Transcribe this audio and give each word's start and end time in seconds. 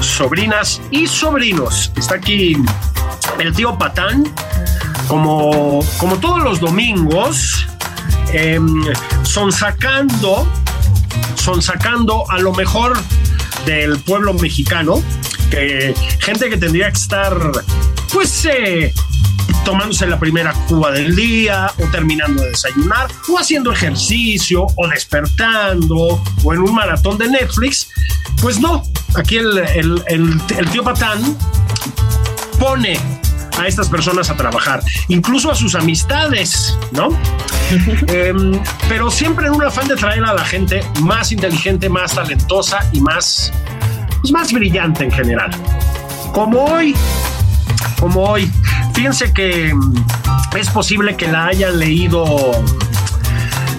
Sobrinas 0.00 0.80
y 0.90 1.06
sobrinos. 1.06 1.92
Está 1.96 2.14
aquí 2.14 2.56
el 3.38 3.52
tío 3.52 3.76
Patán, 3.76 4.24
como, 5.06 5.80
como 5.98 6.18
todos 6.18 6.42
los 6.42 6.60
domingos, 6.60 7.66
em, 8.32 8.82
son 9.22 9.52
sacando, 9.52 10.46
son 11.34 11.60
sacando 11.60 12.24
a 12.30 12.38
lo 12.38 12.54
mejor 12.54 12.98
del 13.66 13.98
pueblo 13.98 14.32
mexicano, 14.34 15.02
que 15.50 15.94
gente 16.20 16.48
que 16.48 16.56
tendría 16.56 16.90
que 16.90 16.98
estar, 16.98 17.36
pues, 18.12 18.46
eh, 18.46 18.94
tomándose 19.64 20.06
la 20.06 20.18
primera 20.18 20.52
cuba 20.68 20.90
del 20.90 21.14
día, 21.14 21.70
o 21.78 21.86
terminando 21.90 22.42
de 22.42 22.50
desayunar, 22.50 23.08
o 23.28 23.38
haciendo 23.38 23.72
ejercicio, 23.72 24.66
o 24.76 24.88
despertando, 24.88 26.22
o 26.44 26.52
en 26.54 26.60
un 26.60 26.74
maratón 26.74 27.18
de 27.18 27.28
Netflix. 27.28 27.88
Pues 28.40 28.58
no, 28.60 28.82
aquí 29.14 29.36
el, 29.36 29.58
el- 29.58 30.02
el- 30.08 30.40
el 30.58 30.70
tío 30.70 30.82
Patán 30.82 31.20
pone 32.58 32.98
a 33.58 33.66
estas 33.66 33.88
personas 33.88 34.30
a 34.30 34.36
trabajar, 34.36 34.82
incluso 35.08 35.50
a 35.50 35.54
sus 35.54 35.74
amistades, 35.74 36.76
¿no? 36.92 37.08
Em, 38.08 38.60
pero 38.88 39.10
siempre 39.10 39.46
en 39.46 39.52
un 39.54 39.62
afán 39.64 39.88
de 39.88 39.96
traer 39.96 40.24
a 40.24 40.34
la 40.34 40.44
gente 40.44 40.82
más 41.00 41.32
inteligente, 41.32 41.88
más 41.88 42.14
talentosa 42.14 42.80
y 42.92 43.00
más, 43.00 43.52
pues, 44.20 44.32
más 44.32 44.52
brillante 44.52 45.04
en 45.04 45.10
general. 45.12 45.50
Como 46.32 46.64
hoy, 46.64 46.94
como 47.98 48.24
hoy. 48.24 48.50
Fíjense 48.94 49.32
que 49.32 49.74
mm, 49.74 49.94
es 50.56 50.68
posible 50.70 51.16
que 51.16 51.28
la 51.28 51.46
hayan 51.46 51.78
leído 51.78 52.24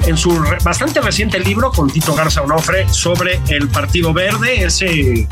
en 0.05 0.17
su 0.17 0.37
bastante 0.63 0.99
reciente 1.01 1.39
libro 1.39 1.71
con 1.71 1.89
Tito 1.89 2.13
Garza 2.13 2.41
Onofre 2.41 2.87
sobre 2.89 3.39
el 3.47 3.69
Partido 3.69 4.13
Verde, 4.13 4.65
ese 4.65 5.27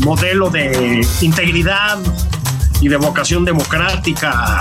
modelo 0.00 0.50
de 0.50 1.06
integridad 1.20 1.98
y 2.80 2.88
de 2.88 2.96
vocación 2.96 3.44
democrática 3.44 4.58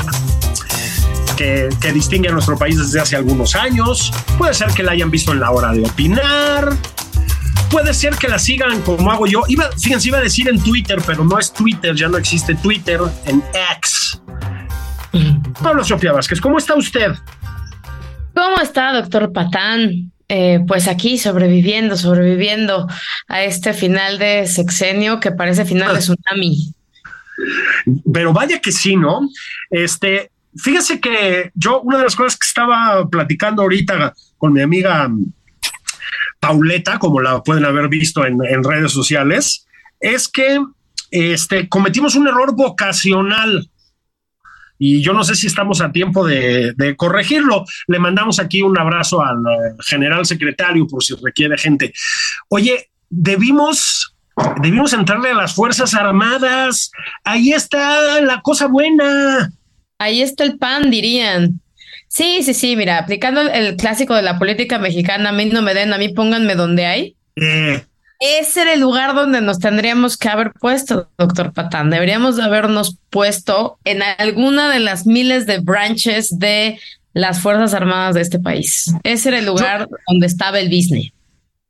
que, 1.36 1.70
que 1.80 1.92
distingue 1.92 2.30
a 2.30 2.32
nuestro 2.32 2.58
país 2.58 2.78
desde 2.78 3.00
hace 3.00 3.16
algunos 3.16 3.56
años. 3.56 4.12
Puede 4.38 4.54
ser 4.54 4.70
que 4.70 4.84
la 4.84 4.92
hayan 4.92 5.10
visto 5.10 5.32
en 5.32 5.40
la 5.40 5.52
hora 5.52 5.72
de 5.72 5.84
opinar. 5.84 6.76
Puede 7.70 7.94
ser 7.94 8.16
que 8.16 8.28
la 8.28 8.40
sigan 8.40 8.82
como 8.82 9.12
hago 9.12 9.28
yo. 9.28 9.44
Iba, 9.48 9.70
fíjense, 9.78 10.08
iba 10.08 10.20
a 10.20 10.22
decir 10.22 10.48
en 10.48 10.62
Twitter, 10.62 11.02
pero 11.06 11.26
no 11.26 11.38
es 11.38 11.52
Twitter, 11.52 11.96
ya 11.96 12.08
no 12.08 12.18
existe 12.18 12.56
Twitter, 12.56 13.02
en 13.26 13.44
X. 13.78 13.97
Pablo 15.62 15.84
Sofía 15.84 16.12
Vázquez, 16.12 16.42
¿cómo 16.42 16.58
está 16.58 16.76
usted? 16.76 17.14
¿Cómo 18.34 18.60
está, 18.62 18.94
doctor 18.94 19.32
Patán? 19.34 20.12
Eh, 20.30 20.60
pues 20.68 20.88
aquí 20.88 21.18
sobreviviendo, 21.18 21.96
sobreviviendo 21.96 22.88
a 23.28 23.44
este 23.44 23.74
final 23.74 24.20
de 24.20 24.46
sexenio 24.46 25.20
que 25.20 25.32
parece 25.32 25.66
final 25.66 25.94
de 25.96 26.02
tsunami. 26.02 26.74
Pero 28.14 28.34
vaya 28.34 28.60
que 28.60 28.72
sí, 28.72 28.96
¿no? 28.96 29.22
Este, 29.70 30.32
fíjese 30.56 31.00
que 31.00 31.52
yo, 31.56 31.82
una 31.82 31.98
de 31.98 32.04
las 32.04 32.16
cosas 32.16 32.38
que 32.38 32.46
estaba 32.46 33.08
platicando 33.08 33.62
ahorita 33.62 34.14
con 34.38 34.54
mi 34.54 34.62
amiga 34.62 35.10
Pauleta, 36.40 37.00
como 37.00 37.22
la 37.22 37.42
pueden 37.42 37.66
haber 37.66 37.88
visto 37.88 38.26
en, 38.26 38.40
en 38.44 38.64
redes 38.64 38.92
sociales, 38.92 39.66
es 40.00 40.28
que 40.28 40.60
este, 41.12 41.70
cometimos 41.70 42.16
un 42.16 42.28
error 42.28 42.56
vocacional. 42.56 43.70
Y 44.80 45.02
yo 45.02 45.14
no 45.14 45.24
sé 45.24 45.36
si 45.36 45.48
estamos 45.48 45.82
a 45.82 45.92
tiempo 45.92 46.26
de, 46.26 46.74
de 46.76 46.96
corregirlo. 46.96 47.66
Le 47.88 48.00
mandamos 48.00 48.40
aquí 48.40 48.62
un 48.62 48.78
abrazo 48.78 49.22
al 49.22 49.38
eh, 49.38 49.76
general 49.86 50.26
secretario 50.26 50.88
por 50.88 51.04
si 51.04 51.16
requiere 51.16 51.58
gente. 51.58 51.94
Oye, 52.50 52.90
debimos, 53.10 54.16
debimos 54.62 54.94
entrarle 54.94 55.32
a 55.32 55.36
las 55.36 55.54
Fuerzas 55.54 55.94
Armadas. 55.94 56.92
Ahí 57.24 57.54
está 57.54 58.22
la 58.22 58.42
cosa 58.42 58.68
buena. 58.68 59.52
Ahí 59.98 60.22
está 60.22 60.44
el 60.44 60.58
pan, 60.58 60.92
dirían. 60.92 61.60
Sí, 62.08 62.42
sí, 62.44 62.54
sí, 62.54 62.76
mira, 62.76 63.00
aplicando 63.00 63.42
el, 63.42 63.50
el 63.50 63.76
clásico 63.76 64.16
de 64.16 64.22
la 64.22 64.40
política 64.40 64.80
mexicana, 64.80 65.30
a 65.30 65.34
mí 65.34 65.46
no 65.46 65.62
me 65.62 65.74
den, 65.74 65.94
a 65.94 65.98
mí 65.98 66.10
pónganme 66.10 66.56
donde 66.56 66.86
hay. 66.86 67.16
Eh, 67.36 67.84
Ese 68.20 68.64
era 68.64 68.74
el 68.74 68.80
lugar 68.80 69.14
donde 69.14 69.42
nos 69.42 69.60
tendríamos 69.60 70.18
que 70.18 70.30
haber 70.30 70.52
puesto, 70.54 71.10
doctor 71.18 71.54
Patán. 71.54 71.90
Deberíamos 71.90 72.36
de 72.36 72.44
habernos 72.44 72.98
puesto 73.10 73.78
en 73.84 74.02
alguna 74.02 74.72
de 74.72 74.80
las 74.80 75.06
miles 75.06 75.46
de 75.46 75.60
branches 75.60 76.40
de 76.40 76.80
las 77.14 77.42
Fuerzas 77.42 77.74
Armadas 77.74 78.16
de 78.16 78.22
este 78.22 78.40
país. 78.40 78.92
Ese 79.04 79.30
era 79.30 79.40
el 79.40 79.46
lugar 79.46 79.88
donde 80.08 80.28
estaba 80.28 80.60
el 80.60 80.70
business. 80.70 81.12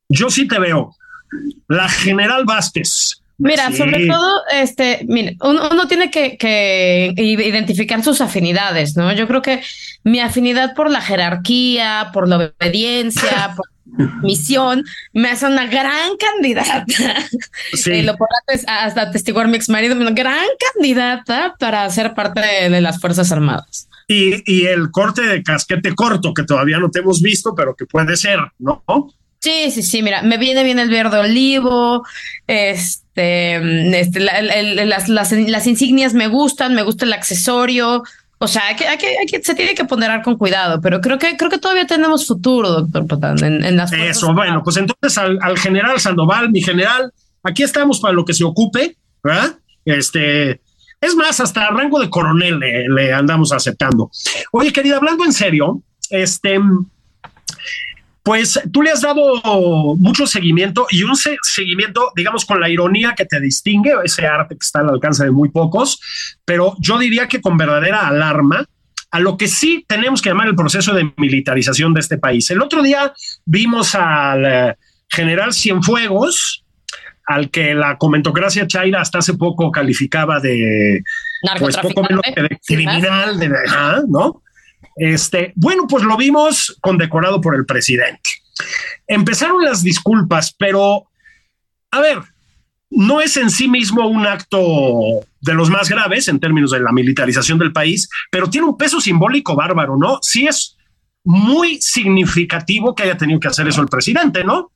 yo 0.09 0.29
sí 0.29 0.47
te 0.47 0.59
veo. 0.59 0.95
La 1.67 1.89
general 1.89 2.45
Vázquez. 2.45 3.21
Mira, 3.39 3.67
Sí. 3.71 3.77
sobre 3.77 4.07
todo, 4.07 4.41
este, 4.51 5.05
mire, 5.07 5.37
uno, 5.41 5.69
uno 5.71 5.87
tiene 5.87 6.09
que, 6.09 6.37
que 6.37 7.13
identificar 7.15 8.03
sus 8.03 8.19
afinidades, 8.21 8.97
¿no? 8.97 9.11
Yo 9.13 9.27
creo 9.27 9.41
que 9.43 9.61
mi 10.03 10.19
afinidad 10.19 10.73
por 10.73 10.89
la 10.89 11.01
jerarquía, 11.01 12.09
por 12.13 12.27
la 12.27 12.51
obediencia, 12.59 13.53
por 13.55 13.67
misión, 14.23 14.83
me 15.13 15.29
hace 15.29 15.45
una 15.45 15.67
gran 15.67 16.17
candidata. 16.17 16.85
Sí. 17.73 17.91
Eh, 17.91 18.03
lo 18.03 18.17
podrá 18.17 18.37
tes- 18.47 18.65
hasta 18.67 19.01
atestiguar 19.03 19.47
mi 19.47 19.57
ex 19.57 19.69
marido, 19.69 19.95
una 19.95 20.11
gran 20.11 20.45
candidata 20.73 21.55
para 21.59 21.89
ser 21.89 22.13
parte 22.13 22.41
de, 22.41 22.69
de 22.69 22.81
las 22.81 22.99
Fuerzas 22.99 23.31
Armadas. 23.31 23.87
Y, 24.07 24.41
y 24.51 24.65
el 24.67 24.89
corte 24.91 25.21
de 25.21 25.43
casquete 25.43 25.93
corto, 25.93 26.33
que 26.33 26.43
todavía 26.43 26.79
no 26.79 26.89
te 26.89 26.99
hemos 26.99 27.21
visto, 27.21 27.53
pero 27.55 27.75
que 27.75 27.85
puede 27.85 28.15
ser, 28.17 28.39
¿no? 28.59 28.83
Sí, 29.47 29.71
sí, 29.71 29.81
sí, 29.81 30.03
mira, 30.03 30.23
me 30.23 30.37
viene 30.37 30.61
bien 30.65 30.77
el 30.77 30.89
verde 30.89 31.19
olivo, 31.19 32.05
este, 32.47 33.61
mm, 33.61 33.93
este, 33.93 34.19
las, 34.19 35.07
las, 35.07 35.67
insignias 35.67 36.13
me 36.13 36.27
gustan, 36.27 36.75
me 36.75 36.83
gusta 36.83 37.05
el 37.05 37.13
accesorio, 37.13 38.03
o 38.39 38.47
sea, 38.49 38.75
que, 38.75 38.85
hay 38.89 38.97
que, 38.97 39.07
hay 39.17 39.25
que- 39.25 39.41
se 39.41 39.55
tiene 39.55 39.73
que 39.73 39.85
ponderar 39.85 40.21
con 40.21 40.35
cuidado, 40.37 40.81
pero 40.81 40.99
creo 40.99 41.17
que, 41.17 41.37
creo 41.37 41.49
que 41.49 41.59
todavía 41.59 41.87
tenemos 41.87 42.27
futuro, 42.27 42.71
doctor 42.71 43.07
Patán, 43.07 43.41
en, 43.41 43.63
en 43.63 43.77
las 43.77 43.94
Eso, 43.94 44.33
bueno, 44.33 44.61
pues 44.63 44.75
entonces 44.75 45.17
al, 45.17 45.39
al 45.41 45.57
general 45.57 45.97
Sandoval, 46.01 46.51
mi 46.51 46.61
general, 46.61 47.13
aquí 47.41 47.63
estamos 47.63 48.01
para 48.01 48.13
lo 48.13 48.25
que 48.25 48.33
se 48.33 48.43
ocupe, 48.43 48.97
¿verdad? 49.23 49.55
Este, 49.85 50.59
es 51.00 51.15
más, 51.15 51.39
hasta 51.39 51.69
rango 51.69 52.01
de 52.01 52.09
coronel 52.09 52.59
le, 52.59 52.89
le 52.89 53.13
andamos 53.13 53.53
aceptando. 53.53 54.11
Oye, 54.51 54.73
querida, 54.73 54.97
hablando 54.97 55.23
en 55.23 55.31
serio, 55.31 55.81
este, 56.09 56.59
pues 58.27 58.59
tú 58.74 58.81
le 58.81 58.91
has 58.91 59.00
dado 59.00 59.95
mucho 59.95 60.27
seguimiento 60.27 60.85
y 60.89 61.03
un 61.03 61.15
se- 61.15 61.38
seguimiento, 61.44 62.12
digamos, 62.13 62.44
con 62.44 62.59
la 62.59 62.68
ironía 62.68 63.13
que 63.15 63.24
te 63.24 63.39
distingue, 63.39 63.94
ese 64.03 64.27
arte 64.27 64.56
que 64.56 64.65
está 64.65 64.81
al 64.81 64.89
alcance 64.89 65.24
de 65.24 65.31
muy 65.31 65.47
pocos, 65.47 66.01
pero 66.44 66.75
yo 66.79 67.00
diría 67.00 67.29
que 67.29 67.39
con 67.39 67.56
verdadera 67.56 68.06
alarma 68.06 68.65
a 69.12 69.19
lo 69.21 69.38
que 69.38 69.47
sí 69.47 69.85
tenemos 69.88 70.21
que 70.21 70.27
llamar 70.27 70.50
el 70.50 70.56
proceso 70.56 70.94
de 70.94 71.09
militarización 71.15 71.94
de 71.94 72.01
este 72.01 72.18
país. 72.18 72.51
El 72.51 72.62
otro 72.62 72.83
día 72.83 73.13
vimos 73.45 73.95
al 73.95 74.45
eh, 74.45 74.75
general 75.07 75.53
Cienfuegos, 75.53 76.65
al 77.27 77.50
que 77.50 77.74
la 77.75 77.97
comentocracia 77.97 78.68
chaira 78.68 79.00
hasta 79.00 79.19
hace 79.19 79.35
poco 79.35 79.71
calificaba 79.71 80.41
de 80.41 81.01
pues 81.59 81.77
poco 81.77 82.03
menos 82.03 82.21
que 82.35 82.41
de 82.41 82.59
criminal, 82.68 83.39
de, 83.39 83.51
¿no? 84.09 84.41
Este, 84.97 85.53
bueno, 85.55 85.85
pues 85.88 86.03
lo 86.03 86.17
vimos 86.17 86.77
condecorado 86.81 87.39
por 87.39 87.55
el 87.55 87.65
presidente. 87.65 88.29
Empezaron 89.05 89.63
las 89.63 89.83
disculpas, 89.83 90.53
pero 90.57 91.07
a 91.91 92.01
ver, 92.01 92.19
no 92.89 93.21
es 93.21 93.38
en 93.38 93.49
sí 93.49 93.67
mismo 93.67 94.07
un 94.07 94.25
acto 94.25 95.25
de 95.41 95.53
los 95.53 95.69
más 95.69 95.89
graves 95.89 96.27
en 96.27 96.39
términos 96.39 96.71
de 96.71 96.79
la 96.79 96.91
militarización 96.91 97.59
del 97.59 97.73
país, 97.73 98.09
pero 98.31 98.49
tiene 98.49 98.67
un 98.67 98.77
peso 98.77 98.99
simbólico 98.99 99.55
bárbaro, 99.55 99.97
¿no? 99.97 100.19
Sí 100.21 100.47
es 100.47 100.77
muy 101.23 101.81
significativo 101.81 102.95
que 102.95 103.03
haya 103.03 103.17
tenido 103.17 103.39
que 103.39 103.50
hacer 103.50 103.67
eso 103.67 103.81
el 103.81 103.88
presidente, 103.88 104.43
¿no? 104.43 104.71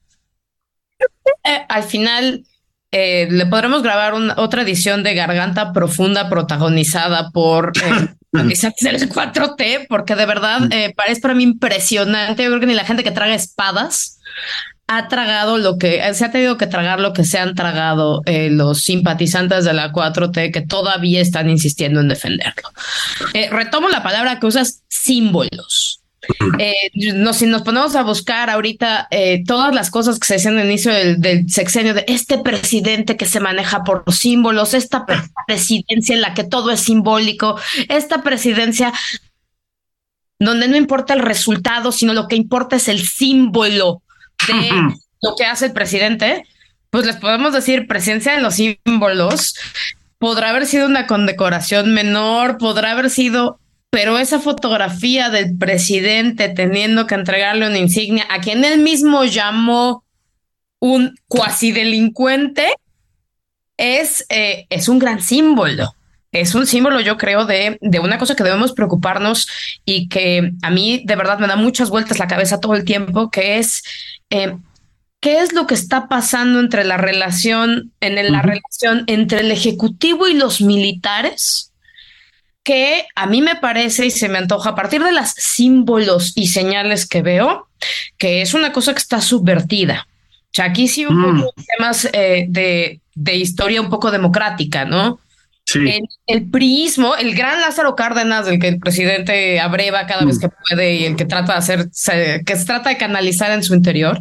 Eh, 1.43 1.65
al 1.67 1.83
final, 1.83 2.45
eh, 2.91 3.27
le 3.31 3.45
podremos 3.45 3.81
grabar 3.81 4.13
una, 4.13 4.35
otra 4.37 4.63
edición 4.63 5.03
de 5.03 5.15
Garganta 5.15 5.71
Profunda 5.71 6.29
protagonizada 6.29 7.31
por 7.31 7.71
eh, 7.77 8.07
del 8.31 9.09
4T, 9.09 9.87
porque 9.89 10.15
de 10.15 10.25
verdad 10.25 10.71
eh, 10.71 10.93
parece 10.95 11.21
para 11.21 11.33
mí 11.33 11.43
impresionante. 11.43 12.43
Yo 12.43 12.49
creo 12.49 12.59
que 12.59 12.65
ni 12.67 12.73
la 12.73 12.85
gente 12.85 13.03
que 13.03 13.11
traga 13.11 13.35
espadas 13.35 14.19
ha 14.87 15.07
tragado 15.07 15.57
lo 15.57 15.77
que 15.77 16.01
se 16.13 16.25
ha 16.25 16.31
tenido 16.31 16.57
que 16.57 16.67
tragar 16.67 16.99
lo 16.99 17.13
que 17.13 17.23
se 17.23 17.37
han 17.37 17.55
tragado 17.55 18.23
eh, 18.25 18.49
los 18.49 18.81
simpatizantes 18.81 19.63
de 19.63 19.73
la 19.73 19.93
4T 19.93 20.51
que 20.51 20.61
todavía 20.61 21.21
están 21.21 21.49
insistiendo 21.49 22.01
en 22.01 22.09
defenderlo. 22.09 22.69
Eh, 23.33 23.49
retomo 23.49 23.87
la 23.87 24.03
palabra 24.03 24.39
que 24.39 24.47
usas, 24.47 24.83
símbolos. 24.89 26.00
Eh, 26.59 26.91
si 27.33 27.45
nos 27.45 27.61
ponemos 27.61 27.95
a 27.95 28.03
buscar 28.03 28.49
ahorita 28.49 29.07
eh, 29.11 29.43
todas 29.45 29.73
las 29.73 29.89
cosas 29.89 30.19
que 30.19 30.27
se 30.27 30.33
decían 30.35 30.57
al 30.57 30.65
inicio 30.65 30.93
del, 30.93 31.19
del, 31.19 31.49
sexenio 31.49 31.93
de 31.93 32.05
este 32.07 32.37
presidente 32.39 33.17
que 33.17 33.25
se 33.25 33.39
maneja 33.39 33.83
por 33.83 34.03
los 34.05 34.17
símbolos, 34.17 34.73
esta 34.73 35.05
presidencia 35.47 36.15
en 36.15 36.21
la 36.21 36.33
que 36.33 36.43
todo 36.43 36.71
es 36.71 36.81
simbólico, 36.81 37.59
esta 37.89 38.21
presidencia 38.23 38.93
donde 40.41 40.67
no 40.67 40.75
importa 40.75 41.13
el 41.13 41.19
resultado, 41.19 41.91
sino 41.91 42.13
lo 42.13 42.27
que 42.27 42.35
importa 42.35 42.75
es 42.75 42.87
el 42.87 43.05
símbolo 43.07 44.01
de 44.47 44.69
lo 45.21 45.35
que 45.35 45.45
hace 45.45 45.67
el 45.67 45.73
presidente, 45.73 46.43
pues 46.89 47.05
les 47.05 47.15
podemos 47.17 47.53
decir 47.53 47.87
presencia 47.87 48.33
de 48.33 48.41
los 48.41 48.55
símbolos. 48.55 49.55
Podrá 50.17 50.49
haber 50.49 50.65
sido 50.65 50.87
una 50.87 51.07
condecoración 51.07 51.93
menor, 51.93 52.57
podrá 52.57 52.91
haber 52.91 53.09
sido 53.09 53.60
pero 53.91 54.17
esa 54.17 54.39
fotografía 54.39 55.29
del 55.29 55.57
presidente 55.57 56.47
teniendo 56.49 57.05
que 57.05 57.15
entregarle 57.15 57.67
una 57.67 57.77
insignia 57.77 58.25
a 58.29 58.39
quien 58.39 58.63
él 58.63 58.79
mismo 58.79 59.25
llamó 59.25 60.05
un 60.79 61.13
cuasi 61.27 61.73
delincuente 61.73 62.73
es, 63.77 64.25
eh, 64.29 64.65
es 64.69 64.87
un 64.87 64.97
gran 64.97 65.21
símbolo. 65.21 65.93
Es 66.31 66.55
un 66.55 66.65
símbolo, 66.65 67.01
yo 67.01 67.17
creo, 67.17 67.45
de, 67.45 67.77
de 67.81 67.99
una 67.99 68.17
cosa 68.17 68.35
que 68.35 68.45
debemos 68.45 68.71
preocuparnos 68.71 69.49
y 69.83 70.07
que 70.07 70.53
a 70.61 70.69
mí 70.69 71.03
de 71.05 71.17
verdad 71.17 71.39
me 71.39 71.47
da 71.47 71.57
muchas 71.57 71.89
vueltas 71.89 72.17
la 72.17 72.27
cabeza 72.27 72.61
todo 72.61 72.75
el 72.75 72.85
tiempo, 72.85 73.29
que 73.29 73.59
es 73.59 73.83
eh, 74.29 74.55
qué 75.19 75.41
es 75.41 75.51
lo 75.51 75.67
que 75.67 75.73
está 75.73 76.07
pasando 76.07 76.61
entre 76.61 76.85
la 76.85 76.95
relación, 76.95 77.91
en 77.99 78.15
la 78.15 78.21
uh 78.21 78.41
-huh. 78.41 78.41
relación 78.41 79.03
entre 79.07 79.41
el 79.41 79.51
Ejecutivo 79.51 80.29
y 80.29 80.35
los 80.35 80.61
militares 80.61 81.70
que 82.63 83.05
a 83.15 83.25
mí 83.25 83.41
me 83.41 83.55
parece 83.55 84.05
y 84.05 84.11
se 84.11 84.29
me 84.29 84.37
antoja 84.37 84.71
a 84.71 84.75
partir 84.75 85.03
de 85.03 85.11
las 85.11 85.33
símbolos 85.33 86.33
y 86.35 86.47
señales 86.47 87.07
que 87.07 87.21
veo, 87.21 87.67
que 88.17 88.41
es 88.41 88.53
una 88.53 88.71
cosa 88.71 88.93
que 88.93 88.99
está 88.99 89.21
subvertida. 89.21 90.07
O 90.51 90.53
sea, 90.53 90.65
aquí 90.65 90.87
sí 90.87 91.05
hubo 91.05 91.13
mm. 91.13 91.45
temas 91.77 92.09
eh, 92.11 92.45
de, 92.49 92.99
de, 93.15 93.35
historia 93.35 93.81
un 93.81 93.89
poco 93.89 94.11
democrática, 94.11 94.85
¿no? 94.85 95.19
Sí. 95.65 95.79
El, 95.79 96.01
el, 96.27 96.49
priismo, 96.49 97.15
el 97.15 97.33
gran 97.35 97.61
Lázaro 97.61 97.95
Cárdenas, 97.95 98.45
del 98.45 98.59
que 98.59 98.67
el 98.67 98.79
presidente 98.79 99.59
abreva 99.59 100.05
cada 100.07 100.23
mm. 100.23 100.27
vez 100.27 100.39
que 100.39 100.49
puede 100.49 100.95
y 100.95 101.05
el 101.05 101.15
que 101.15 101.25
trata 101.25 101.53
de 101.53 101.59
hacer, 101.59 101.87
se, 101.93 102.43
que 102.45 102.57
se 102.57 102.65
trata 102.65 102.89
de 102.89 102.97
canalizar 102.97 103.51
en 103.51 103.63
su 103.63 103.73
interior, 103.73 104.19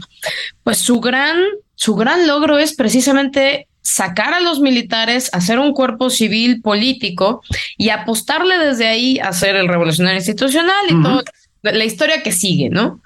pues 0.62 0.78
su 0.78 1.00
gran, 1.00 1.36
su 1.74 1.96
gran 1.96 2.28
logro 2.28 2.58
es 2.58 2.74
precisamente 2.74 3.66
sacar 3.90 4.34
a 4.34 4.40
los 4.40 4.60
militares, 4.60 5.30
hacer 5.32 5.58
un 5.58 5.72
cuerpo 5.72 6.10
civil 6.10 6.62
político 6.62 7.42
y 7.76 7.88
apostarle 7.88 8.56
desde 8.58 8.86
ahí 8.86 9.18
a 9.18 9.32
ser 9.32 9.56
el 9.56 9.66
revolucionario 9.66 10.18
institucional 10.18 10.86
y 10.88 10.94
uh 10.94 10.98
-huh. 10.98 11.02
toda 11.02 11.24
la 11.72 11.84
historia 11.84 12.22
que 12.22 12.30
sigue, 12.30 12.70
¿no? 12.70 13.02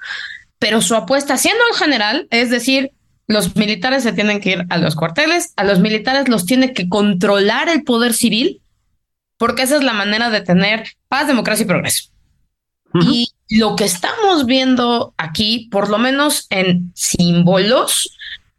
Pero 0.58 0.82
su 0.82 0.94
apuesta, 0.94 1.38
siendo 1.38 1.62
el 1.72 1.78
general, 1.78 2.26
es 2.30 2.50
decir, 2.50 2.92
los 3.26 3.56
militares 3.56 4.02
se 4.02 4.12
tienen 4.12 4.40
que 4.40 4.50
ir 4.50 4.66
a 4.68 4.76
los 4.76 4.94
cuarteles, 4.94 5.54
a 5.56 5.64
los 5.64 5.80
militares 5.80 6.28
los 6.28 6.44
tiene 6.44 6.74
que 6.74 6.88
controlar 6.88 7.70
el 7.70 7.82
poder 7.82 8.12
civil, 8.12 8.60
porque 9.38 9.62
esa 9.62 9.76
es 9.76 9.82
la 9.82 9.94
manera 9.94 10.28
de 10.28 10.42
tener 10.42 10.84
paz, 11.08 11.26
democracia 11.26 11.64
y 11.64 11.66
progreso. 11.66 12.10
Uh 12.92 12.98
-huh. 12.98 13.10
Y 13.10 13.28
lo 13.48 13.74
que 13.74 13.84
estamos 13.84 14.44
viendo 14.44 15.14
aquí, 15.16 15.68
por 15.70 15.88
lo 15.88 15.96
menos 15.98 16.46
en 16.50 16.92
símbolos, 16.94 18.10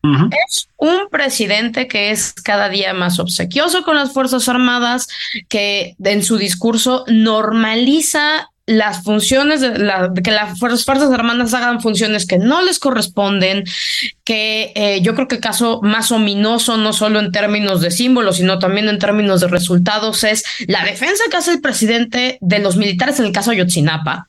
Uh 0.06 0.18
-huh. 0.18 0.30
Es 0.48 0.70
un 0.78 1.10
presidente 1.10 1.88
que 1.88 2.12
es 2.12 2.34
cada 2.34 2.70
día 2.70 2.94
más 2.94 3.20
obsequioso 3.20 3.84
con 3.84 3.96
las 3.96 4.14
Fuerzas 4.14 4.48
Armadas, 4.48 5.08
que 5.50 5.96
en 6.04 6.24
su 6.24 6.38
discurso 6.38 7.06
normaliza 7.08 8.50
las 8.68 9.04
funciones 9.04 9.62
de, 9.62 9.78
la, 9.78 10.12
que 10.24 10.32
las 10.32 10.58
Fuerzas 10.60 10.88
Armadas 11.12 11.54
hagan 11.54 11.82
funciones 11.82 12.26
que 12.26 12.40
no 12.40 12.62
les 12.64 12.80
corresponden, 12.80 13.64
que 14.24 14.72
eh, 14.76 15.02
yo 15.02 15.14
creo 15.14 15.28
que 15.28 15.36
el 15.36 15.42
caso 15.42 15.82
más 15.84 16.12
ominoso, 16.12 16.78
no 16.78 16.92
solo 16.92 17.20
en 17.20 17.32
términos 17.32 17.82
de 17.82 17.92
símbolos, 17.92 18.38
sino 18.38 18.58
también 18.58 18.90
en 18.90 18.98
términos 18.98 19.42
de 19.42 19.48
resultados, 19.48 20.24
es 20.24 20.44
la 20.68 20.84
defensa 20.84 21.24
que 21.30 21.38
hace 21.38 21.52
el 21.52 21.62
presidente 21.62 22.38
de 22.42 22.60
los 22.60 22.76
militares 22.76 23.20
en 23.20 23.26
el 23.26 23.32
caso 23.32 23.52
Ayotzinapa. 23.52 24.28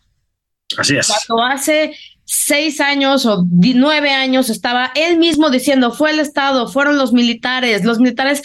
Así 0.77 0.97
es. 0.97 1.07
Cuando 1.07 1.45
hace 1.45 1.97
seis 2.27 2.81
años 2.81 3.25
o 3.25 3.47
nueve 3.49 4.11
años 4.11 4.51
estaba 4.51 4.91
él 4.97 5.17
mismo 5.17 5.49
diciendo 5.49 5.93
fue 5.93 6.11
el 6.11 6.19
Estado, 6.19 6.69
fueron 6.69 6.99
los 6.99 7.13
militares, 7.13 7.85
los 7.85 7.99
militares, 7.99 8.43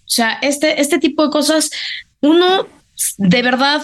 o 0.00 0.08
sea, 0.08 0.38
este, 0.42 0.80
este 0.80 0.98
tipo 0.98 1.24
de 1.24 1.30
cosas, 1.30 1.70
uno 2.20 2.66
de 3.16 3.42
verdad, 3.42 3.82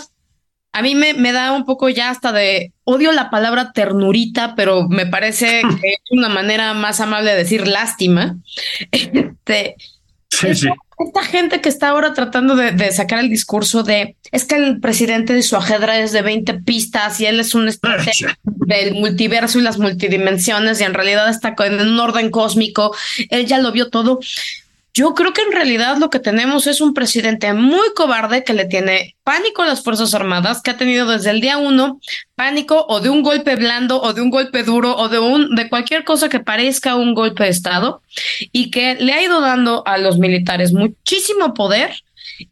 a 0.72 0.82
mí 0.82 0.94
me, 0.94 1.14
me 1.14 1.32
da 1.32 1.52
un 1.52 1.64
poco 1.64 1.88
ya 1.88 2.10
hasta 2.10 2.30
de, 2.30 2.72
odio 2.84 3.10
la 3.12 3.30
palabra 3.30 3.72
ternurita, 3.72 4.54
pero 4.54 4.86
me 4.88 5.06
parece 5.06 5.62
que 5.80 5.88
es 5.88 6.10
una 6.10 6.28
manera 6.28 6.74
más 6.74 7.00
amable 7.00 7.30
de 7.30 7.36
decir 7.36 7.66
lástima. 7.66 8.36
Este, 8.92 9.76
Sí, 10.30 10.54
sí. 10.54 10.68
Esta 10.98 11.22
gente 11.22 11.60
que 11.60 11.68
está 11.68 11.90
ahora 11.90 12.12
tratando 12.12 12.56
de, 12.56 12.72
de, 12.72 12.90
sacar 12.92 13.20
el 13.20 13.30
discurso 13.30 13.84
de 13.84 14.16
es 14.32 14.44
que 14.44 14.56
el 14.56 14.80
presidente 14.80 15.32
de 15.32 15.42
su 15.42 15.56
ajedrez 15.56 16.06
es 16.06 16.12
de 16.12 16.22
20 16.22 16.54
pistas 16.62 17.20
y 17.20 17.26
él 17.26 17.38
es 17.38 17.54
un 17.54 17.68
estratega 17.68 18.36
del 18.42 18.94
multiverso 18.94 19.58
y 19.58 19.62
las 19.62 19.78
multidimensiones 19.78 20.80
y 20.80 20.84
en 20.84 20.94
realidad 20.94 21.28
está 21.30 21.54
en 21.64 21.80
un 21.80 22.00
orden 22.00 22.30
cósmico, 22.30 22.94
él 23.30 23.46
ya 23.46 23.58
lo 23.58 23.72
vio 23.72 23.90
todo. 23.90 24.18
Yo 24.98 25.14
creo 25.14 25.32
que 25.32 25.42
en 25.42 25.52
realidad 25.52 25.96
lo 25.98 26.10
que 26.10 26.18
tenemos 26.18 26.66
es 26.66 26.80
un 26.80 26.92
presidente 26.92 27.52
muy 27.52 27.94
cobarde 27.94 28.42
que 28.42 28.52
le 28.52 28.64
tiene 28.64 29.14
pánico 29.22 29.62
a 29.62 29.66
las 29.66 29.84
Fuerzas 29.84 30.12
Armadas, 30.12 30.60
que 30.60 30.72
ha 30.72 30.76
tenido 30.76 31.06
desde 31.06 31.30
el 31.30 31.40
día 31.40 31.56
uno 31.56 32.00
pánico 32.34 32.84
o 32.88 32.98
de 32.98 33.08
un 33.08 33.22
golpe 33.22 33.54
blando 33.54 34.02
o 34.02 34.12
de 34.12 34.22
un 34.22 34.30
golpe 34.30 34.64
duro 34.64 34.96
o 34.96 35.08
de 35.08 35.20
un 35.20 35.54
de 35.54 35.68
cualquier 35.68 36.02
cosa 36.02 36.28
que 36.28 36.40
parezca 36.40 36.96
un 36.96 37.14
golpe 37.14 37.44
de 37.44 37.50
Estado 37.50 38.02
y 38.50 38.72
que 38.72 38.96
le 38.96 39.12
ha 39.12 39.22
ido 39.22 39.40
dando 39.40 39.86
a 39.86 39.98
los 39.98 40.18
militares 40.18 40.72
muchísimo 40.72 41.54
poder 41.54 42.02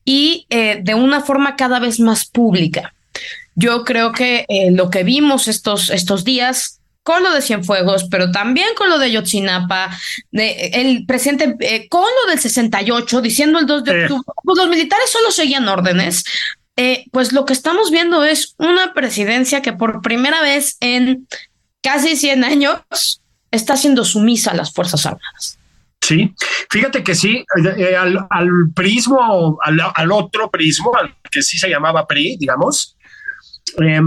y 0.04 0.46
eh, 0.48 0.78
de 0.80 0.94
una 0.94 1.22
forma 1.22 1.56
cada 1.56 1.80
vez 1.80 1.98
más 1.98 2.26
pública. 2.26 2.94
Yo 3.56 3.84
creo 3.84 4.12
que 4.12 4.44
eh, 4.48 4.70
lo 4.70 4.88
que 4.90 5.02
vimos 5.02 5.48
estos, 5.48 5.90
estos 5.90 6.22
días 6.22 6.78
con 7.06 7.22
lo 7.22 7.32
de 7.32 7.40
Cienfuegos, 7.40 8.08
pero 8.10 8.32
también 8.32 8.66
con 8.76 8.90
lo 8.90 8.98
de 8.98 9.12
Yotzinapa, 9.12 9.96
de, 10.32 10.70
el 10.74 11.06
presidente, 11.06 11.54
eh, 11.60 11.88
con 11.88 12.02
lo 12.02 12.30
del 12.32 12.40
68, 12.40 13.20
diciendo 13.20 13.60
el 13.60 13.66
2 13.66 13.84
de 13.84 14.02
octubre, 14.02 14.24
pues 14.42 14.58
los 14.58 14.68
militares 14.68 15.08
solo 15.08 15.30
seguían 15.30 15.68
órdenes. 15.68 16.24
Eh, 16.76 17.04
pues 17.12 17.32
lo 17.32 17.44
que 17.44 17.52
estamos 17.52 17.92
viendo 17.92 18.24
es 18.24 18.56
una 18.58 18.92
presidencia 18.92 19.62
que 19.62 19.72
por 19.72 20.02
primera 20.02 20.42
vez 20.42 20.78
en 20.80 21.28
casi 21.80 22.16
100 22.16 22.42
años 22.42 23.22
está 23.52 23.76
siendo 23.76 24.04
sumisa 24.04 24.50
a 24.50 24.54
las 24.54 24.74
Fuerzas 24.74 25.06
Armadas. 25.06 25.60
Sí, 26.00 26.34
fíjate 26.70 27.04
que 27.04 27.14
sí, 27.14 27.44
eh, 27.78 27.94
al, 27.94 28.18
al, 28.30 28.50
prismo, 28.74 29.58
al, 29.62 29.80
al, 29.94 30.10
otro 30.10 30.50
prismo, 30.50 30.92
al 30.96 31.14
que 31.30 31.40
sí 31.40 31.56
se 31.56 31.68
llamaba 31.68 32.04
PRI, 32.04 32.36
digamos, 32.36 32.96
eh, 33.80 34.00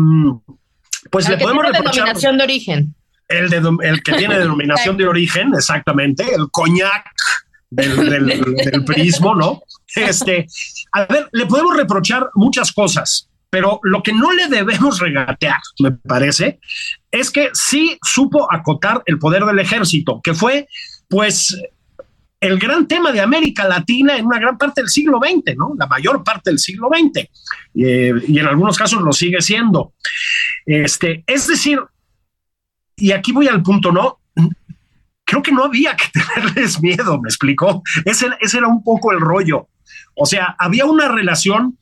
pues 1.12 1.26
el 1.28 1.34
le 1.34 1.38
podemos 1.40 1.66
reprochar. 1.66 1.94
Denominación 1.94 2.38
de 2.38 2.44
origen. 2.44 2.96
El, 3.28 3.50
de, 3.50 3.88
el 3.88 4.04
que 4.04 4.14
tiene 4.14 4.40
denominación 4.40 4.98
de 4.98 5.08
origen, 5.08 5.54
exactamente, 5.56 6.24
el 6.34 6.50
coñac 6.52 7.06
del, 7.70 7.96
del, 7.96 8.28
del, 8.56 8.86
prismo, 8.86 9.36
¿no? 9.36 9.62
Este, 9.96 10.48
a 10.94 11.06
ver, 11.06 11.30
le 11.32 11.46
podemos 11.46 11.78
reprochar 11.78 12.30
muchas 12.34 12.72
cosas, 12.72 13.30
pero 13.50 13.80
lo 13.84 14.02
que 14.02 14.14
no 14.14 14.32
le 14.32 14.48
debemos 14.48 15.00
regatear, 15.00 15.60
me 15.80 15.92
parece, 15.92 16.60
es 17.12 17.30
que 17.32 17.50
sí 17.54 17.98
supo 18.04 18.52
acotar 18.52 19.04
el 19.06 19.20
poder 19.20 19.46
del 19.46 19.60
ejército, 19.60 20.22
que 20.24 20.34
fue, 20.34 20.68
pues, 21.08 21.56
el 22.40 22.58
gran 22.58 22.88
tema 22.88 23.12
de 23.12 23.22
América 23.22 23.68
Latina 23.68 24.16
en 24.16 24.26
una 24.26 24.40
gran 24.40 24.58
parte 24.58 24.82
del 24.82 24.90
siglo 24.90 25.20
XX, 25.20 25.58
¿no? 25.58 25.74
La 25.78 25.88
mayor 25.88 26.24
parte 26.24 26.50
del 26.50 26.60
siglo 26.60 26.90
XX. 26.90 27.28
Eh, 27.76 28.14
y 28.28 28.40
en 28.40 28.48
algunos 28.48 28.78
casos 28.78 29.02
lo 29.02 29.12
sigue 29.12 29.42
siendo. 29.42 29.94
Este, 30.66 31.24
es 31.28 31.48
decir, 31.48 31.82
y 32.96 33.12
aquí 33.12 33.32
voy 33.32 33.48
al 33.48 33.62
punto, 33.62 33.92
¿no? 33.92 34.20
Creo 35.26 35.42
que 35.42 35.52
no 35.52 35.66
había 35.66 35.96
que 35.96 36.06
tenerles 36.34 36.82
miedo, 36.82 37.20
me 37.22 37.28
explicó. 37.28 37.84
Ese, 38.06 38.30
ese 38.40 38.58
era 38.58 38.68
un 38.68 38.84
poco 38.84 39.12
el 39.12 39.20
rollo. 39.20 39.68
O 40.16 40.26
sea, 40.26 40.56
había 40.58 40.86
una 40.86 41.10
relación, 41.10 41.78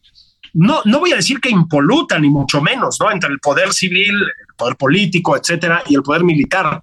no, 0.54 0.82
no 0.86 1.00
voy 1.00 1.12
a 1.12 1.18
decir 1.18 1.40
que 1.40 1.50
impoluta, 1.50 2.18
ni 2.18 2.30
mucho 2.30 2.62
menos, 2.62 2.98
¿no? 3.00 3.12
Entre 3.12 3.30
el 3.30 3.40
poder 3.40 3.74
civil, 3.74 4.16
el 4.16 4.56
poder 4.56 4.76
político, 4.76 5.38
etcétera, 5.38 5.84
y 5.88 5.96
el 5.96 6.02
poder 6.02 6.24
militar 6.24 6.82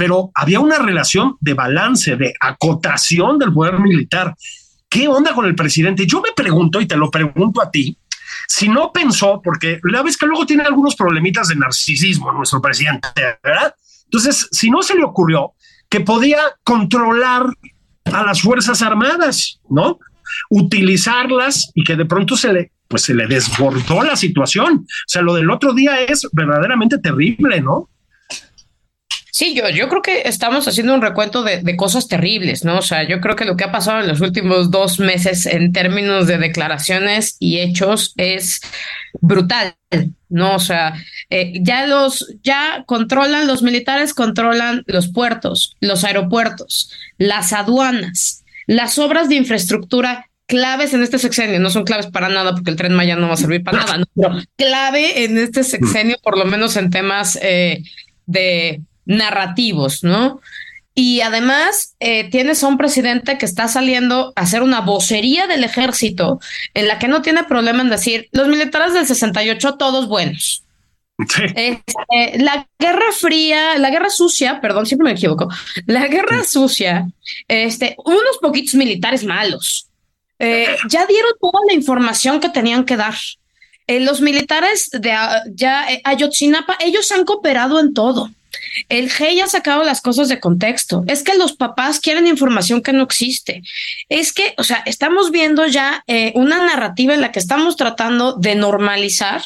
pero 0.00 0.30
había 0.34 0.60
una 0.60 0.78
relación 0.78 1.36
de 1.40 1.52
balance, 1.52 2.16
de 2.16 2.32
acotación 2.40 3.38
del 3.38 3.52
poder 3.52 3.78
militar. 3.78 4.34
¿Qué 4.88 5.06
onda 5.06 5.34
con 5.34 5.44
el 5.44 5.54
presidente? 5.54 6.06
Yo 6.06 6.22
me 6.22 6.30
pregunto, 6.34 6.80
y 6.80 6.86
te 6.86 6.96
lo 6.96 7.10
pregunto 7.10 7.60
a 7.60 7.70
ti, 7.70 7.98
si 8.48 8.70
no 8.70 8.92
pensó, 8.92 9.42
porque 9.44 9.78
la 9.82 10.02
vez 10.02 10.16
que 10.16 10.24
luego 10.24 10.46
tiene 10.46 10.62
algunos 10.62 10.96
problemitas 10.96 11.48
de 11.48 11.56
narcisismo 11.56 12.32
nuestro 12.32 12.62
presidente, 12.62 13.08
¿verdad? 13.44 13.74
Entonces, 14.04 14.48
si 14.50 14.70
no 14.70 14.80
se 14.80 14.94
le 14.94 15.04
ocurrió 15.04 15.52
que 15.90 16.00
podía 16.00 16.38
controlar 16.64 17.44
a 18.04 18.24
las 18.24 18.40
Fuerzas 18.40 18.80
Armadas, 18.80 19.60
¿no? 19.68 19.98
Utilizarlas 20.48 21.72
y 21.74 21.84
que 21.84 21.96
de 21.96 22.06
pronto 22.06 22.38
se 22.38 22.54
le, 22.54 22.72
pues 22.88 23.02
se 23.02 23.12
le 23.12 23.26
desbordó 23.26 24.02
la 24.02 24.16
situación. 24.16 24.76
O 24.78 25.08
sea, 25.08 25.20
lo 25.20 25.34
del 25.34 25.50
otro 25.50 25.74
día 25.74 26.00
es 26.00 26.26
verdaderamente 26.32 26.96
terrible, 26.96 27.60
¿no? 27.60 27.89
Sí, 29.32 29.54
yo, 29.54 29.68
yo 29.68 29.88
creo 29.88 30.02
que 30.02 30.22
estamos 30.26 30.66
haciendo 30.66 30.94
un 30.94 31.02
recuento 31.02 31.42
de, 31.42 31.62
de, 31.62 31.76
cosas 31.76 32.08
terribles, 32.08 32.64
¿no? 32.64 32.78
O 32.78 32.82
sea, 32.82 33.06
yo 33.06 33.20
creo 33.20 33.36
que 33.36 33.44
lo 33.44 33.56
que 33.56 33.64
ha 33.64 33.72
pasado 33.72 34.00
en 34.00 34.08
los 34.08 34.20
últimos 34.20 34.70
dos 34.70 34.98
meses 34.98 35.46
en 35.46 35.72
términos 35.72 36.26
de 36.26 36.38
declaraciones 36.38 37.36
y 37.38 37.60
hechos 37.60 38.12
es 38.16 38.60
brutal, 39.20 39.76
¿no? 40.28 40.56
O 40.56 40.58
sea, 40.58 40.94
eh, 41.30 41.54
ya 41.60 41.86
los, 41.86 42.34
ya 42.42 42.84
controlan, 42.86 43.46
los 43.46 43.62
militares 43.62 44.14
controlan 44.14 44.82
los 44.86 45.08
puertos, 45.08 45.76
los 45.80 46.04
aeropuertos, 46.04 46.90
las 47.18 47.52
aduanas, 47.52 48.44
las 48.66 48.98
obras 48.98 49.28
de 49.28 49.36
infraestructura 49.36 50.26
claves 50.46 50.94
en 50.94 51.02
este 51.02 51.18
sexenio, 51.18 51.60
no 51.60 51.70
son 51.70 51.84
claves 51.84 52.08
para 52.08 52.28
nada 52.28 52.52
porque 52.52 52.70
el 52.70 52.76
tren 52.76 52.92
Maya 52.92 53.14
no 53.14 53.28
va 53.28 53.34
a 53.34 53.36
servir 53.36 53.62
para 53.62 53.78
nada, 53.78 53.98
¿no? 53.98 54.04
pero 54.16 54.42
clave 54.56 55.24
en 55.24 55.38
este 55.38 55.62
sexenio, 55.62 56.16
por 56.24 56.36
lo 56.36 56.44
menos 56.44 56.76
en 56.76 56.90
temas 56.90 57.38
eh, 57.40 57.84
de 58.26 58.82
narrativos, 59.04 60.04
¿no? 60.04 60.40
Y 60.94 61.20
además 61.20 61.94
eh, 62.00 62.28
tienes 62.30 62.62
a 62.62 62.66
un 62.66 62.76
presidente 62.76 63.38
que 63.38 63.46
está 63.46 63.68
saliendo 63.68 64.32
a 64.36 64.42
hacer 64.42 64.62
una 64.62 64.80
vocería 64.80 65.46
del 65.46 65.64
ejército 65.64 66.40
en 66.74 66.88
la 66.88 66.98
que 66.98 67.08
no 67.08 67.22
tiene 67.22 67.44
problema 67.44 67.82
en 67.82 67.90
decir 67.90 68.28
los 68.32 68.48
militares 68.48 68.92
del 68.92 69.06
68 69.06 69.76
todos 69.76 70.08
buenos. 70.08 70.64
Este, 71.54 72.38
la 72.38 72.66
guerra 72.78 73.12
fría, 73.12 73.78
la 73.78 73.90
guerra 73.90 74.10
sucia, 74.10 74.60
perdón, 74.60 74.86
siempre 74.86 75.04
me 75.04 75.12
equivoco, 75.12 75.48
la 75.86 76.06
guerra 76.06 76.44
sucia, 76.44 77.08
este, 77.46 77.94
unos 78.04 78.38
poquitos 78.40 78.74
militares 78.74 79.24
malos. 79.24 79.88
Eh, 80.38 80.76
ya 80.88 81.06
dieron 81.06 81.32
toda 81.40 81.60
la 81.66 81.74
información 81.74 82.40
que 82.40 82.48
tenían 82.48 82.84
que 82.84 82.96
dar. 82.96 83.14
Eh, 83.86 84.00
los 84.00 84.20
militares 84.20 84.90
de 84.92 85.14
ya 85.54 85.86
Ayotzinapa, 86.04 86.76
ellos 86.80 87.10
han 87.12 87.24
cooperado 87.24 87.80
en 87.80 87.92
todo. 87.92 88.30
El 88.88 89.10
GEI 89.10 89.40
ha 89.40 89.46
sacado 89.46 89.84
las 89.84 90.00
cosas 90.00 90.28
de 90.28 90.40
contexto. 90.40 91.04
Es 91.06 91.22
que 91.22 91.36
los 91.36 91.52
papás 91.52 92.00
quieren 92.00 92.26
información 92.26 92.82
que 92.82 92.92
no 92.92 93.02
existe. 93.02 93.62
Es 94.08 94.32
que, 94.32 94.54
o 94.58 94.64
sea, 94.64 94.82
estamos 94.86 95.30
viendo 95.30 95.66
ya 95.66 96.04
eh, 96.06 96.32
una 96.34 96.58
narrativa 96.58 97.14
en 97.14 97.20
la 97.20 97.32
que 97.32 97.38
estamos 97.38 97.76
tratando 97.76 98.34
de 98.34 98.54
normalizar 98.54 99.42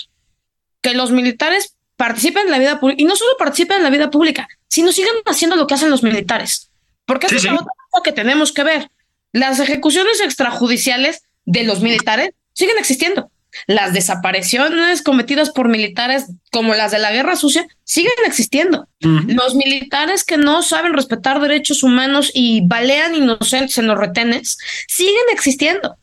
que 0.81 0.95
los 0.95 1.11
militares 1.11 1.75
participen 1.97 2.47
en 2.47 2.51
la 2.51 2.59
vida 2.59 2.81
pública 2.81 3.01
y 3.01 3.05
no 3.05 3.17
solo 3.17 3.33
participen 3.39 3.79
en 3.79 3.85
la 3.85 3.91
vida 3.91 4.11
pública, 4.11 4.49
sino 4.69 4.93
sigan 4.93 5.15
haciendo 5.27 5.57
lo 5.57 5.67
que 5.67 5.75
hacen 5.75 5.91
los 5.91 6.03
militares. 6.03 6.71
Porque 7.07 7.27
es 7.27 7.45
otra 7.45 7.57
cosa 7.91 8.03
que 8.03 8.13
tenemos 8.13 8.53
que 8.53 8.65
ver. 8.65 8.91
Las 9.33 9.61
ejecuciones 9.61 10.21
extrajudiciales 10.21 11.23
de 11.45 11.65
los 11.65 11.81
militares 11.81 12.31
siguen 12.53 12.79
existiendo 12.79 13.31
las 13.67 13.93
desapariciones 13.93 15.03
cometidas 15.03 15.51
por 15.51 15.69
militares 15.69 16.27
como 16.51 16.75
las 16.75 16.93
de 16.93 16.99
la 16.99 17.13
guerra 17.13 17.37
sucia 17.37 17.67
siguen 17.85 18.13
existiendo. 18.27 18.89
Los 19.01 19.55
militares 19.55 20.25
que 20.25 20.37
no 20.37 20.63
saben 20.63 20.95
respetar 20.95 21.41
derechos 21.41 21.83
humanos 21.83 22.31
y 22.35 22.67
balean 22.67 23.15
inocentes 23.15 23.79
en 23.79 23.87
los 23.87 23.99
retenes 23.99 24.59
siguen 24.89 25.15
existiendo. 25.33 25.97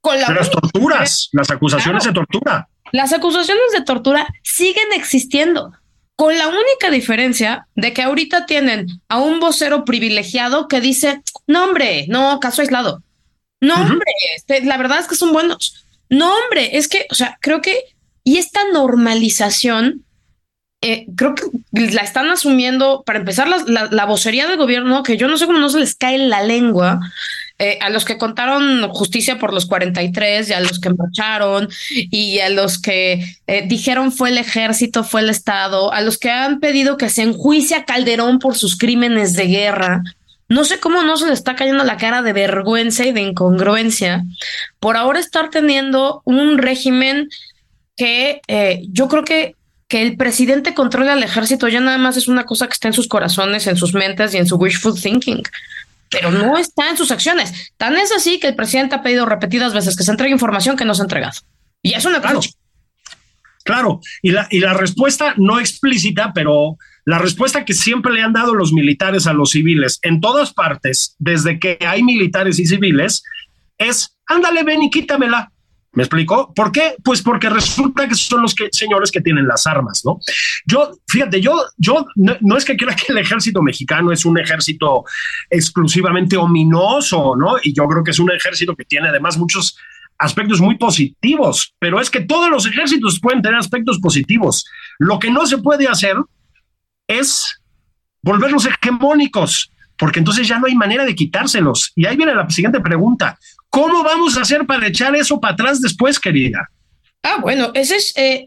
Con 0.00 0.20
las 0.20 0.50
torturas, 0.50 1.28
las 1.32 1.50
acusaciones 1.50 2.04
de 2.04 2.12
tortura. 2.12 2.68
Las 2.92 3.12
acusaciones 3.12 3.72
de 3.72 3.82
tortura 3.82 4.26
siguen 4.42 4.92
existiendo, 4.94 5.72
con 6.16 6.36
la 6.38 6.48
única 6.48 6.90
diferencia 6.90 7.66
de 7.74 7.92
que 7.92 8.02
ahorita 8.02 8.46
tienen 8.46 8.86
a 9.08 9.18
un 9.18 9.40
vocero 9.40 9.84
privilegiado 9.84 10.66
que 10.68 10.80
dice, 10.80 11.22
no 11.46 11.64
hombre, 11.64 12.06
no, 12.08 12.40
caso 12.40 12.62
aislado. 12.62 13.02
No, 13.60 13.74
hombre, 13.74 14.12
este, 14.36 14.64
la 14.64 14.76
verdad 14.78 15.00
es 15.00 15.08
que 15.08 15.16
son 15.16 15.32
buenos. 15.32 15.86
No, 16.10 16.32
hombre, 16.32 16.76
es 16.78 16.88
que, 16.88 17.06
o 17.10 17.14
sea, 17.14 17.38
creo 17.40 17.60
que, 17.60 17.76
y 18.24 18.38
esta 18.38 18.60
normalización, 18.72 20.04
eh, 20.80 21.06
creo 21.16 21.34
que 21.34 21.44
la 21.72 22.02
están 22.02 22.30
asumiendo, 22.30 23.02
para 23.04 23.18
empezar, 23.18 23.48
la, 23.48 23.88
la, 23.90 24.04
vocería 24.06 24.46
del 24.46 24.58
gobierno, 24.58 25.02
que 25.02 25.16
yo 25.16 25.28
no 25.28 25.36
sé 25.36 25.46
cómo 25.46 25.58
no 25.58 25.70
se 25.70 25.80
les 25.80 25.94
cae 25.94 26.18
la 26.18 26.42
lengua, 26.42 27.00
eh, 27.60 27.76
a 27.80 27.90
los 27.90 28.04
que 28.04 28.18
contaron 28.18 28.88
justicia 28.90 29.40
por 29.40 29.52
los 29.52 29.66
43 29.66 30.48
y 30.48 30.52
a 30.52 30.60
los 30.60 30.78
que 30.78 30.90
marcharon 30.90 31.68
y 31.90 32.38
a 32.38 32.50
los 32.50 32.80
que 32.80 33.24
eh, 33.48 33.64
dijeron 33.66 34.12
fue 34.12 34.28
el 34.28 34.38
ejército, 34.38 35.02
fue 35.02 35.22
el 35.22 35.30
Estado, 35.30 35.92
a 35.92 36.00
los 36.00 36.18
que 36.18 36.30
han 36.30 36.60
pedido 36.60 36.96
que 36.96 37.10
se 37.10 37.22
enjuicie 37.22 37.76
a 37.76 37.84
Calderón 37.84 38.38
por 38.38 38.56
sus 38.56 38.78
crímenes 38.78 39.32
de 39.32 39.46
guerra. 39.46 40.02
No 40.48 40.64
sé 40.64 40.80
cómo 40.80 41.02
no 41.02 41.16
se 41.16 41.26
le 41.26 41.32
está 41.32 41.54
cayendo 41.56 41.84
la 41.84 41.96
cara 41.96 42.22
de 42.22 42.32
vergüenza 42.32 43.04
y 43.04 43.12
de 43.12 43.20
incongruencia 43.20 44.24
por 44.80 44.96
ahora 44.96 45.20
estar 45.20 45.50
teniendo 45.50 46.22
un 46.24 46.58
régimen 46.58 47.28
que 47.96 48.40
eh, 48.48 48.82
yo 48.90 49.08
creo 49.08 49.24
que, 49.24 49.56
que 49.88 50.02
el 50.02 50.16
presidente 50.16 50.74
controle 50.74 51.10
al 51.10 51.22
ejército 51.22 51.68
ya 51.68 51.80
nada 51.80 51.98
más 51.98 52.16
es 52.16 52.28
una 52.28 52.44
cosa 52.44 52.66
que 52.66 52.72
está 52.72 52.88
en 52.88 52.94
sus 52.94 53.08
corazones, 53.08 53.66
en 53.66 53.76
sus 53.76 53.92
mentes 53.94 54.32
y 54.34 54.38
en 54.38 54.46
su 54.46 54.56
wishful 54.56 54.98
thinking 54.98 55.42
pero 56.10 56.30
no 56.30 56.56
está 56.56 56.88
en 56.88 56.96
sus 56.96 57.10
acciones. 57.10 57.72
Tan 57.76 57.96
es 57.96 58.12
así 58.12 58.40
que 58.40 58.48
el 58.48 58.54
presidente 58.56 58.94
ha 58.94 59.02
pedido 59.02 59.26
repetidas 59.26 59.74
veces 59.74 59.96
que 59.96 60.04
se 60.04 60.10
entregue 60.10 60.32
información 60.32 60.76
que 60.76 60.84
no 60.84 60.94
se 60.94 61.02
ha 61.02 61.04
entregado. 61.04 61.40
Y 61.82 61.94
es 61.94 62.04
una 62.04 62.20
claro. 62.20 62.40
Claro, 63.64 64.00
y 64.22 64.30
la, 64.30 64.48
y 64.50 64.60
la 64.60 64.72
respuesta 64.72 65.34
no 65.36 65.60
explícita, 65.60 66.32
pero 66.32 66.78
la 67.08 67.16
respuesta 67.16 67.64
que 67.64 67.72
siempre 67.72 68.12
le 68.12 68.20
han 68.20 68.34
dado 68.34 68.54
los 68.54 68.74
militares 68.74 69.26
a 69.26 69.32
los 69.32 69.52
civiles 69.52 69.98
en 70.02 70.20
todas 70.20 70.52
partes, 70.52 71.16
desde 71.18 71.58
que 71.58 71.78
hay 71.80 72.02
militares 72.02 72.58
y 72.58 72.66
civiles, 72.66 73.22
es, 73.78 74.14
ándale, 74.26 74.62
ven 74.62 74.82
y 74.82 74.90
quítamela. 74.90 75.50
¿Me 75.92 76.02
explicó? 76.02 76.52
¿Por 76.52 76.70
qué? 76.70 76.96
Pues 77.02 77.22
porque 77.22 77.48
resulta 77.48 78.06
que 78.06 78.14
son 78.14 78.42
los 78.42 78.54
que, 78.54 78.68
señores 78.72 79.10
que 79.10 79.22
tienen 79.22 79.48
las 79.48 79.66
armas, 79.66 80.02
¿no? 80.04 80.18
Yo, 80.66 80.98
fíjate, 81.08 81.40
yo, 81.40 81.58
yo 81.78 82.04
no, 82.16 82.56
es 82.58 82.66
que 82.66 82.76
quiera 82.76 82.94
que 82.94 83.10
el 83.10 83.16
ejército 83.16 83.62
mexicano 83.62 84.12
es 84.12 84.26
un 84.26 84.38
ejército 84.38 85.04
exclusivamente 85.48 86.36
ominoso, 86.36 87.34
¿no? 87.36 87.56
Y 87.62 87.72
yo 87.72 87.88
creo 87.88 88.04
que 88.04 88.10
es 88.10 88.18
un 88.18 88.30
ejército 88.32 88.76
que 88.76 88.84
tiene 88.84 89.08
además 89.08 89.38
muchos 89.38 89.78
aspectos 90.18 90.60
muy 90.60 90.76
positivos, 90.76 91.74
pero 91.78 92.02
es 92.02 92.10
que 92.10 92.20
todos 92.20 92.50
los 92.50 92.66
ejércitos 92.66 93.18
pueden 93.18 93.40
tener 93.40 93.58
aspectos 93.58 93.98
positivos. 93.98 94.66
Lo 94.98 95.18
que 95.18 95.30
no 95.30 95.46
se 95.46 95.56
puede 95.56 95.88
hacer 95.88 96.16
es 97.08 97.60
volverlos 98.22 98.66
hegemónicos, 98.66 99.72
porque 99.96 100.20
entonces 100.20 100.46
ya 100.46 100.58
no 100.58 100.66
hay 100.66 100.74
manera 100.74 101.04
de 101.04 101.14
quitárselos. 101.14 101.92
Y 101.96 102.06
ahí 102.06 102.16
viene 102.16 102.34
la 102.34 102.48
siguiente 102.48 102.80
pregunta. 102.80 103.38
¿Cómo 103.70 104.04
vamos 104.04 104.36
a 104.36 104.42
hacer 104.42 104.64
para 104.66 104.86
echar 104.86 105.16
eso 105.16 105.40
para 105.40 105.54
atrás 105.54 105.80
después, 105.80 106.20
querida? 106.20 106.70
Ah, 107.22 107.38
bueno, 107.40 107.72
ese 107.74 107.96
es, 107.96 108.16
eh, 108.16 108.46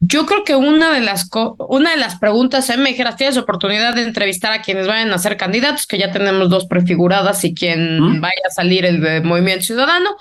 yo 0.00 0.26
creo 0.26 0.44
que 0.44 0.54
una 0.56 0.92
de 0.92 1.00
las 1.00 1.28
una 1.68 1.90
de 1.90 1.96
las 1.96 2.18
preguntas, 2.18 2.68
a 2.70 2.76
me 2.76 2.90
dijeras, 2.90 3.16
tienes 3.16 3.36
oportunidad 3.36 3.94
de 3.94 4.04
entrevistar 4.04 4.52
a 4.52 4.62
quienes 4.62 4.86
vayan 4.86 5.12
a 5.12 5.18
ser 5.18 5.36
candidatos, 5.36 5.86
que 5.86 5.98
ya 5.98 6.12
tenemos 6.12 6.50
dos 6.50 6.66
prefiguradas 6.66 7.44
y 7.44 7.54
quien 7.54 8.20
vaya 8.20 8.42
a 8.48 8.50
salir 8.50 8.84
el 8.84 9.00
de 9.00 9.20
Movimiento 9.20 9.64
Ciudadano. 9.64 10.16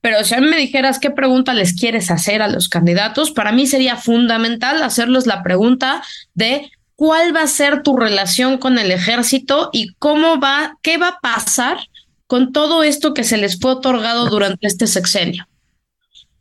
Pero 0.00 0.24
si 0.24 0.34
a 0.34 0.40
mí 0.40 0.46
me 0.46 0.56
dijeras 0.56 0.98
qué 0.98 1.10
pregunta 1.10 1.52
les 1.52 1.74
quieres 1.74 2.10
hacer 2.10 2.40
a 2.42 2.48
los 2.48 2.68
candidatos, 2.68 3.30
para 3.32 3.52
mí 3.52 3.66
sería 3.66 3.96
fundamental 3.96 4.82
hacerles 4.82 5.26
la 5.26 5.42
pregunta 5.42 6.02
de 6.34 6.70
cuál 7.00 7.34
va 7.34 7.44
a 7.44 7.46
ser 7.46 7.82
tu 7.82 7.96
relación 7.96 8.58
con 8.58 8.78
el 8.78 8.90
ejército 8.90 9.70
y 9.72 9.94
cómo 9.94 10.38
va, 10.38 10.76
qué 10.82 10.98
va 10.98 11.08
a 11.08 11.20
pasar 11.20 11.78
con 12.26 12.52
todo 12.52 12.82
esto 12.82 13.14
que 13.14 13.24
se 13.24 13.38
les 13.38 13.58
fue 13.58 13.72
otorgado 13.72 14.28
durante 14.28 14.66
este 14.66 14.86
sexenio. 14.86 15.48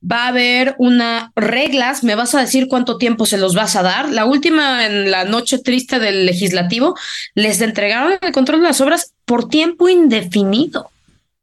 Va 0.04 0.26
a 0.26 0.28
haber 0.28 0.76
una 0.78 1.32
reglas, 1.34 2.04
me 2.04 2.16
vas 2.16 2.36
a 2.36 2.42
decir 2.42 2.68
cuánto 2.68 2.98
tiempo 2.98 3.26
se 3.26 3.38
los 3.38 3.56
vas 3.56 3.78
a 3.78 3.84
dar. 3.84 4.10
La 4.10 4.26
última 4.26 4.86
en 4.86 5.12
la 5.12 5.24
noche 5.24 5.60
triste 5.60 5.98
del 5.98 6.26
legislativo 6.26 6.94
les 7.36 7.62
entregaron 7.62 8.18
el 8.22 8.34
control 8.34 8.60
de 8.60 8.68
las 8.68 8.82
obras 8.82 9.14
por 9.24 9.48
tiempo 9.48 9.88
indefinido. 9.88 10.92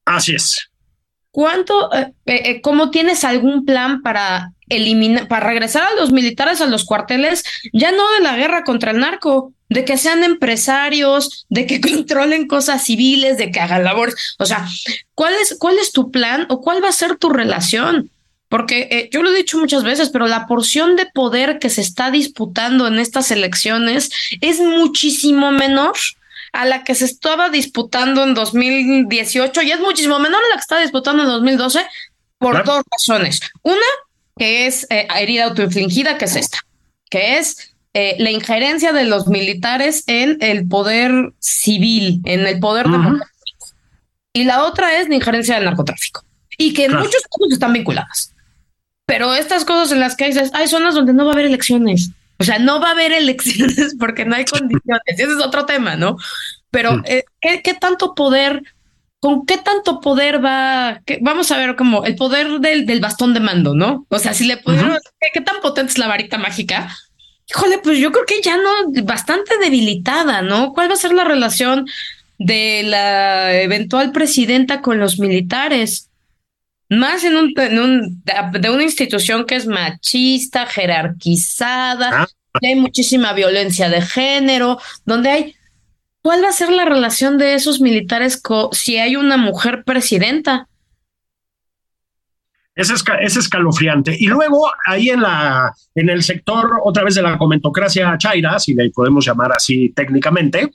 Así 0.04 0.35
es. 0.35 0.68
¿Cuánto, 1.37 1.93
eh, 1.93 2.14
eh, 2.25 2.43
eh, 2.47 2.61
cómo 2.62 2.90
tienes 2.90 3.23
algún 3.23 3.66
plan 3.66 4.00
para 4.00 4.55
eliminar, 4.71 5.28
para 5.28 5.47
regresar 5.47 5.83
a 5.83 5.95
los 5.95 6.11
militares 6.11 6.62
a 6.62 6.66
los 6.66 6.87
cuarteles, 6.87 7.45
ya 7.75 7.93
no 7.93 8.11
de 8.12 8.21
la 8.21 8.38
guerra 8.38 8.64
contra 8.64 8.93
el 8.93 9.00
narco, 9.00 9.52
de 9.69 9.85
que 9.85 9.99
sean 9.99 10.25
empresarios, 10.25 11.45
de 11.50 11.66
que 11.66 11.78
controlen 11.83 12.47
cosas 12.47 12.85
civiles, 12.85 13.37
de 13.37 13.50
que 13.50 13.61
hagan 13.61 13.85
labores. 13.85 14.14
O 14.38 14.47
sea, 14.47 14.66
¿cuál 15.14 15.35
es, 15.35 15.59
cuál 15.59 15.76
es 15.76 15.93
tu 15.93 16.11
plan 16.11 16.47
o 16.49 16.62
cuál 16.62 16.83
va 16.83 16.88
a 16.88 16.93
ser 16.93 17.16
tu 17.16 17.28
relación? 17.28 18.11
Porque 18.49 18.88
eh, 18.90 19.11
yo 19.12 19.23
lo 19.23 19.31
he 19.31 19.37
dicho 19.37 19.59
muchas 19.59 19.85
veces, 19.85 20.09
pero 20.09 20.28
la 20.28 20.47
porción 20.47 20.97
de 20.97 21.05
poder 21.05 21.59
que 21.59 21.69
se 21.69 21.83
está 21.83 22.11
disputando 22.11 22.87
en 22.87 22.99
estas 22.99 23.31
elecciones 23.31 24.09
es 24.40 24.59
muchísimo 24.59 25.52
menor 25.52 25.97
a 26.56 26.64
la 26.64 26.84
que 26.84 26.94
se 26.94 27.04
estaba 27.04 27.50
disputando 27.50 28.25
en 28.25 28.34
2018 28.34 29.62
y 29.62 29.72
es 29.72 29.80
muchísimo 29.80 30.18
menor 30.18 30.40
a 30.42 30.48
la 30.48 30.56
que 30.56 30.60
está 30.60 30.80
disputando 30.80 31.22
en 31.22 31.28
2012 31.28 31.86
por 32.38 32.64
dos 32.64 32.82
razones. 32.90 33.40
Una, 33.62 33.86
que 34.36 34.66
es 34.66 34.86
eh, 34.90 35.06
herida 35.14 35.44
autoinfligida, 35.44 36.16
que 36.16 36.25
es 36.25 36.36
esta, 36.36 36.58
que 37.10 37.38
es 37.38 37.75
eh, 37.92 38.16
la 38.18 38.30
injerencia 38.30 38.92
de 38.92 39.04
los 39.04 39.26
militares 39.26 40.04
en 40.06 40.38
el 40.40 40.66
poder 40.66 41.32
civil, 41.40 42.20
en 42.25 42.46
el 42.46 42.58
poder 42.58 42.86
de 42.86 42.98
Y 44.32 44.44
la 44.44 44.64
otra 44.64 44.98
es 45.00 45.08
la 45.08 45.14
injerencia 45.14 45.56
del 45.56 45.64
narcotráfico. 45.64 46.25
Y 46.58 46.72
que 46.72 46.86
en 46.86 46.94
muchos 46.94 47.22
casos 47.22 47.52
están 47.52 47.75
vinculadas. 47.75 48.32
Pero 49.04 49.34
estas 49.34 49.64
cosas 49.64 49.92
en 49.92 50.00
las 50.00 50.16
que 50.16 50.26
dices, 50.26 50.50
hay 50.54 50.68
zonas 50.68 50.94
donde 50.94 51.12
no 51.12 51.25
va 51.25 51.32
a 51.32 51.34
haber 51.34 51.46
elecciones. 51.46 52.10
O 52.38 52.45
sea, 52.45 52.59
no 52.59 52.81
va 52.81 52.88
a 52.88 52.93
haber 52.93 53.12
elecciones 53.12 53.97
porque 54.00 54.25
no 54.25 54.37
hay 54.37 54.45
condiciones. 54.45 55.02
Ese 55.07 55.25
es 55.25 55.45
otro 55.45 55.66
tema, 55.66 55.97
¿no? 55.97 56.16
Pero, 56.71 57.02
eh, 57.05 57.25
¿qué, 57.40 57.75
tanto 57.75 58.14
poder, 58.14 58.62
con 59.21 59.47
qué 59.47 59.57
tanto 59.57 60.00
poder 60.00 60.45
va? 60.45 61.00
vamos 61.23 61.50
a 61.50 61.59
ver 61.59 61.76
como 61.76 62.05
el 62.05 62.16
poder 62.16 62.61
del, 62.61 62.85
del, 62.85 63.00
bastón 63.00 63.33
de 63.33 63.40
mando, 63.40 63.75
¿no? 63.75 64.05
O 64.09 64.19
sea, 64.19 64.35
si 64.35 64.45
le 64.45 64.59
pudieron, 64.59 64.99
¿qué, 65.33 65.40
tan 65.40 65.61
potente 65.62 65.93
es 65.93 65.99
la 65.99 66.09
varita 66.09 66.38
mágica 66.38 66.88
híjole, 67.49 67.78
pues 67.78 67.99
yo 67.99 68.12
creo 68.12 68.25
que 68.26 68.43
ya 68.43 68.57
no, 68.57 68.71
bastante 69.05 69.59
debilitada, 69.59 70.43
¿no? 70.43 70.73
¿Cuál 70.73 70.90
va 70.90 70.95
a 70.95 70.99
ser 70.99 71.12
la 71.12 71.25
relación 71.25 71.87
de 72.38 72.83
la 72.85 73.61
eventual 73.61 74.12
presidenta 74.12 74.83
con 74.83 74.99
los 74.99 75.19
militares? 75.19 76.11
Más 76.88 77.25
en 77.25 77.37
un, 77.37 77.55
de 77.55 78.71
una 78.71 78.83
institución 78.83 79.45
que 79.45 79.57
es 79.57 79.66
machista, 79.66 80.66
jerarquizada, 80.66 82.11
ah. 82.12 82.28
hay 82.62 82.76
muchísima 82.76 83.33
violencia 83.33 83.88
de 83.88 84.02
género, 84.02 84.78
donde 85.05 85.31
hay. 85.31 85.55
¿Cuál 86.23 86.43
va 86.43 86.49
a 86.49 86.52
ser 86.52 86.71
la 86.71 86.85
relación 86.85 87.38
de 87.38 87.55
esos 87.55 87.81
militares 87.81 88.40
si 88.73 88.97
hay 88.97 89.16
una 89.16 89.37
mujer 89.37 89.85
presidenta? 89.85 90.69
Es, 92.76 92.92
es 93.21 93.37
escalofriante. 93.37 94.14
Y 94.18 94.26
luego, 94.26 94.71
ahí 94.87 95.09
en, 95.09 95.23
la, 95.23 95.73
en 95.95 96.11
el 96.11 96.23
sector, 96.23 96.71
otra 96.85 97.04
vez 97.04 97.14
de 97.14 97.23
la 97.23 97.38
comentocracia 97.38 98.16
chaira, 98.18 98.59
si 98.59 98.75
le 98.75 98.90
podemos 98.90 99.25
llamar 99.25 99.50
así 99.52 99.88
técnicamente, 99.97 100.71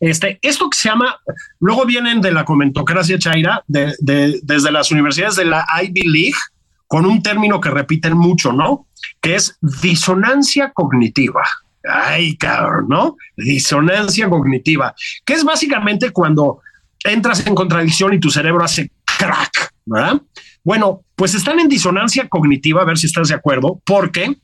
este, 0.00 0.38
esto 0.40 0.70
que 0.70 0.78
se 0.78 0.88
llama, 0.88 1.18
luego 1.60 1.84
vienen 1.84 2.22
de 2.22 2.32
la 2.32 2.44
comentocracia 2.44 3.18
chaira, 3.18 3.62
de, 3.68 3.94
desde 4.42 4.72
las 4.72 4.90
universidades 4.90 5.36
de 5.36 5.44
la 5.44 5.66
Ivy 5.82 6.08
League, 6.08 6.38
con 6.86 7.04
un 7.04 7.22
término 7.22 7.60
que 7.60 7.70
repiten 7.70 8.16
mucho, 8.16 8.52
¿no? 8.52 8.86
Que 9.20 9.34
es 9.34 9.58
disonancia 9.60 10.72
cognitiva. 10.72 11.42
Ay, 11.88 12.36
cabrón, 12.36 12.86
¿no? 12.88 13.16
Disonancia 13.36 14.28
cognitiva, 14.28 14.94
que 15.24 15.34
es 15.34 15.44
básicamente 15.44 16.10
cuando 16.10 16.60
entras 17.04 17.46
en 17.46 17.54
contradicción 17.54 18.14
y 18.14 18.20
tu 18.20 18.30
cerebro 18.30 18.64
hace 18.64 18.90
crack, 19.18 19.72
¿verdad? 19.84 20.20
Bueno, 20.66 21.04
pues 21.14 21.32
están 21.36 21.60
en 21.60 21.68
disonancia 21.68 22.28
cognitiva, 22.28 22.82
a 22.82 22.84
ver 22.84 22.98
si 22.98 23.06
estás 23.06 23.28
de 23.28 23.36
acuerdo, 23.36 23.80
porque 23.86 24.36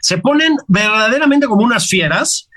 se 0.00 0.18
ponen 0.18 0.56
verdaderamente 0.68 1.48
como 1.48 1.64
unas 1.64 1.88
fieras, 1.88 2.48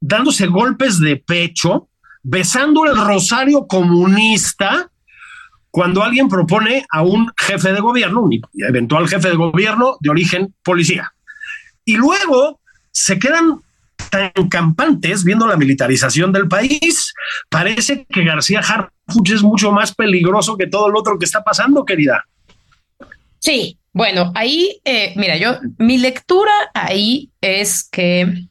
dándose 0.00 0.48
golpes 0.48 0.98
de 0.98 1.16
pecho, 1.16 1.88
besando 2.24 2.86
el 2.86 2.96
rosario 2.96 3.68
comunista 3.68 4.90
cuando 5.70 6.02
alguien 6.02 6.28
propone 6.28 6.84
a 6.90 7.02
un 7.02 7.30
jefe 7.36 7.72
de 7.72 7.78
gobierno, 7.78 8.22
un 8.22 8.40
eventual 8.68 9.06
jefe 9.06 9.28
de 9.28 9.36
gobierno 9.36 9.96
de 10.00 10.10
origen 10.10 10.56
policía. 10.64 11.12
Y 11.84 11.94
luego 11.94 12.58
se 12.90 13.16
quedan 13.20 13.60
tan 14.08 14.30
campantes 14.48 15.24
viendo 15.24 15.46
la 15.46 15.56
militarización 15.56 16.32
del 16.32 16.48
país. 16.48 17.12
Parece 17.48 18.06
que 18.08 18.24
García 18.24 18.60
Harfuch 18.60 19.30
es 19.30 19.42
mucho 19.42 19.72
más 19.72 19.94
peligroso 19.94 20.56
que 20.56 20.66
todo 20.66 20.88
lo 20.88 21.00
otro 21.00 21.18
que 21.18 21.24
está 21.24 21.42
pasando, 21.42 21.84
querida. 21.84 22.24
Sí, 23.38 23.78
bueno, 23.92 24.32
ahí, 24.34 24.80
eh, 24.84 25.12
mira, 25.16 25.36
yo, 25.36 25.58
mi 25.78 25.98
lectura 25.98 26.52
ahí 26.74 27.30
es 27.40 27.88
que 27.90 28.48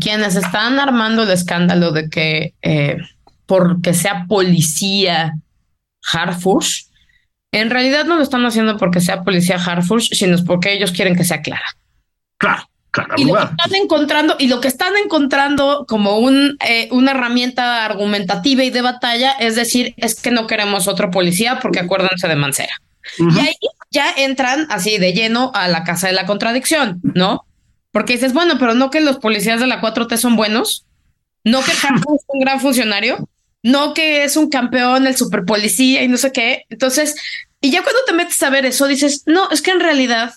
quienes 0.00 0.36
están 0.36 0.78
armando 0.78 1.22
el 1.22 1.30
escándalo 1.30 1.92
de 1.92 2.08
que 2.08 2.54
eh, 2.62 2.96
porque 3.46 3.94
sea 3.94 4.26
policía 4.28 5.34
Harfuch, 6.12 6.86
en 7.52 7.70
realidad 7.70 8.04
no 8.04 8.16
lo 8.16 8.22
están 8.22 8.44
haciendo 8.46 8.76
porque 8.76 9.00
sea 9.00 9.22
policía 9.22 9.56
Harfuch, 9.56 10.12
sino 10.12 10.36
porque 10.44 10.72
ellos 10.72 10.92
quieren 10.92 11.16
que 11.16 11.24
sea 11.24 11.42
clara. 11.42 11.66
Claro 12.36 12.68
y 13.16 13.24
lo 13.24 13.34
que 13.34 13.44
están 13.44 13.74
encontrando, 13.74 14.36
y 14.38 14.48
lo 14.48 14.60
que 14.60 14.68
están 14.68 14.96
encontrando 14.96 15.84
como 15.88 16.18
un, 16.18 16.56
eh, 16.66 16.88
una 16.92 17.12
herramienta 17.12 17.84
argumentativa 17.84 18.64
y 18.64 18.70
de 18.70 18.82
batalla, 18.82 19.32
es 19.32 19.56
decir, 19.56 19.94
es 19.96 20.20
que 20.20 20.30
no 20.30 20.46
queremos 20.46 20.88
otro 20.88 21.10
policía 21.10 21.58
porque 21.60 21.80
acuérdense 21.80 22.28
de 22.28 22.36
Mancera. 22.36 22.80
Y 23.18 23.38
ahí 23.38 23.56
ya 23.90 24.12
entran 24.16 24.66
así 24.70 24.98
de 24.98 25.12
lleno 25.12 25.52
a 25.54 25.68
la 25.68 25.84
casa 25.84 26.06
de 26.08 26.14
la 26.14 26.26
contradicción, 26.26 27.00
¿no? 27.02 27.44
Porque 27.92 28.14
dices, 28.14 28.32
bueno, 28.32 28.56
pero 28.58 28.74
no 28.74 28.90
que 28.90 29.00
los 29.00 29.18
policías 29.18 29.60
de 29.60 29.66
la 29.66 29.80
4T 29.80 30.16
son 30.16 30.36
buenos, 30.36 30.86
no 31.44 31.62
que 31.62 31.72
es 31.72 31.84
un 32.28 32.40
gran 32.40 32.60
funcionario, 32.60 33.28
no 33.62 33.94
que 33.94 34.24
es 34.24 34.36
un 34.36 34.50
campeón, 34.50 35.06
el 35.06 35.16
super 35.16 35.44
policía 35.44 36.02
y 36.02 36.08
no 36.08 36.16
sé 36.16 36.32
qué. 36.32 36.64
Entonces, 36.70 37.14
y 37.60 37.70
ya 37.70 37.82
cuando 37.82 38.04
te 38.04 38.12
metes 38.12 38.42
a 38.42 38.50
ver 38.50 38.66
eso, 38.66 38.86
dices, 38.86 39.22
no, 39.26 39.48
es 39.50 39.62
que 39.62 39.70
en 39.70 39.80
realidad 39.80 40.34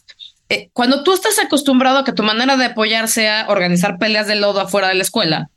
eh, 0.49 0.69
cuando 0.71 1.03
tú 1.03 1.13
estás 1.13 1.39
acostumbrado 1.39 1.99
a 1.99 2.03
que 2.05 2.13
tu 2.13 2.23
manera 2.23 2.55
de 2.55 2.65
apoyar 2.65 3.10
sea 3.10 3.45
organizar 3.49 3.97
peleas 3.97 4.27
de 4.27 4.36
lodo 4.36 4.62
afuera 4.62 4.88
de 4.88 4.95
la 4.95 5.03
escuela 5.03 5.49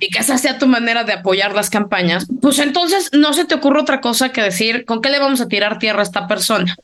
y 0.00 0.08
que 0.08 0.18
esa 0.18 0.36
sea 0.36 0.58
tu 0.58 0.66
manera 0.66 1.04
de 1.04 1.12
apoyar 1.12 1.54
las 1.54 1.70
campañas, 1.70 2.26
pues 2.40 2.58
entonces 2.58 3.10
no 3.12 3.34
se 3.34 3.44
te 3.44 3.54
ocurre 3.54 3.80
otra 3.80 4.00
cosa 4.00 4.30
que 4.30 4.42
decir 4.42 4.84
con 4.84 5.00
qué 5.00 5.10
le 5.10 5.20
vamos 5.20 5.40
a 5.40 5.46
tirar 5.46 5.78
tierra 5.78 6.00
a 6.00 6.02
esta 6.02 6.26
persona. 6.26 6.74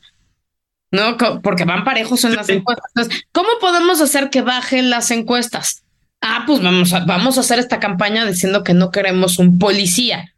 No, 0.92 1.16
porque 1.42 1.64
van 1.64 1.84
parejos 1.84 2.24
en 2.24 2.36
las 2.36 2.48
encuestas. 2.48 3.08
¿cómo 3.32 3.48
podemos 3.60 4.00
hacer 4.00 4.30
que 4.30 4.42
bajen 4.42 4.88
las 4.88 5.10
encuestas? 5.10 5.82
Ah, 6.20 6.44
pues 6.46 6.62
vamos 6.62 6.92
a, 6.92 7.00
vamos 7.04 7.38
a 7.38 7.40
hacer 7.40 7.58
esta 7.58 7.80
campaña 7.80 8.24
diciendo 8.24 8.62
que 8.62 8.72
no 8.72 8.90
queremos 8.90 9.38
un 9.38 9.58
policía. 9.58 10.34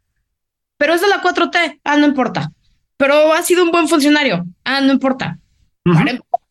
Pero 0.77 0.95
es 0.95 1.01
de 1.01 1.07
la 1.07 1.21
4T. 1.21 1.79
Ah, 1.83 1.97
no 1.97 2.07
importa. 2.07 2.51
Pero 2.97 3.33
ha 3.33 3.41
sido 3.43 3.63
un 3.63 3.71
buen 3.71 3.87
funcionario. 3.87 4.45
Ah, 4.65 4.81
no 4.81 4.91
importa 4.91 5.37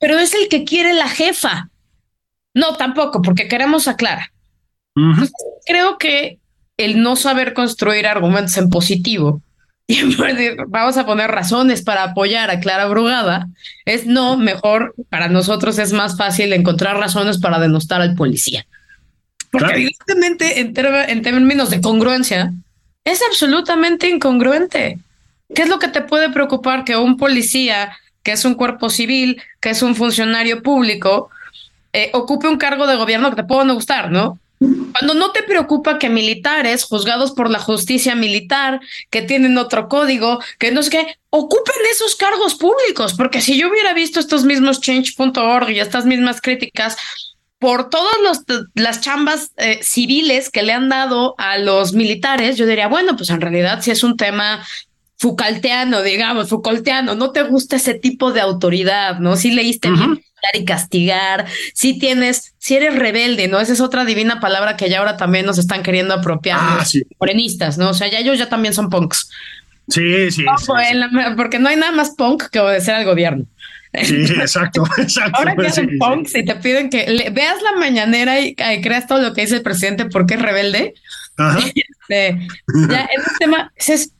pero 0.00 0.18
es 0.18 0.34
el 0.34 0.48
que 0.48 0.64
quiere 0.64 0.94
la 0.94 1.08
jefa. 1.08 1.68
No, 2.54 2.74
tampoco, 2.76 3.22
porque 3.22 3.46
queremos 3.46 3.86
a 3.86 3.96
Clara. 3.96 4.32
creo 5.66 5.98
que 5.98 6.38
el 6.76 7.02
no 7.02 7.14
saber 7.14 7.52
construir 7.52 8.06
argumentos 8.06 8.56
en 8.56 8.70
positivo 8.70 9.42
y 9.86 10.02
vamos 10.68 10.96
a 10.96 11.06
poner 11.06 11.30
razones 11.30 11.82
para 11.82 12.04
apoyar 12.04 12.50
a 12.50 12.60
Clara 12.60 12.86
Brugada, 12.86 13.48
es 13.84 14.06
no, 14.06 14.36
mejor 14.36 14.94
para 15.08 15.28
nosotros 15.28 15.78
es 15.78 15.92
más 15.92 16.16
fácil 16.16 16.52
encontrar 16.52 16.96
razones 16.96 17.38
para 17.38 17.58
denostar 17.58 18.00
al 18.00 18.14
policía. 18.14 18.66
Porque 19.50 19.72
evidentemente 19.72 20.60
en, 20.60 20.74
en 20.76 21.22
términos 21.22 21.70
de 21.70 21.80
congruencia, 21.80 22.52
es 23.04 23.20
absolutamente 23.28 24.08
incongruente. 24.08 24.98
¿Qué 25.52 25.62
es 25.62 25.68
lo 25.68 25.80
que 25.80 25.88
te 25.88 26.02
puede 26.02 26.30
preocupar 26.30 26.84
que 26.84 26.96
un 26.96 27.16
policía 27.16 27.96
que 28.22 28.32
es 28.32 28.44
un 28.44 28.54
cuerpo 28.54 28.90
civil, 28.90 29.42
que 29.60 29.70
es 29.70 29.82
un 29.82 29.94
funcionario 29.94 30.62
público, 30.62 31.30
eh, 31.92 32.10
ocupe 32.12 32.48
un 32.48 32.58
cargo 32.58 32.86
de 32.86 32.96
gobierno 32.96 33.30
que 33.30 33.36
te 33.36 33.44
puede 33.44 33.64
no 33.64 33.74
gustar, 33.74 34.10
¿no? 34.10 34.38
Cuando 34.60 35.14
no 35.14 35.32
te 35.32 35.42
preocupa 35.42 35.98
que 35.98 36.10
militares 36.10 36.84
juzgados 36.84 37.32
por 37.32 37.48
la 37.48 37.58
justicia 37.58 38.14
militar, 38.14 38.80
que 39.08 39.22
tienen 39.22 39.56
otro 39.56 39.88
código, 39.88 40.38
que 40.58 40.70
no 40.70 40.82
sé 40.82 40.90
qué, 40.90 41.16
ocupen 41.30 41.76
esos 41.90 42.14
cargos 42.14 42.56
públicos, 42.56 43.14
porque 43.14 43.40
si 43.40 43.58
yo 43.58 43.70
hubiera 43.70 43.94
visto 43.94 44.20
estos 44.20 44.44
mismos 44.44 44.82
change.org 44.82 45.70
y 45.70 45.80
estas 45.80 46.04
mismas 46.04 46.42
críticas 46.42 46.98
por 47.58 47.88
todas 47.88 48.44
las 48.74 49.00
chambas 49.00 49.52
eh, 49.56 49.80
civiles 49.82 50.50
que 50.50 50.62
le 50.62 50.74
han 50.74 50.90
dado 50.90 51.34
a 51.38 51.56
los 51.56 51.94
militares, 51.94 52.58
yo 52.58 52.66
diría, 52.66 52.88
bueno, 52.88 53.16
pues 53.16 53.30
en 53.30 53.40
realidad 53.40 53.80
si 53.82 53.90
es 53.90 54.02
un 54.02 54.16
tema 54.16 54.66
Foucaultiano, 55.20 56.02
digamos, 56.02 56.48
Foucaultiano, 56.48 57.14
no 57.14 57.30
te 57.30 57.42
gusta 57.42 57.76
ese 57.76 57.92
tipo 57.92 58.32
de 58.32 58.40
autoridad, 58.40 59.18
¿no? 59.18 59.36
Si 59.36 59.50
leíste 59.50 59.90
bien 59.90 60.24
y 60.54 60.64
castigar, 60.64 61.44
si 61.74 61.98
tienes, 61.98 62.54
si 62.56 62.76
eres 62.76 62.98
rebelde, 62.98 63.46
¿no? 63.46 63.60
Esa 63.60 63.74
es 63.74 63.82
otra 63.82 64.06
divina 64.06 64.40
palabra 64.40 64.78
que 64.78 64.88
ya 64.88 65.00
ahora 65.00 65.18
también 65.18 65.44
nos 65.44 65.58
están 65.58 65.82
queriendo 65.82 66.14
apropiar 66.14 66.58
ah, 66.58 66.82
morenistas, 67.18 67.76
¿no? 67.76 67.90
O 67.90 67.94
sea, 67.94 68.08
ya 68.08 68.18
ellos 68.18 68.38
ya 68.38 68.48
también 68.48 68.72
son 68.72 68.88
punks. 68.88 69.28
Sí, 69.88 70.30
sí. 70.30 70.46
porque 71.36 71.58
no 71.58 71.68
hay 71.68 71.76
nada 71.76 71.92
más 71.92 72.14
punk 72.16 72.44
que 72.44 72.58
obedecer 72.58 72.94
al 72.94 73.04
gobierno. 73.04 73.44
Sí, 74.02 74.24
exacto, 74.40 74.84
exacto. 74.96 75.36
Ahora 75.36 75.54
que 75.54 75.66
hacen 75.66 75.98
punk, 75.98 76.28
si 76.28 76.46
te 76.46 76.54
piden 76.54 76.88
que 76.88 77.30
veas 77.30 77.60
la 77.60 77.78
mañanera 77.78 78.40
y, 78.40 78.54
creas 78.54 79.06
todo 79.06 79.20
lo 79.20 79.34
que 79.34 79.42
dice 79.42 79.56
el 79.56 79.62
presidente 79.62 80.06
porque 80.06 80.34
es 80.34 80.40
rebelde, 80.40 80.94
este, 82.08 82.38
ya 82.88 83.08
un 83.18 83.38
tema, 83.38 83.72
es 83.76 84.12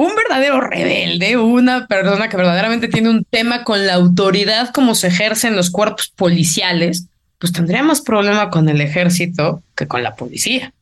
un 0.00 0.16
verdadero 0.16 0.62
rebelde, 0.62 1.36
una 1.36 1.86
persona 1.86 2.30
que 2.30 2.36
verdaderamente 2.36 2.88
tiene 2.88 3.10
un 3.10 3.24
tema 3.24 3.64
con 3.64 3.86
la 3.86 3.94
autoridad 3.94 4.70
como 4.72 4.94
se 4.94 5.08
ejerce 5.08 5.48
en 5.48 5.56
los 5.56 5.70
cuerpos 5.70 6.08
policiales, 6.16 7.06
pues 7.38 7.52
tendría 7.52 7.82
más 7.82 8.00
problema 8.00 8.48
con 8.48 8.68
el 8.70 8.80
ejército 8.80 9.62
que 9.76 9.86
con 9.86 10.02
la 10.02 10.14
policía. 10.14 10.72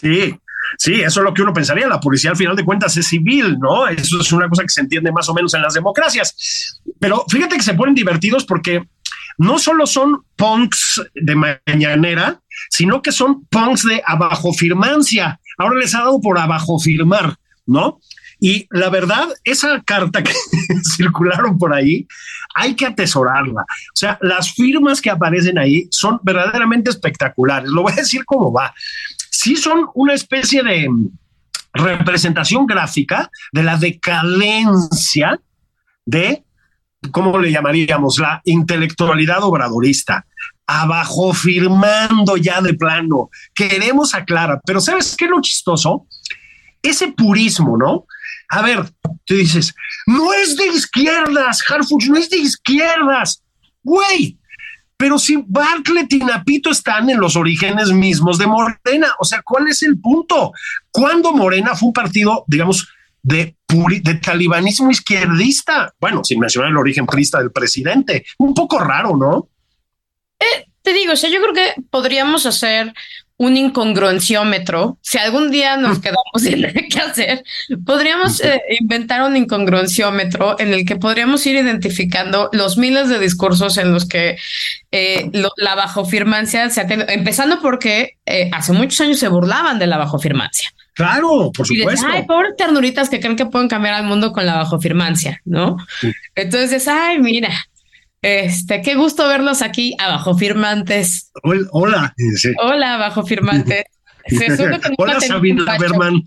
Sí, 0.00 0.34
sí, 0.78 0.94
eso 1.02 1.20
es 1.20 1.24
lo 1.24 1.34
que 1.34 1.42
uno 1.42 1.52
pensaría. 1.52 1.86
La 1.86 2.00
policía 2.00 2.30
al 2.30 2.36
final 2.36 2.56
de 2.56 2.64
cuentas 2.64 2.96
es 2.96 3.06
civil, 3.06 3.58
¿no? 3.58 3.88
Eso 3.88 4.20
es 4.20 4.32
una 4.32 4.48
cosa 4.48 4.62
que 4.62 4.70
se 4.70 4.80
entiende 4.80 5.12
más 5.12 5.28
o 5.28 5.34
menos 5.34 5.52
en 5.52 5.60
las 5.60 5.74
democracias. 5.74 6.80
Pero 6.98 7.26
fíjate 7.28 7.56
que 7.56 7.62
se 7.62 7.74
ponen 7.74 7.94
divertidos 7.94 8.46
porque 8.46 8.82
no 9.36 9.58
solo 9.58 9.86
son 9.86 10.24
punks 10.34 11.02
de 11.14 11.34
mañanera, 11.34 12.40
sino 12.70 13.02
que 13.02 13.12
son 13.12 13.44
punks 13.46 13.84
de 13.84 14.02
abajo 14.06 14.54
firmancia. 14.54 15.40
Ahora 15.58 15.78
les 15.78 15.94
ha 15.94 16.00
dado 16.00 16.20
por 16.22 16.38
abajo 16.38 16.78
firmar, 16.78 17.36
¿no? 17.66 18.00
Y 18.46 18.68
la 18.70 18.90
verdad, 18.90 19.26
esa 19.42 19.82
carta 19.82 20.22
que 20.22 20.32
circularon 20.96 21.58
por 21.58 21.74
ahí, 21.74 22.06
hay 22.54 22.76
que 22.76 22.86
atesorarla. 22.86 23.62
O 23.62 23.96
sea, 23.96 24.18
las 24.22 24.52
firmas 24.52 25.00
que 25.00 25.10
aparecen 25.10 25.58
ahí 25.58 25.88
son 25.90 26.20
verdaderamente 26.22 26.90
espectaculares. 26.90 27.68
Lo 27.68 27.82
voy 27.82 27.92
a 27.94 27.96
decir 27.96 28.24
cómo 28.24 28.52
va. 28.52 28.72
Sí 29.32 29.56
son 29.56 29.88
una 29.94 30.14
especie 30.14 30.62
de 30.62 30.88
representación 31.72 32.66
gráfica 32.66 33.32
de 33.50 33.64
la 33.64 33.76
decadencia 33.78 35.40
de, 36.04 36.44
¿cómo 37.10 37.40
le 37.40 37.50
llamaríamos? 37.50 38.20
La 38.20 38.42
intelectualidad 38.44 39.42
obradorista 39.42 40.24
abajo 40.68 41.34
firmando 41.34 42.36
ya 42.36 42.60
de 42.60 42.74
plano. 42.74 43.28
Queremos 43.52 44.14
aclarar, 44.14 44.60
pero 44.64 44.80
¿sabes 44.80 45.16
qué 45.18 45.24
es 45.24 45.32
lo 45.32 45.40
chistoso? 45.40 46.06
Ese 46.88 47.08
purismo, 47.08 47.76
¿no? 47.76 48.06
A 48.48 48.62
ver, 48.62 48.90
tú 49.24 49.34
dices, 49.34 49.74
no 50.06 50.32
es 50.32 50.56
de 50.56 50.66
izquierdas, 50.68 51.62
Harfuch, 51.68 52.06
no 52.06 52.16
es 52.16 52.30
de 52.30 52.38
izquierdas. 52.38 53.42
Güey, 53.82 54.38
pero 54.96 55.18
si 55.18 55.42
Bartlett 55.46 56.12
y 56.12 56.18
Napito 56.18 56.70
están 56.70 57.10
en 57.10 57.20
los 57.20 57.36
orígenes 57.36 57.92
mismos 57.92 58.38
de 58.38 58.46
Morena, 58.46 59.08
o 59.18 59.24
sea, 59.24 59.42
¿cuál 59.42 59.68
es 59.68 59.82
el 59.82 60.00
punto? 60.00 60.52
¿Cuándo 60.90 61.32
Morena 61.32 61.74
fue 61.74 61.88
un 61.88 61.92
partido, 61.92 62.44
digamos, 62.46 62.88
de, 63.22 63.56
de 63.68 64.14
talibanismo 64.14 64.90
izquierdista? 64.90 65.92
Bueno, 66.00 66.24
sin 66.24 66.38
mencionar 66.38 66.70
el 66.70 66.78
origen 66.78 67.06
prista 67.06 67.38
del 67.38 67.52
presidente. 67.52 68.24
Un 68.38 68.54
poco 68.54 68.78
raro, 68.78 69.16
¿no? 69.16 69.48
Eh, 70.38 70.66
te 70.80 70.94
digo, 70.94 71.12
o 71.12 71.16
sea, 71.16 71.28
yo 71.28 71.42
creo 71.42 71.52
que 71.52 71.82
podríamos 71.90 72.46
hacer 72.46 72.94
un 73.38 73.56
incongruenciómetro. 73.56 74.98
Si 75.02 75.18
algún 75.18 75.50
día 75.50 75.76
nos 75.76 75.98
quedamos 75.98 76.24
sin 76.36 76.62
qué 76.62 77.00
hacer, 77.00 77.44
podríamos 77.84 78.40
eh, 78.40 78.62
inventar 78.80 79.22
un 79.22 79.36
incongruenciómetro 79.36 80.58
en 80.58 80.72
el 80.72 80.84
que 80.84 80.96
podríamos 80.96 81.46
ir 81.46 81.56
identificando 81.56 82.48
los 82.52 82.78
miles 82.78 83.08
de 83.08 83.18
discursos 83.18 83.76
en 83.78 83.92
los 83.92 84.06
que 84.06 84.36
eh, 84.90 85.30
la 85.56 85.74
bajofirmancia 85.74 86.70
se 86.70 86.80
ha 86.80 86.86
empezando 86.88 87.60
porque 87.60 88.16
eh, 88.24 88.50
hace 88.52 88.72
muchos 88.72 89.00
años 89.00 89.18
se 89.18 89.28
burlaban 89.28 89.78
de 89.78 89.86
la 89.86 89.98
bajofirmancia. 89.98 90.70
Claro, 90.94 91.52
por 91.54 91.66
supuesto. 91.66 92.06
ay, 92.10 92.22
pobres 92.22 92.56
ternuritas 92.56 93.10
que 93.10 93.20
creen 93.20 93.36
que 93.36 93.44
pueden 93.44 93.68
cambiar 93.68 93.94
al 93.94 94.04
mundo 94.04 94.32
con 94.32 94.46
la 94.46 94.54
bajofirmancia, 94.54 95.42
¿no? 95.44 95.76
Entonces, 96.34 96.88
ay, 96.88 97.18
mira, 97.18 97.50
este, 98.26 98.82
qué 98.82 98.96
gusto 98.96 99.28
verlos 99.28 99.62
aquí 99.62 99.94
abajo 100.00 100.36
firmantes. 100.36 101.30
Hola. 101.70 102.12
Hola, 102.60 102.94
abajo 102.94 103.24
firmantes. 103.24 103.84
Hola, 104.98 105.20
Sabina 105.20 105.78
Berman. 105.78 106.24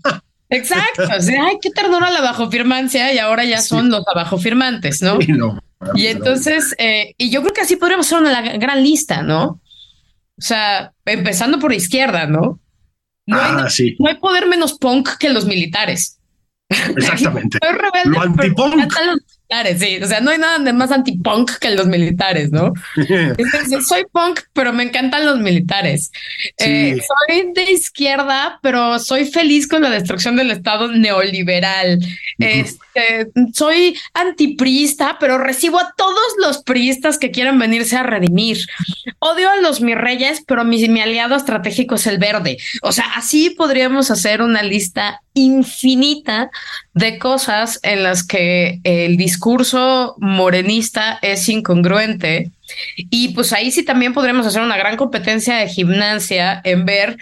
Exacto. 0.48 1.02
ay, 1.10 1.58
qué 1.60 1.68
ternura 1.70 2.10
la 2.10 2.22
bajo 2.22 2.50
firmancia 2.50 3.12
y 3.12 3.18
ahora 3.18 3.44
ya 3.44 3.60
son 3.60 3.90
los 3.90 4.02
abajo 4.08 4.38
firmantes, 4.38 5.02
¿no? 5.02 5.18
y 5.94 6.06
entonces, 6.06 6.74
eh, 6.78 7.14
y 7.18 7.30
yo 7.30 7.42
creo 7.42 7.52
que 7.52 7.60
así 7.60 7.76
podríamos 7.76 8.06
hacer 8.06 8.18
una 8.18 8.40
gran 8.56 8.82
lista, 8.82 9.22
¿no? 9.22 9.44
O 9.44 10.42
sea, 10.42 10.94
empezando 11.04 11.58
por 11.58 11.74
izquierda, 11.74 12.26
¿no? 12.26 12.60
No, 13.26 13.36
ah, 13.36 13.64
hay, 13.64 13.70
sí. 13.70 13.96
no 13.98 14.08
hay 14.08 14.14
poder 14.14 14.46
menos 14.46 14.78
punk 14.78 15.18
que 15.18 15.28
los 15.28 15.44
militares. 15.44 16.18
Exactamente. 16.70 17.58
Rebelde, 17.62 18.10
Lo 18.10 18.22
antipunk 18.22 18.90
sí. 19.78 19.98
O 20.02 20.06
sea, 20.06 20.20
no 20.20 20.30
hay 20.30 20.38
nada 20.38 20.58
de 20.58 20.72
más 20.72 20.92
antipunk 20.92 21.58
que 21.58 21.70
los 21.70 21.86
militares, 21.86 22.50
¿no? 22.52 22.72
soy 23.86 24.04
punk, 24.12 24.40
pero 24.52 24.72
me 24.72 24.84
encantan 24.84 25.26
los 25.26 25.38
militares. 25.38 26.12
Eh, 26.58 26.98
soy 27.28 27.52
de 27.52 27.72
izquierda, 27.72 28.58
pero 28.62 28.98
soy 28.98 29.24
feliz 29.26 29.66
con 29.66 29.82
la 29.82 29.90
destrucción 29.90 30.36
del 30.36 30.50
Estado 30.50 30.88
neoliberal. 30.88 31.98
Este, 32.38 33.28
soy 33.52 33.98
antiprista, 34.14 35.16
pero 35.18 35.38
recibo 35.38 35.78
a 35.78 35.92
todos 35.96 36.34
los 36.38 36.62
priistas 36.62 37.18
que 37.18 37.30
quieran 37.30 37.58
venirse 37.58 37.96
a 37.96 38.02
redimir. 38.02 38.58
Odio 39.18 39.50
a 39.50 39.56
los 39.56 39.80
mis 39.80 39.96
reyes, 39.96 40.42
pero 40.46 40.64
mi, 40.64 40.88
mi 40.88 41.00
aliado 41.00 41.34
estratégico 41.34 41.96
es 41.96 42.06
el 42.06 42.18
verde. 42.18 42.58
O 42.82 42.92
sea, 42.92 43.06
así 43.16 43.50
podríamos 43.50 44.10
hacer 44.10 44.42
una 44.42 44.62
lista 44.62 45.22
infinita 45.34 46.50
de 46.94 47.18
cosas 47.18 47.78
en 47.82 48.02
las 48.02 48.26
que 48.26 48.80
el 48.84 49.16
discurso 49.16 49.39
morenista 50.18 51.18
es 51.22 51.48
incongruente. 51.48 52.50
Y 52.96 53.30
pues 53.30 53.52
ahí 53.52 53.70
sí 53.70 53.84
también 53.84 54.12
podríamos 54.12 54.46
hacer 54.46 54.62
una 54.62 54.76
gran 54.76 54.96
competencia 54.96 55.56
de 55.56 55.68
gimnasia 55.68 56.60
en 56.64 56.84
ver 56.84 57.16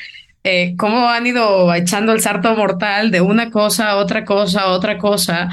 eh, 0.44 0.74
cómo 0.76 1.09
han 1.09 1.26
ido 1.26 1.72
echando 1.74 2.12
el 2.12 2.20
sarto 2.20 2.54
mortal 2.54 3.11
de 3.11 3.20
una 3.20 3.50
cosa 3.50 3.90
a 3.90 3.96
otra 3.96 4.24
cosa 4.24 4.62
a 4.62 4.68
otra 4.68 4.98
cosa. 4.98 5.48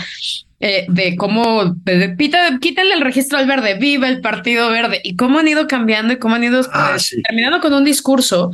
Eh, 0.62 0.86
de 0.88 1.17
cómo 1.17 1.75
quítale 2.62 2.93
el 2.93 3.01
registro 3.01 3.38
al 3.38 3.45
verde, 3.45 3.75
viva 3.75 4.08
el 4.08 4.21
partido 4.21 4.69
verde 4.69 5.01
y 5.04 5.17
cómo 5.17 5.39
han 5.39 5.47
ido 5.49 5.67
cambiando 5.67 6.13
y 6.13 6.17
cómo 6.17 6.36
han 6.36 6.45
ido 6.45 6.62
ah, 6.71 6.95
terminando 7.25 7.60
con 7.60 7.73
un 7.73 7.84
discurso 7.84 8.51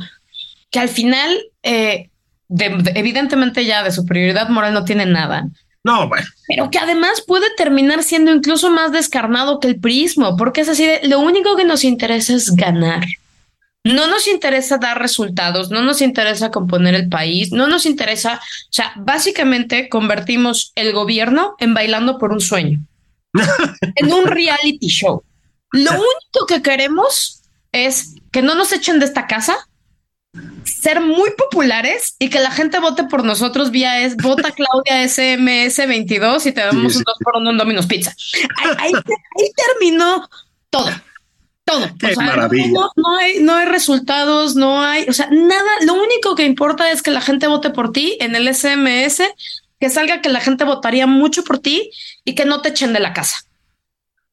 que 0.70 0.80
al 0.80 0.88
final 0.88 1.30
eh, 1.62 2.10
evidentemente 2.48 3.64
ya 3.64 3.84
de 3.84 3.92
superioridad 3.92 4.48
moral 4.48 4.74
no 4.74 4.84
tiene 4.84 5.06
nada. 5.06 5.46
No, 5.84 6.08
bueno. 6.08 6.26
Pero 6.46 6.70
que 6.70 6.78
además 6.78 7.22
puede 7.22 7.46
terminar 7.56 8.02
siendo 8.02 8.32
incluso 8.32 8.70
más 8.70 8.92
descarnado 8.92 9.58
que 9.58 9.68
el 9.68 9.80
prismo, 9.80 10.36
porque 10.36 10.60
es 10.60 10.68
así 10.68 10.86
de 10.86 11.00
lo 11.04 11.18
único 11.18 11.56
que 11.56 11.64
nos 11.64 11.84
interesa 11.84 12.34
es 12.34 12.54
ganar. 12.54 13.04
No 13.84 14.06
nos 14.06 14.28
interesa 14.28 14.78
dar 14.78 15.00
resultados, 15.00 15.70
no 15.70 15.82
nos 15.82 16.02
interesa 16.02 16.52
componer 16.52 16.94
el 16.94 17.08
país, 17.08 17.50
no 17.50 17.66
nos 17.66 17.84
interesa, 17.84 18.34
o 18.36 18.72
sea, 18.72 18.92
básicamente 18.96 19.88
convertimos 19.88 20.70
el 20.76 20.92
gobierno 20.92 21.56
en 21.58 21.74
bailando 21.74 22.16
por 22.16 22.30
un 22.30 22.40
sueño, 22.40 22.78
en 23.96 24.12
un 24.12 24.26
reality 24.26 24.86
show. 24.86 25.24
Lo 25.72 25.90
único 25.90 26.46
que 26.46 26.62
queremos 26.62 27.42
es 27.72 28.14
que 28.30 28.42
no 28.42 28.54
nos 28.54 28.72
echen 28.72 29.00
de 29.00 29.06
esta 29.06 29.26
casa, 29.26 29.56
ser 30.64 31.00
muy 31.00 31.30
populares 31.30 32.16
y 32.18 32.28
que 32.28 32.40
la 32.40 32.50
gente 32.50 32.78
vote 32.78 33.04
por 33.04 33.24
nosotros 33.24 33.70
vía 33.70 34.00
es 34.00 34.16
vota 34.16 34.50
Claudia 34.56 35.08
SMS 35.08 35.76
22 35.86 36.46
y 36.46 36.52
te 36.52 36.60
damos 36.60 36.96
un 36.96 37.04
por 37.22 37.36
uno 37.36 37.50
en 37.50 37.58
Domino's 37.58 37.86
Pizza. 37.86 38.14
Ahí, 38.78 38.92
terminó 39.56 40.28
todo. 40.70 40.90
Todo. 41.64 41.88
No, 42.96 43.16
hay, 43.18 43.38
no 43.40 43.54
hay 43.54 43.66
resultados, 43.66 44.56
no 44.56 44.82
hay, 44.82 45.04
o 45.08 45.12
sea, 45.12 45.28
nada. 45.30 45.70
Lo 45.86 45.94
único 45.94 46.34
que 46.34 46.44
importa 46.44 46.90
es 46.90 47.02
que 47.02 47.12
la 47.12 47.20
gente 47.20 47.46
vote 47.46 47.70
por 47.70 47.92
ti 47.92 48.18
en 48.20 48.34
el 48.34 48.52
SMS, 48.52 49.22
que 49.78 49.88
salga 49.88 50.20
que 50.20 50.28
la 50.28 50.40
gente 50.40 50.64
votaría 50.64 51.06
mucho 51.06 51.44
por 51.44 51.60
ti 51.60 51.90
y 52.24 52.34
que 52.34 52.44
no 52.44 52.62
te 52.62 52.70
echen 52.70 52.92
de 52.92 53.00
la 53.00 53.12
casa. 53.12 53.36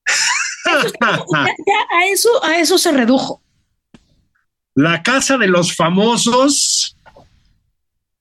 a 1.02 2.06
eso, 2.08 2.44
a 2.44 2.58
eso 2.58 2.78
se 2.78 2.92
redujo. 2.92 3.42
La 4.80 5.04
casa 5.04 5.38
de 5.38 5.50
los 5.50 5.76
famosos 5.76 6.96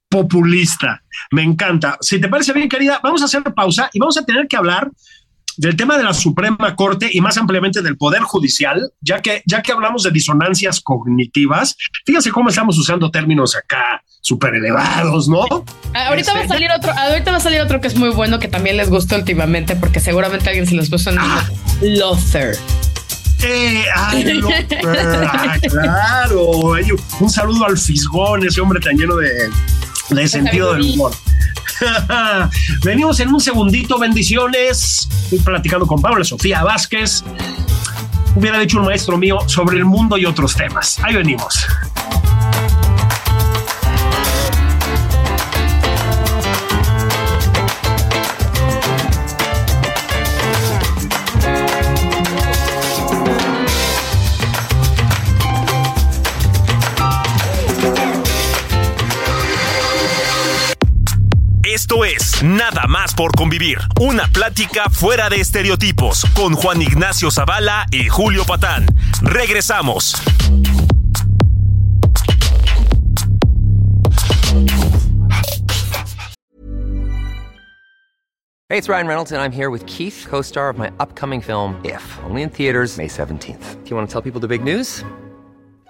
populista. 0.09 1.05
Me 1.31 1.45
encanta. 1.45 1.97
Si 2.01 2.21
te 2.21 2.29
parece 2.29 2.53
bien, 2.53 2.69
querida, 2.69 2.99
vamos 3.01 3.23
a 3.23 3.27
hacer 3.27 3.45
pausa 3.55 3.89
y 3.93 4.01
vamos 4.01 4.19
a 4.19 4.25
tener 4.25 4.49
que 4.49 4.57
hablar 4.57 4.91
del 5.57 5.77
tema 5.77 5.97
de 5.97 6.03
la 6.03 6.13
Suprema 6.13 6.75
Corte 6.75 7.11
y 7.13 7.21
más 7.21 7.39
ampliamente 7.39 7.81
del 7.81 7.97
Poder 7.97 8.23
Judicial, 8.23 8.91
ya 9.01 9.21
que, 9.21 9.41
ya 9.47 9.63
que 9.63 9.71
hablamos 9.71 10.03
de 10.03 10.11
disonancias 10.11 10.81
cognitivas, 10.81 11.77
fíjense 12.05 12.33
cómo 12.33 12.49
estamos 12.49 12.77
usando 12.77 13.09
términos 13.13 13.55
acá 13.55 14.03
súper 14.21 14.57
elevados, 14.57 15.29
¿no? 15.29 15.45
Ah, 15.95 16.09
ahorita 16.09 16.33
va 16.33 16.41
a 16.41 16.43
este, 16.43 16.55
salir 16.55 16.71
otro, 16.77 16.91
ahorita 16.93 17.31
va 17.31 17.37
a 17.37 17.41
salir 17.41 17.61
otro 17.61 17.81
que 17.81 17.87
es 17.87 17.95
muy 17.95 18.11
bueno, 18.11 18.41
que 18.41 18.49
también 18.49 18.77
les 18.77 18.91
gustó 18.91 19.15
últimamente, 19.15 19.77
porque 19.77 20.01
seguramente 20.01 20.47
a 20.47 20.51
alguien 20.51 20.67
se 20.67 20.75
les 20.75 20.91
puso 20.91 21.11
en 21.11 21.19
ah. 21.21 21.49
Lothar. 21.83 22.57
Eh, 23.43 23.85
ay, 23.95 24.41
claro. 25.71 26.73
un 27.21 27.31
saludo 27.31 27.67
al 27.67 27.79
Fisgón, 27.79 28.47
ese 28.47 28.61
hombre 28.61 28.81
tan 28.81 28.97
lleno 28.97 29.17
de, 29.17 29.51
de 30.11 30.29
sentido 30.29 30.73
del 30.73 30.83
humor. 30.83 31.13
Venimos 32.85 33.21
en 33.21 33.33
un 33.33 33.41
segundito, 33.41 33.99
bendiciones. 33.99 35.09
Estoy 35.25 35.39
platicando 35.39 35.87
con 35.87 36.01
Paula 36.01 36.25
Sofía 36.25 36.63
Vázquez. 36.63 37.23
Hubiera 38.35 38.59
dicho 38.59 38.79
un 38.79 38.87
maestro 38.87 39.17
mío 39.17 39.39
sobre 39.47 39.79
el 39.79 39.85
mundo 39.85 40.17
y 40.19 40.27
otros 40.27 40.55
temas. 40.57 40.99
Ahí 41.03 41.15
venimos. 41.15 41.67
Esto 61.89 62.05
es 62.05 62.43
Nada 62.43 62.87
más 62.87 63.15
por 63.15 63.35
convivir, 63.35 63.79
una 63.99 64.31
plática 64.31 64.91
fuera 64.91 65.31
de 65.31 65.41
estereotipos 65.41 66.27
con 66.35 66.53
Juan 66.53 66.83
Ignacio 66.83 67.31
Zavala 67.31 67.87
y 67.91 68.11
Julio 68.11 68.45
Patán. 68.45 68.85
Regresamos. 69.23 70.15
Hey, 78.69 78.77
it's 78.77 78.91
Ryan 78.91 79.07
Reynolds, 79.07 79.33
and 79.33 79.41
I'm 79.41 79.51
here 79.51 79.71
with 79.71 79.87
Keith, 79.87 80.27
co 80.29 80.43
star 80.43 80.69
of 80.69 80.77
my 80.77 80.91
upcoming 81.01 81.41
film, 81.41 81.81
If, 81.87 82.03
only 82.29 82.43
in 82.43 82.51
theaters, 82.51 82.99
May 82.99 83.09
17th. 83.09 83.83
Do 83.83 83.89
you 83.89 83.97
want 83.97 84.07
to 84.07 84.13
tell 84.13 84.21
people 84.21 84.43
the 84.43 84.47
big 84.47 84.63
news? 84.63 85.03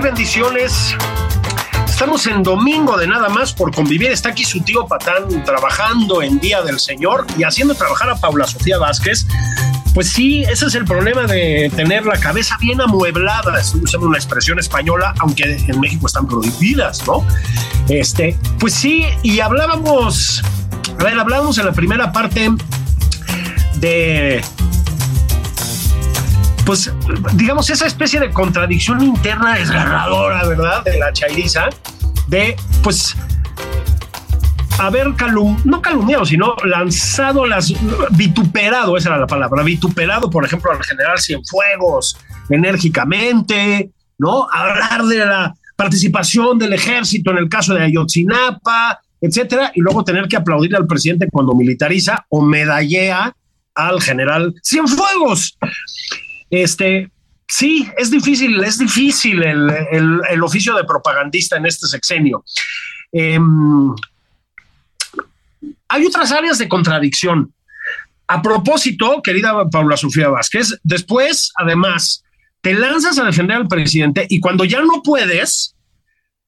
Bendiciones. 0.00 0.94
Estamos 1.86 2.26
en 2.26 2.42
domingo 2.42 2.96
de 2.96 3.06
nada 3.06 3.28
más 3.28 3.52
por 3.52 3.74
convivir. 3.74 4.10
Está 4.10 4.28
aquí 4.30 4.44
su 4.44 4.60
tío 4.60 4.86
Patán 4.86 5.44
trabajando 5.44 6.22
en 6.22 6.38
Día 6.38 6.62
del 6.62 6.78
Señor 6.78 7.26
y 7.36 7.44
haciendo 7.44 7.74
trabajar 7.74 8.10
a 8.10 8.16
Paula 8.16 8.46
Sofía 8.46 8.78
Vázquez. 8.78 9.26
Pues 9.94 10.10
sí, 10.10 10.44
ese 10.44 10.66
es 10.66 10.74
el 10.74 10.84
problema 10.84 11.22
de 11.22 11.72
tener 11.74 12.06
la 12.06 12.18
cabeza 12.18 12.56
bien 12.60 12.80
amueblada. 12.80 13.58
Estoy 13.58 13.82
usando 13.82 14.06
una 14.06 14.18
expresión 14.18 14.58
española, 14.58 15.14
aunque 15.18 15.56
en 15.66 15.80
México 15.80 16.06
están 16.06 16.26
prohibidas, 16.26 17.04
¿no? 17.06 17.26
Este, 17.88 18.36
pues 18.60 18.74
sí, 18.74 19.06
y 19.22 19.40
hablábamos, 19.40 20.42
a 20.98 21.04
ver, 21.04 21.18
hablábamos 21.18 21.58
en 21.58 21.66
la 21.66 21.72
primera 21.72 22.12
parte 22.12 22.50
de 23.76 24.42
pues 26.68 26.92
digamos 27.32 27.70
esa 27.70 27.86
especie 27.86 28.20
de 28.20 28.30
contradicción 28.30 29.02
interna 29.02 29.54
desgarradora, 29.54 30.46
¿verdad? 30.46 30.84
De 30.84 30.98
la 30.98 31.10
chairiza, 31.14 31.70
de 32.26 32.56
pues 32.82 33.16
haber 34.78 35.14
calum 35.14 35.58
no 35.64 35.80
calumniado, 35.80 36.26
sino 36.26 36.54
lanzado 36.64 37.46
las, 37.46 37.72
vituperado, 38.10 38.98
esa 38.98 39.08
era 39.08 39.18
la 39.18 39.26
palabra, 39.26 39.62
vituperado, 39.62 40.28
por 40.28 40.44
ejemplo, 40.44 40.70
al 40.70 40.84
general 40.84 41.18
Cienfuegos 41.18 42.18
enérgicamente, 42.50 43.90
¿no? 44.18 44.46
Hablar 44.52 45.04
de 45.04 45.24
la 45.24 45.54
participación 45.74 46.58
del 46.58 46.74
ejército 46.74 47.30
en 47.30 47.38
el 47.38 47.48
caso 47.48 47.72
de 47.72 47.84
Ayotzinapa, 47.84 49.00
etcétera, 49.22 49.72
y 49.74 49.80
luego 49.80 50.04
tener 50.04 50.28
que 50.28 50.36
aplaudir 50.36 50.76
al 50.76 50.86
presidente 50.86 51.28
cuando 51.32 51.54
militariza 51.54 52.26
o 52.28 52.42
medallea 52.42 53.34
al 53.74 54.02
general 54.02 54.54
Cienfuegos. 54.62 55.56
Este, 56.50 57.10
sí, 57.46 57.88
es 57.96 58.10
difícil, 58.10 58.62
es 58.62 58.78
difícil 58.78 59.42
el, 59.42 59.70
el, 60.30 60.42
oficio 60.42 60.74
de 60.74 60.84
propagandista 60.84 61.56
en 61.56 61.66
este 61.66 61.86
sexenio. 61.86 62.44
Eh, 63.12 63.38
hay 65.88 66.06
otras 66.06 66.32
áreas 66.32 66.58
de 66.58 66.68
contradicción. 66.68 67.52
A 68.26 68.42
propósito, 68.42 69.22
querida 69.22 69.68
Paula 69.70 69.96
Sofía 69.96 70.28
Vázquez, 70.28 70.78
después, 70.82 71.50
además, 71.56 72.24
te 72.60 72.74
lanzas 72.74 73.18
a 73.18 73.24
defender 73.24 73.56
al 73.56 73.68
presidente 73.68 74.26
y 74.28 74.40
cuando 74.40 74.64
ya 74.64 74.80
no 74.82 75.02
puedes, 75.02 75.74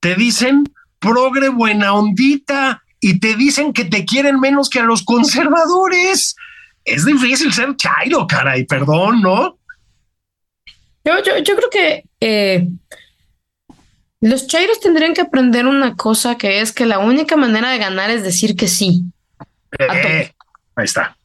te 0.00 0.14
dicen 0.14 0.64
progre 0.98 1.48
buena 1.48 1.94
ondita 1.94 2.82
y 3.00 3.18
te 3.18 3.34
dicen 3.34 3.72
que 3.72 3.86
te 3.86 4.04
quieren 4.04 4.40
menos 4.40 4.68
que 4.68 4.80
a 4.80 4.84
los 4.84 5.02
conservadores. 5.02 6.36
Es 6.84 7.04
difícil 7.04 7.52
ser 7.52 7.74
chairo, 7.76 8.26
caray, 8.26 8.66
perdón, 8.66 9.22
¿no? 9.22 9.58
Yo, 11.04 11.22
yo, 11.22 11.38
yo 11.38 11.56
creo 11.56 11.70
que 11.70 12.04
eh, 12.20 12.68
los 14.20 14.46
chairos 14.46 14.80
tendrían 14.80 15.14
que 15.14 15.22
aprender 15.22 15.66
una 15.66 15.96
cosa 15.96 16.36
que 16.36 16.60
es 16.60 16.72
que 16.72 16.84
la 16.84 16.98
única 16.98 17.36
manera 17.36 17.70
de 17.70 17.78
ganar 17.78 18.10
es 18.10 18.22
decir 18.22 18.54
que 18.54 18.68
sí. 18.68 19.04
Eh, 19.78 20.30
ahí 20.76 20.84
está. 20.84 21.16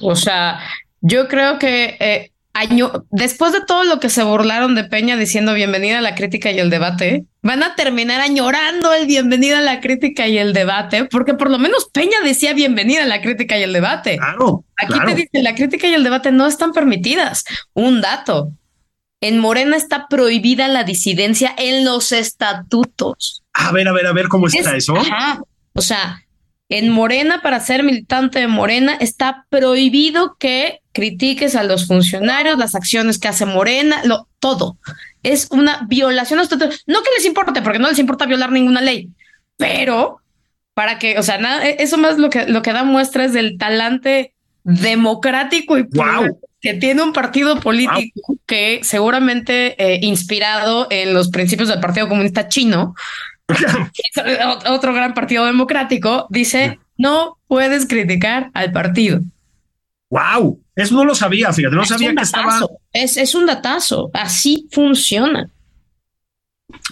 O 0.00 0.14
sea, 0.14 0.60
yo 1.00 1.26
creo 1.26 1.58
que 1.58 1.96
eh, 1.98 2.30
año, 2.52 3.04
después 3.10 3.52
de 3.52 3.64
todo 3.64 3.84
lo 3.84 3.98
que 3.98 4.08
se 4.08 4.22
burlaron 4.22 4.74
de 4.74 4.84
Peña 4.84 5.16
diciendo 5.16 5.54
bienvenida 5.54 5.98
a 5.98 6.02
la 6.02 6.14
crítica 6.14 6.52
y 6.52 6.60
el 6.60 6.70
debate, 6.70 7.24
van 7.42 7.62
a 7.62 7.74
terminar 7.74 8.20
añorando 8.20 8.92
el 8.92 9.06
bienvenida 9.06 9.58
a 9.58 9.62
la 9.62 9.80
crítica 9.80 10.28
y 10.28 10.38
el 10.38 10.52
debate, 10.52 11.06
porque 11.06 11.34
por 11.34 11.50
lo 11.50 11.58
menos 11.58 11.88
Peña 11.92 12.20
decía 12.24 12.52
bienvenida 12.54 13.02
a 13.02 13.06
la 13.06 13.20
crítica 13.20 13.58
y 13.58 13.62
el 13.62 13.72
debate. 13.72 14.16
Claro. 14.16 14.64
Aquí 14.76 14.92
claro. 14.92 15.08
te 15.08 15.14
dicen 15.16 15.44
la 15.44 15.54
crítica 15.54 15.88
y 15.88 15.94
el 15.94 16.04
debate 16.04 16.30
no 16.30 16.46
están 16.46 16.72
permitidas. 16.72 17.44
Un 17.74 18.00
dato. 18.00 18.52
En 19.20 19.38
Morena 19.38 19.76
está 19.76 20.06
prohibida 20.08 20.68
la 20.68 20.84
disidencia 20.84 21.54
en 21.58 21.84
los 21.84 22.12
estatutos. 22.12 23.42
A 23.52 23.72
ver, 23.72 23.88
a 23.88 23.92
ver, 23.92 24.06
a 24.06 24.12
ver 24.12 24.28
cómo 24.28 24.46
está 24.46 24.70
Es- 24.70 24.84
eso. 24.84 24.96
ajá. 24.96 25.40
O 25.74 25.80
sea, 25.82 26.22
en 26.68 26.90
Morena, 26.90 27.40
para 27.42 27.60
ser 27.60 27.82
militante 27.82 28.40
de 28.40 28.46
Morena, 28.48 28.94
está 29.00 29.46
prohibido 29.48 30.36
que 30.38 30.80
critiques 30.92 31.56
a 31.56 31.64
los 31.64 31.86
funcionarios, 31.86 32.58
las 32.58 32.74
acciones 32.74 33.18
que 33.18 33.28
hace 33.28 33.46
Morena, 33.46 34.02
lo, 34.04 34.28
todo. 34.38 34.76
Es 35.22 35.48
una 35.50 35.86
violación 35.88 36.38
a 36.38 36.42
los 36.42 36.52
estatutos. 36.52 36.82
No 36.86 37.02
que 37.02 37.10
les 37.16 37.24
importe, 37.24 37.62
porque 37.62 37.78
no 37.78 37.88
les 37.88 37.98
importa 37.98 38.26
violar 38.26 38.52
ninguna 38.52 38.80
ley, 38.80 39.08
pero 39.56 40.20
para 40.74 40.98
que, 40.98 41.18
o 41.18 41.22
sea, 41.22 41.38
nada, 41.38 41.66
e- 41.66 41.76
eso 41.80 41.96
más 41.98 42.18
lo 42.18 42.30
que, 42.30 42.46
lo 42.46 42.62
que 42.62 42.72
da 42.72 42.84
muestra 42.84 43.24
es 43.24 43.32
del 43.32 43.56
talante 43.58 44.34
democrático 44.64 45.78
y 45.78 45.82
Guau. 45.82 46.38
Que 46.60 46.74
tiene 46.74 47.02
un 47.02 47.12
partido 47.12 47.60
político 47.60 48.36
que 48.46 48.80
seguramente 48.82 49.74
eh, 49.82 50.00
inspirado 50.02 50.86
en 50.90 51.14
los 51.14 51.28
principios 51.28 51.68
del 51.68 51.80
Partido 51.80 52.08
Comunista 52.08 52.48
Chino, 52.48 52.94
ot- 53.48 54.68
otro 54.68 54.92
gran 54.92 55.14
partido 55.14 55.44
democrático, 55.46 56.26
dice, 56.30 56.78
no 56.96 57.38
puedes 57.46 57.86
criticar 57.86 58.50
al 58.54 58.72
partido. 58.72 59.20
Wow, 60.10 60.60
eso 60.74 60.94
no 60.94 61.04
lo 61.04 61.14
sabía, 61.14 61.52
fíjate, 61.52 61.76
no 61.76 61.82
es 61.82 61.88
sabía 61.88 62.14
que 62.14 62.22
estaba. 62.22 62.60
es, 62.92 63.16
es 63.16 63.34
un 63.34 63.46
datazo, 63.46 64.10
así 64.14 64.66
funciona. 64.72 65.50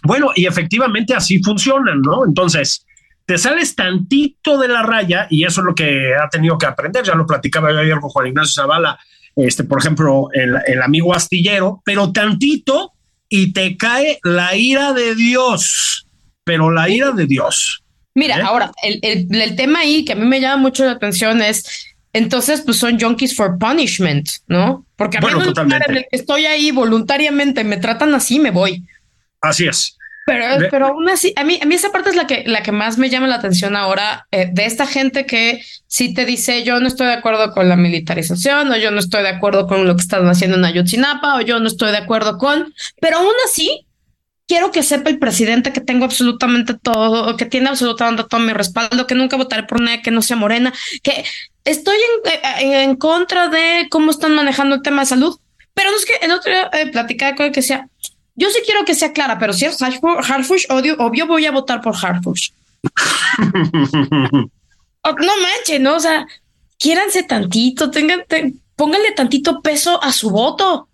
Bueno, 0.03 0.31
y 0.35 0.47
efectivamente 0.47 1.15
así 1.15 1.43
funcionan, 1.43 2.01
¿no? 2.03 2.25
Entonces, 2.25 2.87
te 3.27 3.37
sales 3.39 3.75
tantito 3.75 4.59
de 4.59 4.69
la 4.69 4.83
raya 4.83 5.27
y 5.31 5.45
eso 5.45 5.61
es 5.61 5.65
lo 5.67 5.75
que 5.75 6.15
ha 6.15 6.29
tenido 6.29 6.57
que 6.57 6.67
aprender. 6.67 7.05
Ya 7.05 7.15
lo 7.15 7.27
platicaba 7.27 7.73
yo 7.73 7.79
ayer 7.81 7.99
con 8.01 8.11
Juan 8.11 8.29
Ignacio 8.29 8.63
Zavala, 8.63 8.99
este, 9.37 9.65
por 9.65 9.79
ejemplo, 9.79 10.29
el, 10.33 10.57
el 10.67 10.83
amigo 10.83 11.15
astillero, 11.15 11.83
pero 11.85 12.13
tantito 12.13 12.93
y 13.29 13.53
te 13.53 13.77
cae 13.77 14.19
la 14.25 14.57
ira 14.57 14.93
de 14.93 15.15
Dios. 15.15 16.07
pero 16.45 16.71
la 16.71 16.89
ira 16.89 17.11
de 17.13 17.27
Dios. 17.27 17.83
Mira, 18.15 18.39
¿Eh? 18.39 18.43
ahora, 18.43 18.73
el, 18.83 18.99
el, 19.03 19.27
el 19.43 19.57
tema 19.57 19.81
ahí 19.81 20.05
que 20.05 20.13
a 20.13 20.17
mí 20.17 20.25
me 20.27 20.41
llama 20.41 20.63
mucho 20.63 20.85
la 20.85 20.93
atención 20.93 21.43
es, 21.43 21.87
entonces, 22.13 22.63
pues 22.63 22.79
son 22.79 22.99
junkies 22.99 23.37
for 23.37 23.59
punishment, 23.59 24.29
¿no? 24.47 24.87
Porque 24.97 25.19
a 25.19 25.21
Bueno, 25.21 25.39
mí 25.41 25.53
que 25.53 26.07
estoy 26.13 26.47
ahí 26.47 26.71
voluntariamente, 26.71 27.63
me 27.63 27.77
tratan 27.77 28.15
así, 28.15 28.39
me 28.39 28.51
voy. 28.51 28.85
Así 29.43 29.67
es. 29.67 29.96
Pero, 30.27 30.45
pero 30.73 30.87
aún 30.89 31.09
así, 31.09 31.33
a 31.37 31.45
mí, 31.45 31.61
a 31.63 31.67
mí 31.67 31.77
esa 31.77 31.93
parte 31.93 32.11
es 32.11 32.17
la 32.17 32.27
que, 32.27 32.43
la 32.47 32.65
que 32.65 32.73
más 32.73 32.99
me 32.99 33.09
llama 33.09 33.29
la 33.29 33.37
atención 33.37 33.77
ahora, 33.77 34.27
eh, 34.33 34.51
de 34.53 34.67
esta 34.67 34.85
gente 34.85 35.25
que 35.25 35.63
sí 35.87 36.15
te 36.15 36.25
dice, 36.25 36.65
yo 36.65 36.81
no 36.81 36.89
estoy 36.89 37.07
de 37.07 37.13
acuerdo 37.13 37.53
con 37.53 37.69
la 37.69 37.77
militarización, 37.77 38.73
o 38.73 38.77
yo 38.77 38.91
no 38.91 38.99
estoy 38.99 39.23
de 39.23 39.29
acuerdo 39.29 39.69
con 39.69 39.87
lo 39.87 39.95
que 39.95 40.03
están 40.03 40.27
haciendo 40.27 40.57
en 40.57 40.65
Ayotzinapa, 40.65 41.37
o 41.37 41.43
yo 41.43 41.61
no 41.61 41.69
estoy 41.69 41.93
de 41.93 41.99
acuerdo 41.99 42.39
con, 42.39 42.75
pero 43.01 43.19
aún 43.19 43.35
así, 43.45 43.87
quiero 44.49 44.73
que 44.73 44.83
sepa 44.83 45.11
el 45.11 45.21
presidente 45.21 45.73
que 45.73 45.81
tengo 45.81 46.05
absolutamente 46.05 46.75
todo, 46.75 47.37
que 47.37 47.47
tiene 47.47 47.69
absolutamente 47.69 48.25
todo 48.29 48.41
mi 48.41 48.53
respaldo, 48.53 49.07
que 49.07 49.15
nunca 49.15 49.37
votaré 49.37 49.63
por 49.63 49.81
nadie 49.81 50.03
que 50.03 50.11
no 50.11 50.23
sea 50.23 50.37
morena, 50.37 50.73
que 51.05 51.25
estoy 51.65 51.97
en, 51.97 52.33
eh, 52.33 52.83
en 52.83 52.97
contra 52.97 53.47
de 53.47 53.87
cómo 53.91 54.11
están 54.11 54.35
manejando 54.35 54.75
el 54.75 54.83
tema 54.83 55.03
de 55.03 55.07
salud. 55.07 55.39
Pero 55.77 55.91
no 55.91 55.97
es 55.99 56.07
que 56.07 56.15
el 56.23 56.33
otro 56.33 56.51
día 56.51 56.71
eh, 56.73 56.91
platicaba 56.91 57.37
con 57.37 57.45
él 57.45 57.53
que 57.53 57.61
decía, 57.61 57.91
yo 58.37 58.51
sí 58.51 58.61
quiero 58.65 58.85
que 58.85 58.95
sea 58.95 59.13
clara, 59.13 59.39
pero 59.39 59.53
si 59.53 59.65
es 59.65 59.81
Harfu- 59.81 60.23
Harfush, 60.29 60.67
odio, 60.71 60.95
obvio 60.99 61.27
voy 61.27 61.47
a 61.47 61.51
votar 61.53 61.81
por 61.81 61.95
Harfush. 61.97 62.51
No 65.05 65.33
manchen, 65.41 65.83
¿no? 65.85 65.95
O 65.97 66.01
sea, 66.01 66.27
quiéranse 66.79 67.23
tantito, 67.23 67.91
tengan, 67.93 68.25
te- 68.27 68.55
pónganle 68.75 69.13
tantito 69.13 69.61
peso 69.63 70.03
a 70.03 70.13
su 70.13 70.31
voto. 70.31 70.89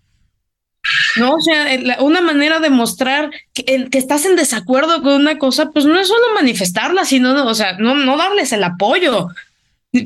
No, 1.17 1.35
o 1.35 1.39
sea, 1.41 1.75
la- 1.81 1.99
una 2.01 2.21
manera 2.21 2.59
de 2.59 2.69
mostrar 2.69 3.31
que, 3.53 3.63
el- 3.67 3.89
que 3.89 3.97
estás 3.97 4.25
en 4.25 4.35
desacuerdo 4.35 5.01
con 5.01 5.13
una 5.13 5.39
cosa, 5.39 5.71
pues 5.71 5.85
no 5.85 5.99
es 5.99 6.07
solo 6.07 6.25
manifestarla, 6.35 7.05
sino, 7.05 7.33
no, 7.33 7.47
o 7.47 7.55
sea, 7.55 7.73
no, 7.79 7.95
no 7.95 8.15
darles 8.17 8.51
el 8.51 8.63
apoyo. 8.63 9.29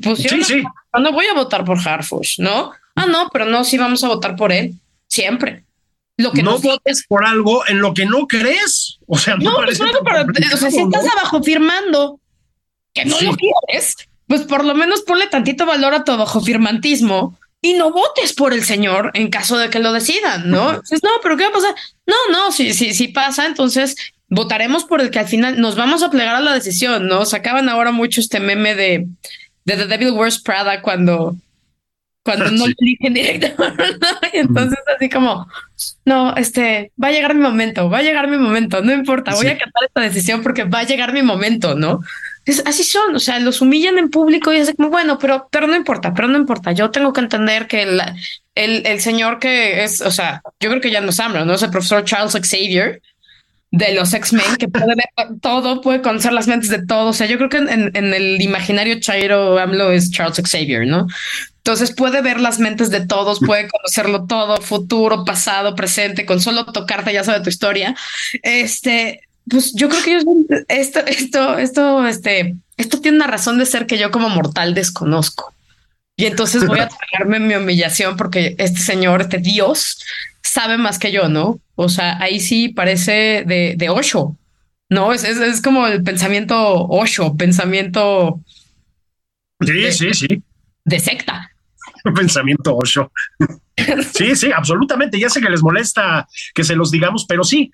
Pusieron 0.03 0.43
Sí, 0.45 0.59
sí. 0.61 0.63
a- 0.93 0.99
no 0.99 1.11
voy 1.11 1.25
a 1.25 1.33
votar 1.33 1.65
por 1.65 1.77
Harfush, 1.85 2.39
¿no? 2.39 2.71
Ah, 2.95 3.07
no, 3.07 3.29
pero 3.33 3.45
no, 3.45 3.63
sí 3.65 3.77
vamos 3.77 4.03
a 4.05 4.07
votar 4.07 4.35
por 4.37 4.51
él, 4.53 4.75
siempre. 5.07 5.63
Lo 6.17 6.31
que 6.31 6.41
no 6.43 6.51
nos 6.51 6.63
votes 6.63 7.05
por 7.07 7.25
algo 7.25 7.65
en 7.67 7.79
lo 7.79 7.93
que 7.93 8.05
no 8.05 8.27
crees. 8.27 8.97
O 9.07 9.17
sea, 9.17 9.37
no, 9.37 9.55
pues 9.63 9.77
bueno, 9.77 9.99
pero, 10.03 10.25
o 10.53 10.57
sea, 10.57 10.71
si 10.71 10.79
estás 10.79 11.03
¿no? 11.05 11.11
abajo 11.11 11.43
firmando 11.43 12.19
que 12.93 13.05
no 13.05 13.17
Sí. 13.17 13.25
lo 13.25 13.35
quieres, 13.35 13.95
pues 14.25 14.41
por 14.41 14.65
lo 14.65 14.73
menos 14.73 15.01
ponle 15.01 15.27
tantito 15.27 15.65
valor 15.65 15.93
a 15.93 16.03
tu 16.03 16.11
abajo 16.11 16.41
firmantismo 16.41 17.37
y 17.61 17.73
no 17.73 17.91
votes 17.91 18.33
por 18.33 18.53
el 18.53 18.63
señor 18.63 19.11
en 19.13 19.29
caso 19.29 19.57
de 19.57 19.69
que 19.69 19.79
lo 19.79 19.93
decidan, 19.93 20.49
¿no? 20.49 20.81
Dices, 20.81 21.01
no, 21.03 21.09
pero 21.21 21.37
¿qué 21.37 21.43
va 21.43 21.49
a 21.49 21.53
pasar? 21.53 21.75
No, 22.05 22.15
no, 22.31 22.51
si, 22.51 22.73
si, 22.73 22.93
si 22.93 23.07
pasa, 23.09 23.45
entonces 23.45 23.95
votaremos 24.29 24.83
por 24.85 25.01
el 25.01 25.11
que 25.11 25.19
al 25.19 25.27
final 25.27 25.59
nos 25.61 25.75
vamos 25.75 26.03
a 26.03 26.09
plegar 26.09 26.35
a 26.35 26.41
la 26.41 26.53
decisión, 26.53 27.07
¿no? 27.07 27.25
Sacaban 27.25 27.69
ahora 27.69 27.91
mucho 27.91 28.21
este 28.21 28.39
meme 28.39 28.75
de, 28.75 29.07
de 29.65 29.75
The 29.75 29.85
Devil 29.87 30.11
Wears 30.11 30.39
Prada 30.41 30.81
cuando, 30.81 31.35
cuando 32.27 32.51
no 32.51 32.65
Sí. 32.65 32.73
eligen 32.79 33.13
directamente. 33.13 33.85
Entonces 34.33 34.79
así 34.95 35.09
como, 35.09 35.47
no, 36.05 36.35
este, 36.35 36.91
va 37.01 37.07
a 37.07 37.11
llegar 37.11 37.33
mi 37.33 37.41
momento, 37.41 37.89
va 37.89 37.99
a 37.99 38.03
llegar 38.03 38.27
mi 38.27 38.37
momento, 38.37 38.81
no 38.81 38.91
importa, 38.93 39.31
voy 39.33 39.41
Sí. 39.45 39.47
a 39.47 39.51
acatar 39.53 39.83
esta 39.87 40.01
decisión 40.01 40.43
porque 40.43 40.65
va 40.65 40.79
a 40.79 40.83
llegar 40.83 41.13
mi 41.13 41.21
momento, 41.23 41.75
¿no? 41.75 42.01
Es, 42.45 42.61
así 42.65 42.83
son, 42.83 43.15
o 43.15 43.19
sea, 43.19 43.39
los 43.39 43.61
humillan 43.61 43.97
en 43.97 44.09
público 44.09 44.51
y 44.53 44.57
es 44.57 44.73
como, 44.75 44.89
bueno, 44.89 45.17
pero, 45.19 45.47
pero 45.51 45.67
no 45.67 45.75
importa, 45.75 46.13
pero 46.13 46.27
no 46.27 46.37
importa, 46.37 46.71
yo 46.73 46.91
tengo 46.91 47.13
que 47.13 47.21
entender 47.21 47.67
que 47.67 47.85
la- 47.85 48.15
el, 48.55 48.85
el 48.87 48.99
señor 49.01 49.39
que 49.39 49.83
es, 49.83 50.01
o 50.01 50.11
sea, 50.11 50.41
yo 50.59 50.69
creo 50.69 50.81
que 50.81 50.91
ya 50.91 51.01
no 51.01 51.09
es 51.11 51.19
AMLO, 51.19 51.45
¿no? 51.45 51.53
Es 51.53 51.63
el 51.63 51.69
profesor 51.71 52.03
Charles 52.05 52.33
Xavier 52.33 53.01
de 53.77 53.93
los 53.93 54.13
X-Men, 54.13 54.57
que 54.57 54.67
puede 54.67 54.87
ver 54.87 55.39
todo, 55.41 55.81
puede 55.81 56.01
conocer 56.01 56.33
las 56.33 56.47
mentes 56.47 56.69
de 56.69 56.85
todos, 56.85 57.15
o 57.15 57.17
sea, 57.17 57.27
yo 57.27 57.37
creo 57.37 57.49
que 57.49 57.57
en, 57.57 58.13
el 58.13 58.41
imaginario 58.41 58.99
Chairo 58.99 59.57
AMLO 59.59 59.91
es 59.91 60.11
Charles 60.11 60.41
Xavier, 60.43 60.87
¿no? 60.87 61.07
Entonces 61.57 61.91
puede 61.91 62.21
ver 62.21 62.39
las 62.39 62.59
mentes 62.59 62.89
de 62.89 63.05
todos, 63.05 63.39
puede 63.39 63.67
conocerlo 63.67 64.25
todo, 64.25 64.61
futuro, 64.61 65.25
pasado, 65.25 65.75
presente, 65.75 66.25
con 66.25 66.39
solo 66.39 66.65
tocarte 66.65 67.11
ya 67.11 67.25
sabe 67.25 67.43
tu 67.43 67.49
historia. 67.49 67.93
Este, 68.41 69.21
pues 69.49 69.73
yo 69.73 69.89
creo 69.89 70.01
que 70.01 70.63
esto, 70.69 70.99
esto, 71.05 71.57
esto, 71.57 72.07
este, 72.07 72.55
esto 72.77 73.01
tiene 73.01 73.17
una 73.17 73.27
razón 73.27 73.57
de 73.57 73.65
ser 73.65 73.85
que 73.85 73.97
yo 73.97 74.11
como 74.11 74.29
mortal 74.29 74.73
desconozco. 74.73 75.53
Y 76.17 76.25
entonces 76.25 76.67
voy 76.67 76.79
a 76.79 76.89
tragarme 77.11 77.39
mi 77.39 77.55
humillación 77.55 78.17
porque 78.17 78.55
este 78.57 78.81
señor, 78.81 79.21
este 79.21 79.37
Dios, 79.37 80.03
sabe 80.43 80.77
más 80.77 80.99
que 80.99 81.11
yo, 81.11 81.29
¿no? 81.29 81.59
O 81.75 81.87
sea, 81.87 82.19
ahí 82.21 82.39
sí 82.39 82.69
parece 82.69 83.43
de, 83.45 83.75
de 83.77 83.89
Osho, 83.89 84.35
¿no? 84.89 85.13
Es, 85.13 85.23
es, 85.23 85.37
es 85.37 85.61
como 85.61 85.87
el 85.87 86.03
pensamiento 86.03 86.87
Osho, 86.87 87.35
pensamiento 87.37 88.41
Sí, 89.61 89.91
sí, 89.91 90.13
sí. 90.13 90.27
de 90.85 90.99
secta. 90.99 91.51
Pensamiento 92.13 92.75
ocho. 92.75 93.11
Sí, 94.15 94.35
sí, 94.35 94.51
absolutamente. 94.51 95.19
Ya 95.19 95.29
sé 95.29 95.39
que 95.39 95.51
les 95.51 95.61
molesta 95.61 96.27
que 96.55 96.63
se 96.63 96.75
los 96.75 96.89
digamos, 96.89 97.25
pero 97.27 97.43
sí. 97.43 97.71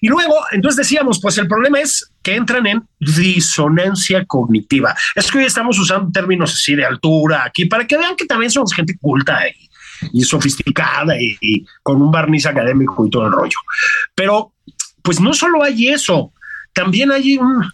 Y 0.00 0.06
luego, 0.08 0.34
entonces 0.52 0.76
decíamos, 0.76 1.20
pues 1.20 1.36
el 1.36 1.48
problema 1.48 1.80
es 1.80 2.12
que 2.22 2.36
entran 2.36 2.64
en 2.68 2.88
disonancia 3.00 4.24
cognitiva. 4.24 4.94
Es 5.16 5.32
que 5.32 5.38
hoy 5.38 5.44
estamos 5.44 5.80
usando 5.80 6.12
términos 6.12 6.52
así 6.52 6.76
de 6.76 6.84
altura 6.84 7.44
aquí 7.44 7.64
para 7.64 7.88
que 7.88 7.98
vean 7.98 8.14
que 8.14 8.24
también 8.24 8.52
somos 8.52 8.72
gente 8.72 8.96
culta 9.00 9.40
y, 9.48 9.68
y 10.12 10.22
sofisticada 10.22 11.20
y, 11.20 11.36
y 11.40 11.66
con 11.82 12.00
un 12.00 12.12
barniz 12.12 12.46
académico 12.46 13.04
y 13.04 13.10
todo 13.10 13.26
el 13.26 13.32
rollo. 13.32 13.58
Pero, 14.14 14.52
pues 15.02 15.20
no 15.20 15.34
solo 15.34 15.64
hay 15.64 15.88
eso, 15.88 16.32
también 16.72 17.10
hay 17.10 17.36
un... 17.36 17.68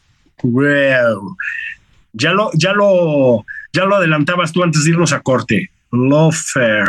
Ya 2.12 2.32
lo, 2.32 2.50
ya 2.54 2.72
lo, 2.72 3.44
ya 3.72 3.84
lo 3.84 3.96
adelantabas 3.96 4.52
tú 4.52 4.62
antes 4.62 4.84
de 4.84 4.90
irnos 4.90 5.12
a 5.12 5.20
corte. 5.20 5.70
Lawfare. 5.92 6.84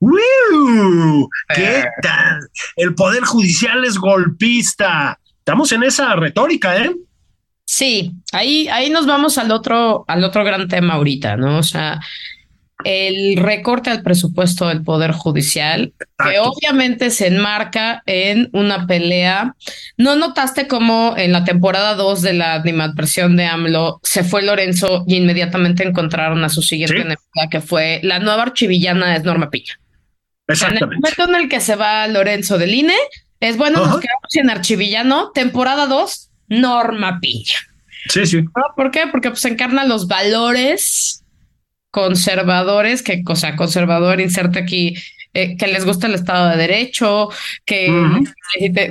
¡Woo! 0.00 1.28
¿Qué 1.54 1.84
tal? 2.02 2.48
El 2.76 2.94
poder 2.94 3.24
judicial 3.24 3.84
es 3.84 3.96
golpista. 3.98 5.18
Estamos 5.38 5.72
en 5.72 5.82
esa 5.82 6.14
retórica, 6.16 6.76
¿eh? 6.76 6.94
Sí, 7.64 8.12
ahí, 8.32 8.68
ahí 8.68 8.90
nos 8.90 9.06
vamos 9.06 9.38
al 9.38 9.50
otro, 9.50 10.04
al 10.06 10.22
otro 10.22 10.44
gran 10.44 10.68
tema 10.68 10.94
ahorita, 10.94 11.36
¿no? 11.36 11.58
O 11.58 11.62
sea, 11.62 12.00
el 12.84 13.36
recorte 13.38 13.90
al 13.90 14.02
presupuesto 14.02 14.68
del 14.68 14.82
Poder 14.82 15.12
Judicial, 15.12 15.92
que 16.22 16.38
obviamente 16.40 17.10
se 17.10 17.28
enmarca 17.28 18.02
en 18.06 18.50
una 18.52 18.86
pelea. 18.86 19.54
¿No 19.96 20.14
notaste 20.14 20.66
cómo 20.68 21.14
en 21.16 21.32
la 21.32 21.44
temporada 21.44 21.94
2 21.94 22.22
de 22.22 22.32
la 22.34 22.54
animadversión 22.54 23.36
de 23.36 23.46
AMLO 23.46 24.00
se 24.02 24.24
fue 24.24 24.42
Lorenzo 24.42 25.04
y 25.06 25.16
inmediatamente 25.16 25.84
encontraron 25.84 26.44
a 26.44 26.48
su 26.48 26.62
siguiente 26.62 26.96
Sí. 26.96 27.00
enemiga, 27.02 27.50
que 27.50 27.60
fue 27.60 28.00
la 28.02 28.18
nueva 28.18 28.42
archivillana 28.42 29.16
es 29.16 29.24
Norma 29.24 29.50
Piña? 29.50 29.72
En 29.78 30.52
el 30.52 30.54
Exactamente. 30.54 30.96
momento 30.96 31.24
en 31.24 31.34
el 31.42 31.48
que 31.48 31.60
se 31.60 31.76
va 31.76 32.06
Lorenzo 32.08 32.58
del 32.58 32.74
INE, 32.74 32.94
es 33.40 33.56
bueno, 33.56 33.78
Ajá. 33.80 33.90
nos 33.90 34.00
quedamos 34.00 34.22
sin 34.28 34.48
archivillano, 34.50 35.30
temporada 35.32 35.86
2, 35.86 36.30
Norma 36.48 37.18
Piña. 37.20 37.56
Sí, 38.08 38.24
sí. 38.26 38.42
¿Por 38.76 38.90
qué? 38.92 39.08
Porque 39.10 39.30
pues 39.30 39.44
encarna 39.46 39.84
los 39.84 40.06
valores 40.06 41.24
conservadores, 41.96 43.02
que 43.02 43.24
cosa 43.24 43.56
conservador, 43.56 44.20
inserte 44.20 44.58
aquí, 44.58 44.96
eh, 45.32 45.56
que 45.56 45.66
les 45.66 45.86
gusta 45.86 46.06
el 46.06 46.14
Estado 46.14 46.50
de 46.50 46.58
Derecho, 46.58 47.30
que, 47.64 47.90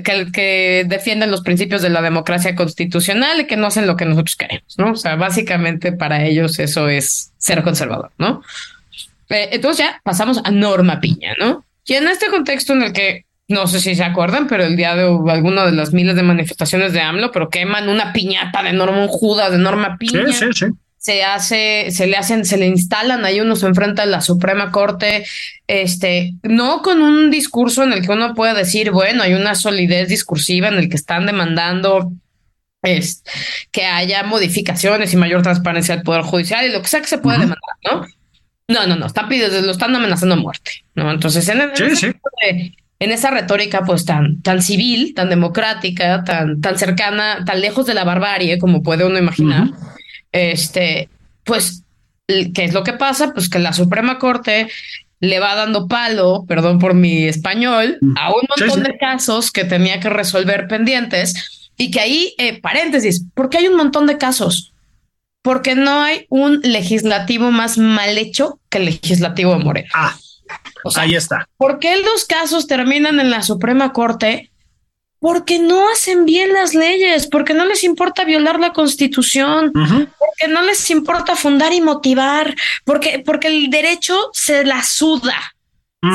que, 0.03 0.31
que 0.33 0.85
defienden 0.87 1.29
los 1.29 1.41
principios 1.41 1.83
de 1.83 1.91
la 1.91 2.01
democracia 2.01 2.55
constitucional 2.55 3.41
y 3.41 3.45
que 3.45 3.57
no 3.57 3.67
hacen 3.67 3.85
lo 3.85 3.95
que 3.95 4.05
nosotros 4.05 4.35
queremos, 4.35 4.73
¿no? 4.79 4.93
O 4.93 4.95
sea, 4.95 5.17
básicamente 5.17 5.91
para 5.91 6.25
ellos 6.25 6.57
eso 6.57 6.89
es 6.89 7.31
ser 7.37 7.61
conservador, 7.61 8.09
¿no? 8.17 8.41
Eh, 9.29 9.49
entonces 9.51 9.85
ya 9.85 10.01
pasamos 10.03 10.41
a 10.43 10.49
Norma 10.49 10.99
Piña, 10.99 11.35
¿no? 11.39 11.63
Y 11.85 11.93
en 11.93 12.07
este 12.07 12.29
contexto 12.29 12.73
en 12.73 12.81
el 12.81 12.91
que 12.91 13.25
no 13.47 13.67
sé 13.67 13.81
si 13.81 13.93
se 13.93 14.03
acuerdan, 14.03 14.47
pero 14.47 14.63
el 14.63 14.75
día 14.75 14.95
de 14.95 15.03
alguna 15.03 15.67
de 15.67 15.73
las 15.73 15.93
miles 15.93 16.15
de 16.15 16.23
manifestaciones 16.23 16.91
de 16.91 17.01
AMLO, 17.01 17.31
pero 17.31 17.49
queman 17.49 17.87
una 17.87 18.13
piñata 18.13 18.63
de 18.63 18.73
Norma 18.73 19.03
un 19.03 19.09
Judas, 19.09 19.51
de 19.51 19.59
Norma 19.59 19.97
Piña. 19.99 20.23
Sí, 20.25 20.33
sí, 20.33 20.45
sí. 20.53 20.65
Se 21.05 21.23
hace, 21.23 21.91
se 21.91 22.07
le 22.07 22.17
hacen, 22.17 22.45
se 22.45 22.57
le 22.57 22.65
instalan 22.65 23.25
ahí 23.25 23.39
unos 23.39 23.61
enfrente 23.61 24.01
a 24.01 24.07
la 24.07 24.21
Suprema 24.21 24.71
Corte, 24.71 25.23
este, 25.67 26.33
no 26.41 26.81
con 26.81 27.03
un 27.03 27.29
discurso 27.29 27.83
en 27.83 27.93
el 27.93 28.01
que 28.01 28.11
uno 28.11 28.33
pueda 28.33 28.55
decir, 28.55 28.89
bueno, 28.89 29.21
hay 29.21 29.35
una 29.35 29.53
solidez 29.53 30.09
discursiva 30.09 30.67
en 30.67 30.79
el 30.79 30.89
que 30.89 30.95
están 30.95 31.27
demandando 31.27 32.11
es, 32.81 33.23
que 33.71 33.85
haya 33.85 34.23
modificaciones 34.23 35.13
y 35.13 35.17
mayor 35.17 35.43
transparencia 35.43 35.93
del 35.95 36.03
Poder 36.03 36.23
Judicial 36.23 36.65
y 36.65 36.71
lo 36.71 36.81
que 36.81 36.87
sea 36.87 37.01
que 37.01 37.07
se 37.07 37.19
puede 37.19 37.37
Ujú. 37.37 37.49
demandar, 37.53 38.07
¿no? 38.07 38.07
No, 38.67 38.87
no, 38.87 38.95
no, 38.95 39.05
están 39.05 39.29
pidiendo, 39.29 39.61
lo 39.61 39.73
están 39.73 39.95
amenazando 39.95 40.33
a 40.33 40.39
muerte, 40.39 40.71
¿no? 40.95 41.11
Entonces, 41.11 41.47
en, 41.49 41.61
en 41.61 41.75
Sí, 41.75 41.83
ese 41.83 41.95
sí. 41.97 42.07
tipo 42.13 42.29
de- 42.41 42.73
en 42.97 43.11
esa 43.11 43.29
retórica, 43.29 43.81
pues 43.85 44.05
tan, 44.05 44.41
tan 44.41 44.63
civil, 44.63 45.13
tan 45.13 45.29
democrática, 45.29 46.23
tan, 46.23 46.61
tan 46.61 46.79
cercana, 46.79 47.43
tan 47.45 47.61
lejos 47.61 47.85
de 47.85 47.93
la 47.93 48.05
barbarie, 48.05 48.57
como 48.57 48.81
puede 48.81 49.05
uno 49.05 49.19
imaginar, 49.19 49.67
este, 50.35 51.09
pues, 51.43 51.83
¿qué 52.27 52.65
es 52.65 52.73
lo 52.73 52.83
que 52.83 52.93
pasa? 52.93 53.33
Pues 53.33 53.49
que 53.49 53.59
la 53.59 53.73
Suprema 53.73 54.19
Corte 54.19 54.67
le 55.19 55.39
va 55.39 55.55
dando 55.55 55.87
palo, 55.87 56.45
perdón 56.47 56.79
por 56.79 56.93
mi 56.93 57.23
español, 57.23 57.97
a 58.17 58.33
un 58.33 58.41
montón 58.57 58.83
de 58.83 58.97
casos 58.97 59.51
que 59.51 59.63
tenía 59.63 59.99
que 59.99 60.09
resolver 60.09 60.67
pendientes. 60.67 61.69
Y 61.77 61.91
que 61.91 61.99
ahí, 61.99 62.33
eh, 62.37 62.61
paréntesis, 62.61 63.25
porque 63.33 63.57
hay 63.57 63.67
un 63.67 63.75
montón 63.75 64.07
de 64.07 64.17
casos. 64.17 64.73
Porque 65.41 65.75
no 65.75 66.01
hay 66.01 66.25
un 66.29 66.61
legislativo 66.63 67.51
más 67.51 67.77
mal 67.77 68.17
hecho 68.17 68.59
que 68.69 68.79
el 68.79 68.85
legislativo 68.85 69.53
de 69.53 69.63
Morena. 69.63 69.89
Ah, 69.93 70.15
ahí 70.95 71.15
está. 71.15 71.47
¿Por 71.57 71.79
qué 71.79 71.97
los 71.97 72.25
casos 72.25 72.67
terminan 72.67 73.19
en 73.19 73.29
la 73.29 73.41
Suprema 73.41 73.93
Corte? 73.93 74.51
Porque 75.19 75.59
no 75.59 75.89
hacen 75.89 76.25
bien 76.25 76.53
las 76.53 76.75
leyes, 76.75 77.27
porque 77.27 77.53
no 77.53 77.65
les 77.65 77.83
importa 77.83 78.25
violar 78.25 78.59
la 78.59 78.73
constitución, 78.73 79.71
porque 79.73 80.51
no 80.51 80.61
les 80.61 80.89
importa 80.91 81.35
fundar 81.35 81.73
y 81.73 81.81
motivar, 81.81 82.55
porque, 82.83 83.23
porque 83.25 83.47
el 83.47 83.69
derecho 83.69 84.29
se 84.33 84.65
la 84.65 84.83
suda. 84.83 85.35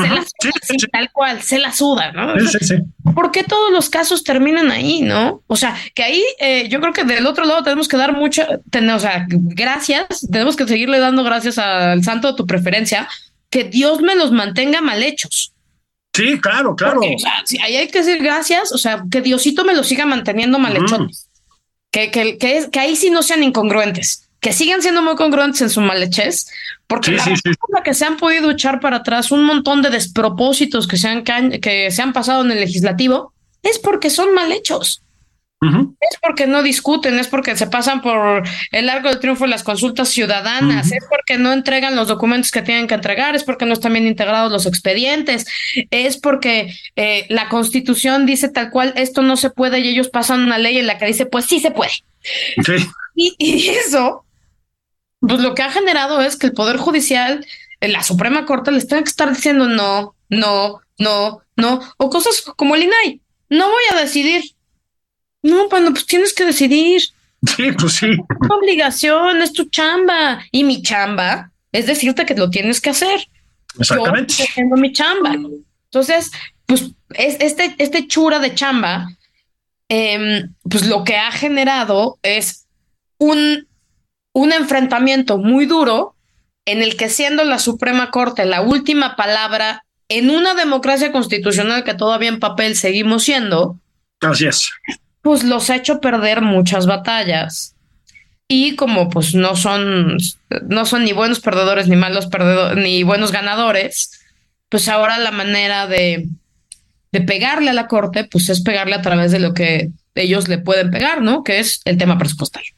Se 0.01 0.07
la 0.07 0.23
suda, 0.23 0.87
tal 0.91 1.11
cual, 1.11 1.41
se 1.41 1.59
la 1.59 1.73
suda, 1.73 2.13
¿no? 2.13 2.39
Sí, 2.39 2.75
¿Por 3.13 3.31
qué 3.31 3.43
todos 3.43 3.71
los 3.71 3.89
casos 3.89 4.23
terminan 4.23 4.71
ahí, 4.71 5.01
no? 5.01 5.43
O 5.47 5.57
sea, 5.57 5.75
que 5.93 6.03
ahí 6.03 6.23
eh, 6.39 6.69
yo 6.69 6.79
creo 6.79 6.93
que 6.93 7.03
del 7.03 7.27
otro 7.27 7.43
lado 7.43 7.61
tenemos 7.63 7.89
que 7.89 7.97
dar 7.97 8.13
mucho, 8.15 8.43
o 8.43 8.99
sea, 8.99 9.25
gracias, 9.27 10.27
tenemos 10.31 10.55
que 10.55 10.67
seguirle 10.67 10.99
dando 10.99 11.25
gracias 11.25 11.57
al 11.57 12.03
santo 12.05 12.29
de 12.29 12.37
tu 12.37 12.47
preferencia, 12.47 13.09
que 13.49 13.65
Dios 13.65 14.01
me 14.01 14.15
los 14.15 14.31
mantenga 14.31 14.79
mal 14.79 15.03
hechos. 15.03 15.50
Sí, 16.13 16.39
claro, 16.39 16.75
claro. 16.75 16.99
o 16.99 17.19
sea, 17.19 17.43
ahí 17.63 17.77
hay 17.77 17.87
que 17.87 17.99
decir 17.99 18.21
gracias, 18.21 18.71
o 18.71 18.77
sea, 18.77 19.03
que 19.09 19.21
Diosito 19.21 19.63
me 19.63 19.73
lo 19.73 19.83
siga 19.83 20.05
manteniendo 20.05 20.59
mal 20.59 20.75
hechos. 20.75 21.27
Que, 21.89 22.11
que, 22.11 22.37
que, 22.37 22.69
que 22.71 22.79
ahí 22.79 22.95
sí 22.95 23.09
no 23.09 23.21
sean 23.21 23.43
incongruentes 23.43 24.29
que 24.41 24.53
sigan 24.53 24.81
siendo 24.81 25.03
muy 25.03 25.15
congruentes 25.15 25.61
en 25.61 25.69
su 25.69 25.81
malhechez, 25.81 26.47
porque 26.87 27.11
la 27.11 27.83
que 27.83 27.93
se 27.93 28.05
han 28.05 28.17
podido 28.17 28.49
echar 28.49 28.79
para 28.79 28.97
atrás 28.97 29.31
un 29.31 29.45
montón 29.45 29.83
de 29.83 29.91
despropósitos 29.91 30.87
que 30.87 30.97
se 30.97 31.07
han, 31.07 31.23
que 31.23 31.91
se 31.91 32.01
han 32.01 32.11
pasado 32.11 32.43
en 32.43 32.51
el 32.51 32.59
legislativo 32.59 33.33
es 33.61 33.77
porque 33.77 34.09
son 34.09 34.33
mal 34.33 34.51
hechos. 34.51 35.03
Es 35.63 36.17
porque 36.19 36.47
no 36.47 36.63
discuten, 36.63 37.19
es 37.19 37.27
porque 37.27 37.55
se 37.55 37.67
pasan 37.67 38.01
por 38.01 38.41
el 38.71 38.85
largo 38.87 39.09
del 39.09 39.19
triunfo 39.19 39.43
de 39.43 39.51
las 39.51 39.61
consultas 39.61 40.09
ciudadanas, 40.09 40.91
es 40.91 41.05
porque 41.07 41.37
no 41.37 41.53
entregan 41.53 41.95
los 41.95 42.07
documentos 42.07 42.49
que 42.49 42.63
tienen 42.63 42.87
que 42.87 42.95
entregar, 42.95 43.35
es 43.35 43.43
porque 43.43 43.67
no 43.67 43.73
están 43.73 43.93
bien 43.93 44.07
integrados 44.07 44.51
los 44.51 44.65
expedientes, 44.65 45.45
es 45.91 46.17
porque 46.17 46.73
eh, 46.95 47.27
la 47.29 47.47
constitución 47.47 48.25
dice 48.25 48.49
tal 48.49 48.71
cual 48.71 48.93
esto 48.95 49.21
no 49.21 49.37
se 49.37 49.51
puede 49.51 49.79
y 49.79 49.89
ellos 49.89 50.09
pasan 50.09 50.41
una 50.41 50.57
ley 50.57 50.79
en 50.79 50.87
la 50.87 50.97
que 50.97 51.05
dice 51.05 51.27
pues 51.27 51.45
sí 51.45 51.59
se 51.59 51.69
puede. 51.69 51.91
Y, 53.13 53.35
y, 53.37 53.69
eso 53.69 54.25
pues 55.21 55.39
lo 55.39 55.53
que 55.53 55.61
ha 55.61 55.71
generado 55.71 56.21
es 56.21 56.35
que 56.35 56.47
el 56.47 56.53
Poder 56.53 56.77
Judicial, 56.77 57.45
en 57.79 57.93
la 57.93 58.01
Suprema 58.01 58.45
Corte, 58.45 58.71
les 58.71 58.87
tenga 58.87 59.03
que 59.03 59.09
estar 59.09 59.29
diciendo 59.29 59.67
no, 59.67 60.15
no, 60.29 60.81
no, 60.97 61.41
no, 61.55 61.79
o 61.97 62.09
cosas 62.09 62.41
como 62.55 62.75
el 62.75 62.83
INAI. 62.83 63.21
No 63.49 63.69
voy 63.69 63.83
a 63.91 64.01
decidir. 64.01 64.43
No, 65.41 65.69
bueno, 65.69 65.91
pues 65.91 66.05
tienes 66.05 66.33
que 66.33 66.45
decidir. 66.45 67.01
Sí, 67.01 67.71
pues 67.71 67.93
sí. 67.93 68.07
Es 68.07 68.47
tu 68.47 68.53
obligación, 68.53 69.41
es 69.41 69.53
tu 69.53 69.65
chamba. 69.69 70.43
Y 70.51 70.63
mi 70.63 70.81
chamba 70.81 71.51
es 71.71 71.87
decirte 71.87 72.25
que 72.25 72.35
lo 72.35 72.49
tienes 72.49 72.81
que 72.81 72.91
hacer. 72.91 73.27
Exactamente. 73.79 74.33
Yo 74.33 74.43
haciendo 74.43 74.75
mi 74.75 74.91
chamba. 74.91 75.33
Entonces, 75.85 76.31
pues 76.65 76.91
es 77.15 77.37
este, 77.39 77.75
este 77.77 78.07
chura 78.07 78.39
de 78.39 78.53
chamba, 78.53 79.07
em, 79.89 80.53
pues 80.69 80.85
lo 80.85 81.03
que 81.03 81.17
ha 81.17 81.31
generado 81.31 82.19
es 82.21 82.67
un 83.17 83.67
un 84.33 84.53
enfrentamiento 84.53 85.37
muy 85.37 85.65
duro 85.65 86.15
en 86.65 86.81
el 86.81 86.95
que 86.95 87.09
siendo 87.09 87.43
la 87.43 87.59
Suprema 87.59 88.11
Corte 88.11 88.45
la 88.45 88.61
última 88.61 89.15
palabra 89.15 89.83
en 90.09 90.29
una 90.29 90.53
democracia 90.53 91.11
constitucional 91.11 91.83
que 91.83 91.93
todavía 91.93 92.29
en 92.29 92.39
papel 92.39 92.75
seguimos 92.75 93.23
siendo. 93.23 93.79
Así 94.19 94.45
es. 94.45 94.69
Pues 95.21 95.43
los 95.43 95.69
ha 95.69 95.75
hecho 95.75 95.99
perder 95.99 96.41
muchas 96.41 96.85
batallas. 96.85 97.75
Y 98.47 98.75
como 98.75 99.09
pues 99.09 99.33
no 99.33 99.55
son, 99.55 100.17
no 100.67 100.85
son 100.85 101.05
ni 101.05 101.13
buenos 101.13 101.39
perdedores 101.39 101.87
ni 101.87 101.95
malos 101.95 102.27
perdedores 102.27 102.83
ni 102.83 103.03
buenos 103.03 103.31
ganadores, 103.31 104.19
pues 104.67 104.89
ahora 104.89 105.17
la 105.19 105.31
manera 105.31 105.87
de, 105.87 106.27
de 107.11 107.21
pegarle 107.21 107.69
a 107.69 107.73
la 107.73 107.87
corte, 107.87 108.25
pues 108.25 108.49
es 108.49 108.61
pegarle 108.61 108.95
a 108.95 109.01
través 109.01 109.31
de 109.31 109.39
lo 109.39 109.53
que 109.53 109.91
ellos 110.15 110.47
le 110.47 110.57
pueden 110.57 110.91
pegar, 110.91 111.21
¿no? 111.21 111.43
Que 111.43 111.59
es 111.59 111.81
el 111.85 111.97
tema 111.97 112.17
presupuestario. 112.17 112.73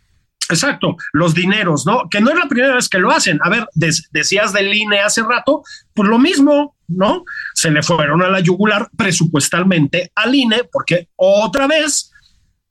Exacto, 0.50 0.98
los 1.14 1.34
dineros, 1.34 1.86
¿no? 1.86 2.10
Que 2.10 2.20
no 2.20 2.30
es 2.30 2.38
la 2.38 2.48
primera 2.48 2.76
vez 2.76 2.90
que 2.90 3.00
lo 3.00 3.12
hacen. 3.12 3.40
A 3.44 3.50
ver, 3.50 3.66
decías 4.12 4.54
del 4.54 4.74
INE 4.74 5.00
hace 5.00 5.24
rato, 5.24 5.64
pues 5.94 6.10
lo 6.10 6.20
mismo, 6.20 6.76
¿no? 6.88 7.24
Se 7.54 7.72
le 7.72 7.82
fueron 7.82 8.22
a 8.22 8.30
la 8.30 8.40
yugular 8.40 8.90
presupuestalmente 8.96 10.12
al 10.16 10.36
INE, 10.36 10.64
porque 10.72 11.08
otra 11.16 11.68
vez, 11.68 12.12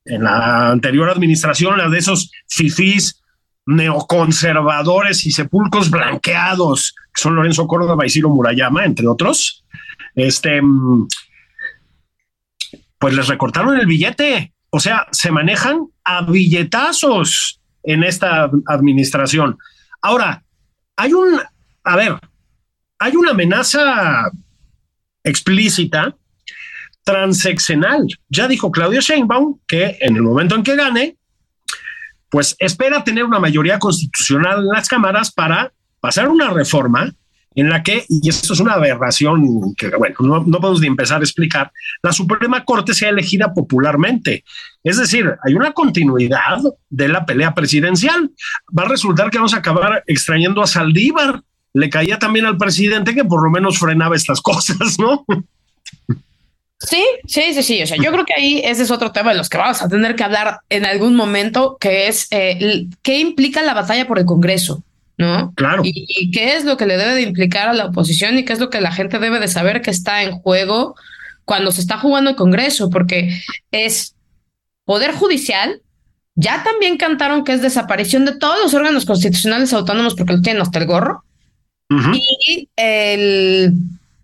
en 0.04 0.24
la 0.24 0.70
anterior 0.70 1.10
administración, 1.10 1.78
la 1.78 1.88
de 1.88 1.98
esos 1.98 2.30
fifís 2.48 3.22
neoconservadores 3.66 5.24
y 5.26 5.30
sepulcros 5.30 5.90
blanqueados, 5.90 6.94
que 7.14 7.22
son 7.22 7.36
Lorenzo 7.36 7.66
Córdoba 7.66 8.04
y 8.06 8.22
Murayama, 8.22 8.84
entre 8.84 9.06
otros, 9.06 9.64
este, 10.14 10.60
pues 12.98 13.14
les 13.14 13.28
recortaron 13.28 13.78
el 13.78 13.86
billete. 13.86 14.52
O 14.70 14.80
sea, 14.80 15.06
se 15.12 15.30
manejan 15.30 15.86
a 16.04 16.22
billetazos 16.22 17.60
en 17.82 18.04
esta 18.04 18.50
administración. 18.66 19.58
Ahora, 20.00 20.42
hay 20.96 21.12
un, 21.12 21.40
a 21.84 21.96
ver, 21.96 22.18
hay 22.98 23.16
una 23.16 23.32
amenaza 23.32 24.30
explícita 25.22 26.16
transeccional. 27.04 28.06
Ya 28.28 28.48
dijo 28.48 28.70
Claudio 28.70 29.00
Sheinbaum 29.00 29.58
que 29.66 29.98
en 30.00 30.16
el 30.16 30.22
momento 30.22 30.54
en 30.54 30.62
que 30.62 30.76
gane, 30.76 31.16
pues 32.30 32.56
espera 32.58 33.04
tener 33.04 33.24
una 33.24 33.38
mayoría 33.38 33.78
constitucional 33.78 34.60
en 34.60 34.68
las 34.68 34.88
cámaras 34.88 35.30
para 35.32 35.72
pasar 36.00 36.28
una 36.28 36.50
reforma 36.50 37.12
en 37.54 37.68
la 37.68 37.82
que, 37.82 38.04
y 38.08 38.28
esto 38.28 38.54
es 38.54 38.60
una 38.60 38.74
aberración 38.74 39.74
que, 39.76 39.88
bueno, 39.88 40.16
no, 40.20 40.42
no, 40.44 40.60
podemos 40.60 40.80
ni 40.80 40.86
empezar 40.86 41.20
a 41.20 41.24
explicar, 41.24 41.70
la 42.02 42.12
Suprema 42.12 42.64
Corte 42.64 42.94
sea 42.94 43.10
elegida 43.10 43.52
popularmente. 43.52 44.44
Es 44.82 44.96
decir, 44.96 45.34
hay 45.44 45.54
una 45.54 45.72
continuidad 45.72 46.58
de 46.88 47.08
la 47.08 47.26
pelea 47.26 47.54
presidencial. 47.54 48.30
Va 48.76 48.84
a 48.84 48.88
resultar 48.88 49.30
que 49.30 49.38
vamos 49.38 49.54
a 49.54 49.58
acabar 49.58 50.02
extrañando 50.06 50.62
a 50.62 50.66
Saldívar. 50.66 51.42
Le 51.74 51.90
caía 51.90 52.18
también 52.18 52.46
al 52.46 52.56
presidente 52.56 53.14
que 53.14 53.24
por 53.24 53.44
lo 53.44 53.50
menos 53.50 53.78
frenaba 53.78 54.16
estas 54.16 54.40
cosas, 54.42 54.98
¿no? 54.98 55.24
Sí, 56.88 57.04
sí, 57.26 57.54
sí, 57.54 57.62
sí. 57.62 57.82
O 57.82 57.86
sea, 57.86 57.96
yo 57.96 58.10
creo 58.10 58.24
que 58.24 58.34
ahí 58.34 58.60
ese 58.64 58.82
es 58.82 58.90
otro 58.90 59.12
tema 59.12 59.30
de 59.30 59.36
los 59.36 59.48
que 59.48 59.58
vamos 59.58 59.82
a 59.82 59.88
tener 59.88 60.16
que 60.16 60.24
hablar 60.24 60.60
en 60.68 60.84
algún 60.84 61.14
momento, 61.14 61.76
que 61.80 62.08
es 62.08 62.26
eh, 62.30 62.86
qué 63.02 63.18
implica 63.18 63.62
la 63.62 63.74
batalla 63.74 64.06
por 64.06 64.18
el 64.18 64.24
Congreso. 64.24 64.82
¿no? 65.18 65.52
Claro. 65.54 65.82
Y, 65.84 66.30
qué 66.32 66.56
es 66.56 66.64
lo 66.64 66.76
que 66.76 66.86
le 66.86 66.96
debe 66.96 67.14
de 67.14 67.22
implicar 67.22 67.68
a 67.68 67.74
la 67.74 67.86
oposición 67.86 68.38
y 68.38 68.44
qué 68.44 68.52
es 68.52 68.58
lo 68.58 68.70
que 68.70 68.80
la 68.80 68.92
gente 68.92 69.18
debe 69.18 69.38
de 69.38 69.48
saber 69.48 69.82
que 69.82 69.90
está 69.90 70.22
en 70.22 70.32
juego 70.32 70.96
cuando 71.44 71.70
se 71.70 71.80
está 71.80 71.98
jugando 71.98 72.30
el 72.30 72.36
Congreso, 72.36 72.90
porque 72.90 73.40
es 73.70 74.14
poder 74.84 75.12
judicial. 75.12 75.80
Ya 76.34 76.64
también 76.64 76.96
cantaron 76.96 77.44
que 77.44 77.52
es 77.52 77.62
desaparición 77.62 78.24
de 78.24 78.36
todos 78.36 78.58
los 78.62 78.74
órganos 78.74 79.04
constitucionales 79.04 79.72
autónomos 79.72 80.14
porque 80.14 80.32
lo 80.32 80.40
tienen 80.40 80.62
hasta 80.62 80.78
el 80.78 80.86
gorro. 80.86 81.24
Y 82.14 82.70
el 82.76 83.74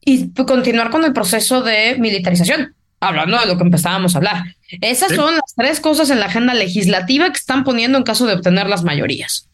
y 0.05 0.33
continuar 0.33 0.91
con 0.91 1.05
el 1.05 1.13
proceso 1.13 1.63
de 1.63 1.97
militarización, 1.99 2.75
hablando 3.01 3.39
de 3.39 3.47
lo 3.47 3.57
que 3.57 3.65
empezábamos 3.65 4.15
a 4.15 4.19
hablar. 4.19 4.45
Esas 4.81 5.15
son 5.15 5.35
las 5.35 5.55
tres 5.57 5.81
cosas 5.81 6.11
en 6.11 6.21
la 6.21 6.27
agenda 6.27 6.55
legislativa 6.55 7.31
que 7.31 7.39
están 7.39 7.65
poniendo 7.65 7.99
en 7.99 8.05
caso 8.05 8.27
de 8.27 8.35
obtener 8.35 8.69
las 8.69 8.85
mayorías. 8.85 9.49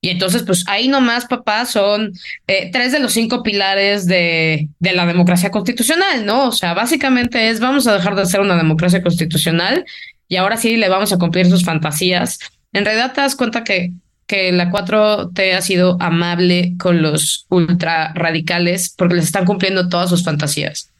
Y 0.00 0.10
entonces, 0.10 0.42
pues 0.42 0.64
ahí 0.68 0.88
nomás, 0.88 1.24
papá, 1.24 1.64
son 1.64 2.12
eh, 2.46 2.70
tres 2.70 2.92
de 2.92 3.00
los 3.00 3.12
cinco 3.12 3.42
pilares 3.42 4.06
de, 4.06 4.68
de, 4.78 4.92
la 4.92 5.06
democracia 5.06 5.50
constitucional, 5.50 6.24
¿no? 6.24 6.48
O 6.48 6.52
sea, 6.52 6.74
básicamente 6.74 7.48
es 7.48 7.60
vamos 7.60 7.86
a 7.86 7.94
dejar 7.94 8.14
de 8.14 8.26
ser 8.26 8.40
una 8.40 8.56
democracia 8.56 9.02
constitucional 9.02 9.84
y 10.28 10.36
ahora 10.36 10.58
sí 10.58 10.76
le 10.76 10.88
vamos 10.88 11.12
a 11.12 11.18
cumplir 11.18 11.48
sus 11.48 11.64
fantasías. 11.64 12.38
En 12.72 12.84
realidad 12.84 13.14
te 13.14 13.20
das 13.20 13.36
cuenta 13.36 13.64
que, 13.64 13.92
que 14.26 14.52
la 14.52 14.70
4T 14.70 15.54
ha 15.54 15.62
sido 15.62 15.96
amable 16.00 16.74
con 16.78 17.02
los 17.02 17.46
ultra 17.48 18.12
radicales 18.14 18.92
porque 18.96 19.14
les 19.16 19.24
están 19.24 19.44
cumpliendo 19.44 19.88
todas 19.88 20.10
sus 20.10 20.24
fantasías. 20.24 20.90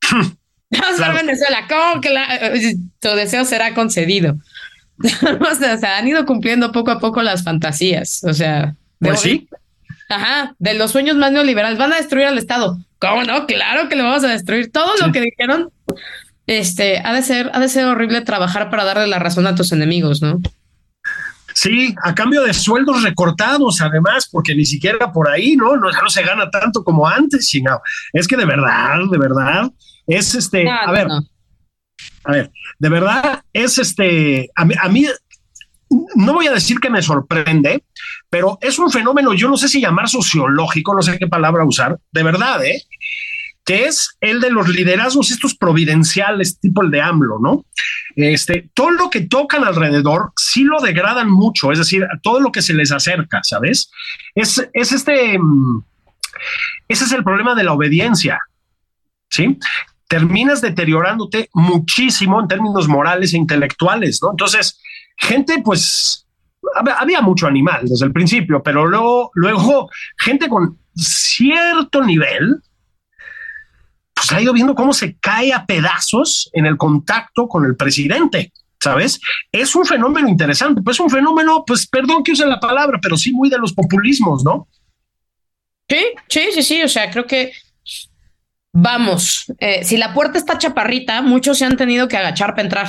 Vamos 0.70 1.00
a 1.00 1.12
Venezuela, 1.12 1.66
¿cómo 1.68 2.00
que 2.00 2.10
la, 2.10 2.52
tu 3.00 3.08
deseo 3.10 3.44
será 3.44 3.74
concedido? 3.74 4.36
o 4.98 5.54
sea, 5.54 5.98
han 5.98 6.08
ido 6.08 6.26
cumpliendo 6.26 6.72
poco 6.72 6.90
a 6.90 6.98
poco 6.98 7.22
las 7.22 7.42
fantasías. 7.42 8.22
O 8.24 8.34
sea, 8.34 8.74
pues 8.98 9.20
sí. 9.20 9.48
Ajá, 10.08 10.54
de 10.58 10.74
los 10.74 10.90
sueños 10.90 11.16
más 11.16 11.32
neoliberales. 11.32 11.78
Van 11.78 11.92
a 11.92 11.96
destruir 11.96 12.26
al 12.26 12.38
Estado. 12.38 12.78
¿Cómo 12.98 13.24
no? 13.24 13.46
Claro 13.46 13.88
que 13.88 13.96
lo 13.96 14.04
vamos 14.04 14.24
a 14.24 14.28
destruir. 14.28 14.72
Todo 14.72 14.96
lo 14.96 15.12
que 15.12 15.20
dijeron, 15.20 15.70
este, 16.46 16.98
ha 17.04 17.12
de 17.12 17.22
ser, 17.22 17.50
ha 17.52 17.60
de 17.60 17.68
ser 17.68 17.84
horrible 17.84 18.22
trabajar 18.22 18.70
para 18.70 18.84
darle 18.84 19.06
la 19.06 19.18
razón 19.18 19.46
a 19.46 19.54
tus 19.54 19.72
enemigos, 19.72 20.22
¿no? 20.22 20.40
Sí, 21.60 21.92
a 22.04 22.14
cambio 22.14 22.42
de 22.42 22.54
sueldos 22.54 23.02
recortados, 23.02 23.80
además, 23.80 24.28
porque 24.30 24.54
ni 24.54 24.64
siquiera 24.64 25.10
por 25.10 25.28
ahí, 25.28 25.56
¿no? 25.56 25.76
No, 25.76 25.90
no 25.90 26.08
se 26.08 26.22
gana 26.22 26.48
tanto 26.48 26.84
como 26.84 27.04
antes, 27.08 27.48
chingado. 27.48 27.82
Es 28.12 28.28
que 28.28 28.36
de 28.36 28.44
verdad, 28.44 29.00
de 29.10 29.18
verdad, 29.18 29.68
es 30.06 30.36
este, 30.36 30.70
a 30.70 30.92
ver, 30.92 31.08
A 32.22 32.30
ver, 32.30 32.52
de 32.78 32.88
verdad 32.88 33.42
es 33.52 33.76
este, 33.78 34.48
a 34.54 34.88
mí, 34.88 35.04
no 36.14 36.34
voy 36.34 36.46
a 36.46 36.52
decir 36.52 36.78
que 36.78 36.90
me 36.90 37.02
sorprende, 37.02 37.82
pero 38.30 38.58
es 38.60 38.78
un 38.78 38.92
fenómeno, 38.92 39.34
yo 39.34 39.48
no 39.48 39.56
sé 39.56 39.68
si 39.68 39.80
llamar 39.80 40.08
sociológico, 40.08 40.94
no 40.94 41.02
sé 41.02 41.18
qué 41.18 41.26
palabra 41.26 41.64
usar, 41.64 41.98
de 42.12 42.22
verdad, 42.22 42.64
¿eh? 42.64 42.84
que 43.64 43.86
es 43.86 44.16
el 44.20 44.40
de 44.40 44.50
los 44.50 44.68
liderazgos 44.68 45.32
estos 45.32 45.56
providenciales, 45.56 46.60
tipo 46.60 46.82
el 46.84 46.92
de 46.92 47.02
AMLO, 47.02 47.40
¿no? 47.40 47.66
Este, 48.20 48.68
todo 48.74 48.90
lo 48.90 49.10
que 49.10 49.20
tocan 49.20 49.62
alrededor 49.62 50.32
sí 50.34 50.64
lo 50.64 50.80
degradan 50.80 51.30
mucho, 51.30 51.70
es 51.70 51.78
decir, 51.78 52.04
todo 52.20 52.40
lo 52.40 52.50
que 52.50 52.62
se 52.62 52.74
les 52.74 52.90
acerca, 52.90 53.38
¿sabes? 53.44 53.92
Es, 54.34 54.68
es 54.72 54.90
este, 54.90 55.38
mm, 55.38 55.84
ese 56.88 57.04
es 57.04 57.12
el 57.12 57.22
problema 57.22 57.54
de 57.54 57.62
la 57.62 57.74
obediencia, 57.74 58.40
¿sí? 59.30 59.56
Terminas 60.08 60.60
deteriorándote 60.60 61.48
muchísimo 61.54 62.40
en 62.40 62.48
términos 62.48 62.88
morales 62.88 63.34
e 63.34 63.36
intelectuales, 63.36 64.18
¿no? 64.20 64.32
Entonces, 64.32 64.80
gente, 65.16 65.62
pues, 65.64 66.26
había 66.98 67.20
mucho 67.20 67.46
animal 67.46 67.82
desde 67.84 68.06
el 68.06 68.12
principio, 68.12 68.64
pero 68.64 68.84
luego, 68.84 69.30
luego 69.34 69.90
gente 70.16 70.48
con 70.48 70.76
cierto 70.96 72.02
nivel, 72.02 72.62
pues 74.18 74.32
ha 74.32 74.40
ido 74.40 74.52
viendo 74.52 74.74
cómo 74.74 74.92
se 74.92 75.16
cae 75.16 75.52
a 75.52 75.64
pedazos 75.64 76.50
en 76.52 76.66
el 76.66 76.76
contacto 76.76 77.48
con 77.48 77.64
el 77.64 77.76
presidente. 77.76 78.52
¿Sabes? 78.80 79.20
Es 79.50 79.74
un 79.74 79.84
fenómeno 79.84 80.28
interesante, 80.28 80.82
pues 80.82 81.00
un 81.00 81.10
fenómeno, 81.10 81.64
pues 81.66 81.88
perdón 81.88 82.22
que 82.22 82.30
use 82.30 82.46
la 82.46 82.60
palabra, 82.60 83.00
pero 83.02 83.16
sí 83.16 83.32
muy 83.32 83.50
de 83.50 83.58
los 83.58 83.72
populismos, 83.72 84.44
¿no? 84.44 84.68
Sí, 85.88 86.04
sí, 86.28 86.42
sí, 86.54 86.62
sí. 86.62 86.82
O 86.82 86.88
sea, 86.88 87.10
creo 87.10 87.26
que 87.26 87.52
vamos, 88.72 89.46
eh, 89.58 89.82
si 89.84 89.96
la 89.96 90.14
puerta 90.14 90.38
está 90.38 90.58
chaparrita, 90.58 91.22
muchos 91.22 91.58
se 91.58 91.64
han 91.64 91.76
tenido 91.76 92.06
que 92.06 92.16
agachar 92.16 92.50
para 92.50 92.62
entrar. 92.62 92.88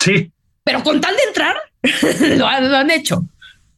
Sí. 0.00 0.32
Pero 0.64 0.82
con 0.82 1.00
tal 1.00 1.14
de 1.14 1.22
entrar, 1.22 1.56
lo, 2.36 2.46
han, 2.46 2.90
hecho. 2.90 3.18
O 3.18 3.28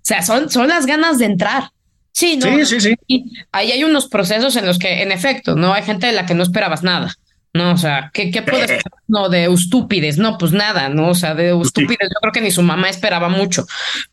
sea, 0.01 0.23
son, 0.23 0.49
son 0.49 0.69
las 0.69 0.87
ganas 0.87 1.19
de 1.19 1.27
entrar. 1.27 1.71
Sí, 2.19 2.37
¿no? 2.37 2.53
Sí, 2.53 2.67
sí, 2.67 2.81
sí. 2.81 2.97
Y 3.07 3.33
ahí 3.53 3.71
hay 3.71 3.85
unos 3.85 4.09
procesos 4.09 4.57
en 4.57 4.67
los 4.67 4.81
que, 4.81 5.03
en 5.03 5.13
efecto, 5.13 5.55
no 5.55 5.73
hay 5.73 5.85
gente 5.85 6.09
de 6.09 6.13
la 6.13 6.27
que 6.27 6.35
no 6.35 6.43
esperabas 6.43 6.83
nada. 6.83 7.15
No, 7.55 7.71
o 7.71 7.77
sea, 7.77 8.11
¿qué, 8.13 8.33
qué 8.33 8.43
puedes 8.43 8.73
eh. 8.73 8.81
No, 9.07 9.29
de 9.29 9.45
estúpides, 9.45 10.19
no, 10.19 10.37
pues 10.37 10.51
nada, 10.51 10.89
¿no? 10.89 11.11
O 11.11 11.15
sea, 11.15 11.37
de 11.37 11.57
estúpides, 11.57 12.09
yo 12.11 12.21
creo 12.21 12.33
que 12.33 12.41
ni 12.41 12.51
su 12.51 12.63
mamá 12.63 12.89
esperaba 12.89 13.29
mucho. 13.29 13.69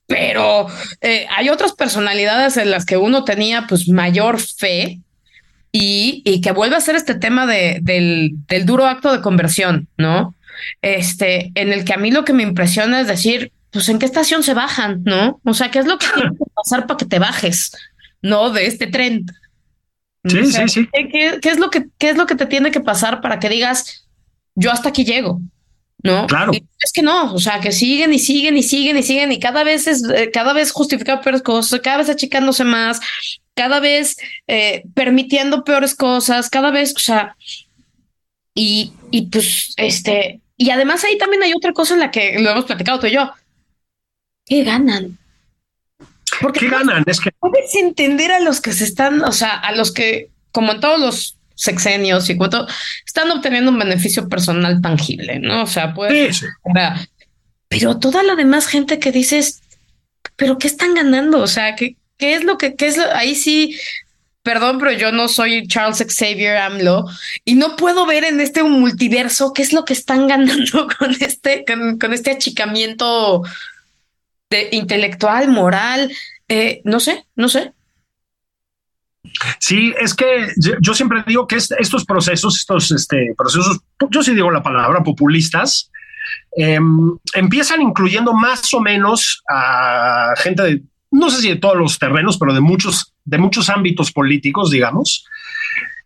Pero 0.06 0.68
eh, 1.01 1.26
hay 1.36 1.49
otras 1.49 1.74
personalidades 1.74 2.58
en 2.58 2.70
las 2.70 2.86
que 2.86 2.97
uno 2.97 3.24
tenía 3.24 3.66
pues 3.68 3.89
mayor 3.89 4.39
fe 4.39 4.99
y, 5.72 6.22
y 6.26 6.41
que 6.41 6.51
vuelve 6.51 6.76
a 6.76 6.82
ser 6.82 6.95
este 6.95 7.16
tema 7.16 7.47
de, 7.47 7.80
del, 7.82 8.34
del 8.47 8.68
duro 8.68 8.86
acto 8.86 9.12
de 9.14 9.22
conversión, 9.22 9.88
¿no? 9.97 10.36
Este, 10.84 11.51
en 11.56 11.74
el 11.74 11.86
que 11.86 11.93
a 11.93 11.97
mí 11.97 12.12
lo 12.12 12.24
que 12.24 12.34
me 12.34 12.43
impresiona 12.43 13.01
es 13.01 13.08
decir, 13.08 13.51
pues 13.72 13.89
en 13.89 13.97
qué 13.97 14.06
estación 14.06 14.43
se 14.43 14.53
bajan, 14.53 15.03
¿no? 15.03 15.41
O 15.43 15.56
sea, 15.56 15.72
¿qué 15.72 15.80
es 15.80 15.88
lo 15.88 15.97
que 15.97 16.06
tiene 16.14 16.30
que 16.30 16.45
pasar 16.53 16.86
para 16.86 16.97
que 16.97 17.06
te 17.06 17.18
bajes? 17.18 17.72
¿No? 18.26 18.50
De 18.50 18.66
este 18.66 18.88
tren. 18.88 19.26
Sí, 20.24 20.46
sí, 20.52 20.68
sí. 20.68 20.90
¿qué, 20.92 21.40
es 21.44 21.60
lo 21.60 21.70
que, 21.70 21.86
¿Qué 22.00 22.10
es 22.10 22.18
lo 22.18 22.26
que 22.26 22.36
te 22.36 22.48
tiene 22.48 22.72
que 22.72 22.80
pasar 22.80 23.22
para 23.22 23.40
que 23.40 23.50
digas, 23.50 24.08
yo 24.56 24.72
hasta 24.72 24.90
aquí 24.90 25.06
llego? 25.06 25.40
¿No? 26.02 26.28
Claro. 26.28 26.52
es 26.54 26.92
que 26.92 27.02
no, 27.02 27.34
o 27.34 27.40
sea, 27.40 27.60
que 27.60 27.72
siguen 27.72 28.14
y 28.14 28.20
siguen 28.20 28.58
y 28.58 28.64
siguen 28.64 28.98
y 28.98 29.04
siguen 29.04 29.32
y 29.32 29.40
cada 29.40 29.64
vez 29.64 29.88
es, 29.88 30.04
eh, 30.10 30.30
cada 30.32 30.54
vez 30.54 30.72
justifica 30.72 31.22
peores 31.22 31.42
cosas, 31.42 31.80
cada 31.82 31.98
vez 31.98 32.10
achicándose 32.10 32.64
más, 32.64 33.00
cada 33.56 33.80
vez 33.80 34.18
eh, 34.48 34.84
permitiendo 34.94 35.64
peores 35.64 35.96
cosas, 35.96 36.50
cada 36.50 36.70
vez, 36.70 36.94
o 36.96 37.00
sea, 37.00 37.36
y, 38.54 38.94
y 39.12 39.24
pues, 39.28 39.74
este, 39.78 40.42
y 40.58 40.70
además 40.72 41.04
ahí 41.04 41.18
también 41.18 41.44
hay 41.44 41.54
otra 41.54 41.74
cosa 41.74 41.94
en 41.96 42.02
la 42.02 42.12
que 42.12 42.40
lo 42.40 42.50
hemos 42.52 42.66
platicado 42.66 43.00
tú 43.00 43.08
y 43.08 43.14
yo. 43.14 43.32
¿Qué 44.46 44.64
ganan? 44.64 45.18
Porque 46.42 46.62
¿Qué 46.62 46.70
ganan? 46.70 47.04
Es 47.08 47.20
que 47.20 47.32
puedes 47.32 47.76
entender 47.76 48.32
a 48.32 48.40
los 48.40 48.62
que 48.62 48.74
se 48.74 48.84
están, 48.84 49.22
o 49.24 49.32
sea, 49.32 49.54
a 49.54 49.74
los 49.74 49.92
que, 49.92 50.30
como 50.52 50.74
en 50.74 50.80
todos 50.80 51.00
los 51.00 51.38
sexenios 51.56 52.30
y 52.30 52.36
cuánto, 52.36 52.68
están 53.06 53.32
obteniendo 53.32 53.72
un 53.72 53.80
beneficio 53.80 54.28
personal 54.28 54.82
tangible, 54.82 55.40
¿no? 55.40 55.64
O 55.64 55.68
sea, 55.68 55.94
pues, 55.94 56.44
pero 57.68 57.98
toda 57.98 58.24
la 58.24 58.36
demás 58.36 58.68
gente 58.68 59.00
que 59.00 59.12
dices, 59.12 59.62
pero 60.36 60.58
¿qué 60.58 60.68
están 60.68 60.94
ganando? 60.94 61.40
O 61.40 61.48
sea, 61.48 61.76
¿qué, 61.76 61.96
qué 62.18 62.36
es 62.36 62.44
lo 62.44 62.58
que, 62.58 62.76
qué 62.76 62.88
es 62.88 62.98
lo, 62.98 63.04
ahí 63.14 63.36
sí, 63.36 63.78
perdón, 64.44 64.78
pero 64.80 64.92
yo 64.92 65.12
no 65.12 65.28
soy 65.28 65.68
Charles 65.68 66.06
Xavier 66.08 66.58
AMLO 66.58 67.06
y 67.46 67.56
no 67.56 67.76
puedo 67.76 68.06
ver 68.06 68.26
en 68.26 68.40
este 68.42 68.62
multiverso 68.64 69.54
qué 69.54 69.62
es 69.62 69.74
lo 69.74 69.86
que 69.86 69.94
están 69.94 70.28
ganando 70.28 70.88
con 71.00 71.16
este, 71.20 71.66
con, 71.66 71.98
con 71.98 72.14
este 72.14 72.32
achicamiento 72.32 73.44
intelectual, 74.72 75.50
moral, 75.50 76.12
eh, 76.48 76.82
no 76.84 77.00
sé, 77.00 77.26
no 77.36 77.50
sé. 77.50 77.74
Sí, 79.60 79.93
es 80.00 80.14
que 80.14 80.48
yo 80.82 80.93
siempre 80.93 81.24
digo 81.26 81.48
que 81.48 81.56
estos 81.56 82.06
procesos, 82.06 82.60
estos 82.60 82.91
este, 82.91 83.34
procesos, 83.38 83.80
yo 84.10 84.24
sí 84.24 84.34
digo 84.34 84.52
la 84.52 84.64
palabra 84.64 85.04
populistas, 85.04 85.91
em, 86.56 87.18
empiezan 87.34 87.82
incluyendo 87.82 88.34
más 88.34 88.74
o 88.74 88.82
menos 88.82 89.43
a 89.50 90.34
gente 90.38 90.64
de, 90.64 90.82
no 91.12 91.30
sé 91.30 91.41
si 91.41 91.50
de 91.50 91.56
todos 91.56 91.76
los 91.76 91.98
terrenos, 91.98 92.38
pero 92.38 92.54
de 92.54 92.62
muchos, 92.62 93.14
de 93.24 93.38
muchos 93.38 93.70
ámbitos 93.70 94.12
políticos, 94.12 94.70
digamos, 94.70 95.26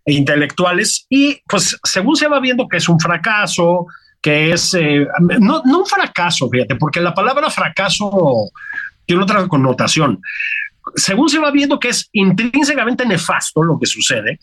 e 0.05 0.13
intelectuales, 0.13 1.05
y 1.09 1.41
pues 1.47 1.77
según 1.83 2.15
se 2.15 2.27
va 2.27 2.39
viendo 2.39 2.67
que 2.67 2.77
es 2.77 2.87
un 2.89 2.99
fracaso, 2.99 3.85
que 4.21 4.51
es 4.51 4.73
eh, 4.73 5.07
no, 5.39 5.61
un 5.61 5.85
fracaso, 5.85 6.49
fíjate, 6.49 6.75
porque 6.75 6.99
la 6.99 7.13
palabra 7.13 7.49
fracaso 7.49 8.49
tiene 9.05 9.23
otra 9.23 9.47
connotación. 9.47 10.21
Según 10.95 11.29
se 11.29 11.39
va 11.39 11.51
viendo 11.51 11.79
que 11.79 11.89
es 11.89 12.09
intrínsecamente 12.13 13.05
nefasto 13.05 13.63
lo 13.63 13.79
que 13.79 13.85
sucede, 13.85 14.39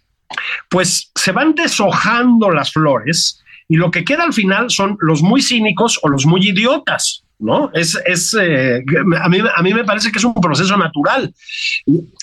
pues 0.69 1.11
se 1.15 1.33
van 1.33 1.55
deshojando 1.55 2.51
las 2.51 2.73
flores 2.73 3.43
y 3.69 3.77
lo 3.77 3.91
que 3.91 4.05
queda 4.05 4.25
al 4.25 4.33
final 4.33 4.71
son 4.71 4.97
los 5.01 5.23
muy 5.23 5.43
cínicos 5.43 5.99
o 6.03 6.09
los 6.09 6.27
muy 6.27 6.49
idiotas. 6.49 7.23
¿no? 7.39 7.71
Es, 7.75 8.01
es 8.07 8.35
eh, 8.41 8.83
a, 9.21 9.29
mí, 9.29 9.39
a 9.55 9.63
mí 9.63 9.75
me 9.75 9.85
parece 9.85 10.11
que 10.11 10.19
es 10.19 10.25
un 10.25 10.35
proceso 10.35 10.77
natural. 10.77 11.35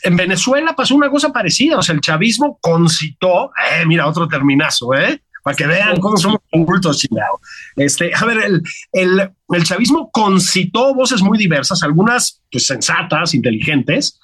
En 0.03 0.15
Venezuela 0.15 0.75
pasó 0.75 0.95
una 0.95 1.09
cosa 1.09 1.31
parecida, 1.31 1.77
o 1.77 1.81
sea, 1.81 1.93
el 1.93 2.01
chavismo 2.01 2.57
concitó, 2.59 3.51
eh, 3.71 3.85
mira, 3.85 4.07
otro 4.07 4.27
terminazo, 4.27 4.93
¿eh? 4.93 5.21
Para 5.43 5.55
que 5.55 5.67
vean 5.67 5.99
cómo 5.99 6.17
somos 6.17 6.39
cultos 6.49 6.99
chingados. 6.99 7.39
Este, 7.75 8.11
a 8.15 8.25
ver, 8.25 8.37
el, 8.37 8.63
el, 8.93 9.31
el, 9.49 9.63
chavismo 9.63 10.09
concitó 10.11 10.93
voces 10.95 11.21
muy 11.21 11.37
diversas, 11.37 11.83
algunas 11.83 12.41
pues 12.51 12.65
sensatas, 12.65 13.33
inteligentes, 13.33 14.19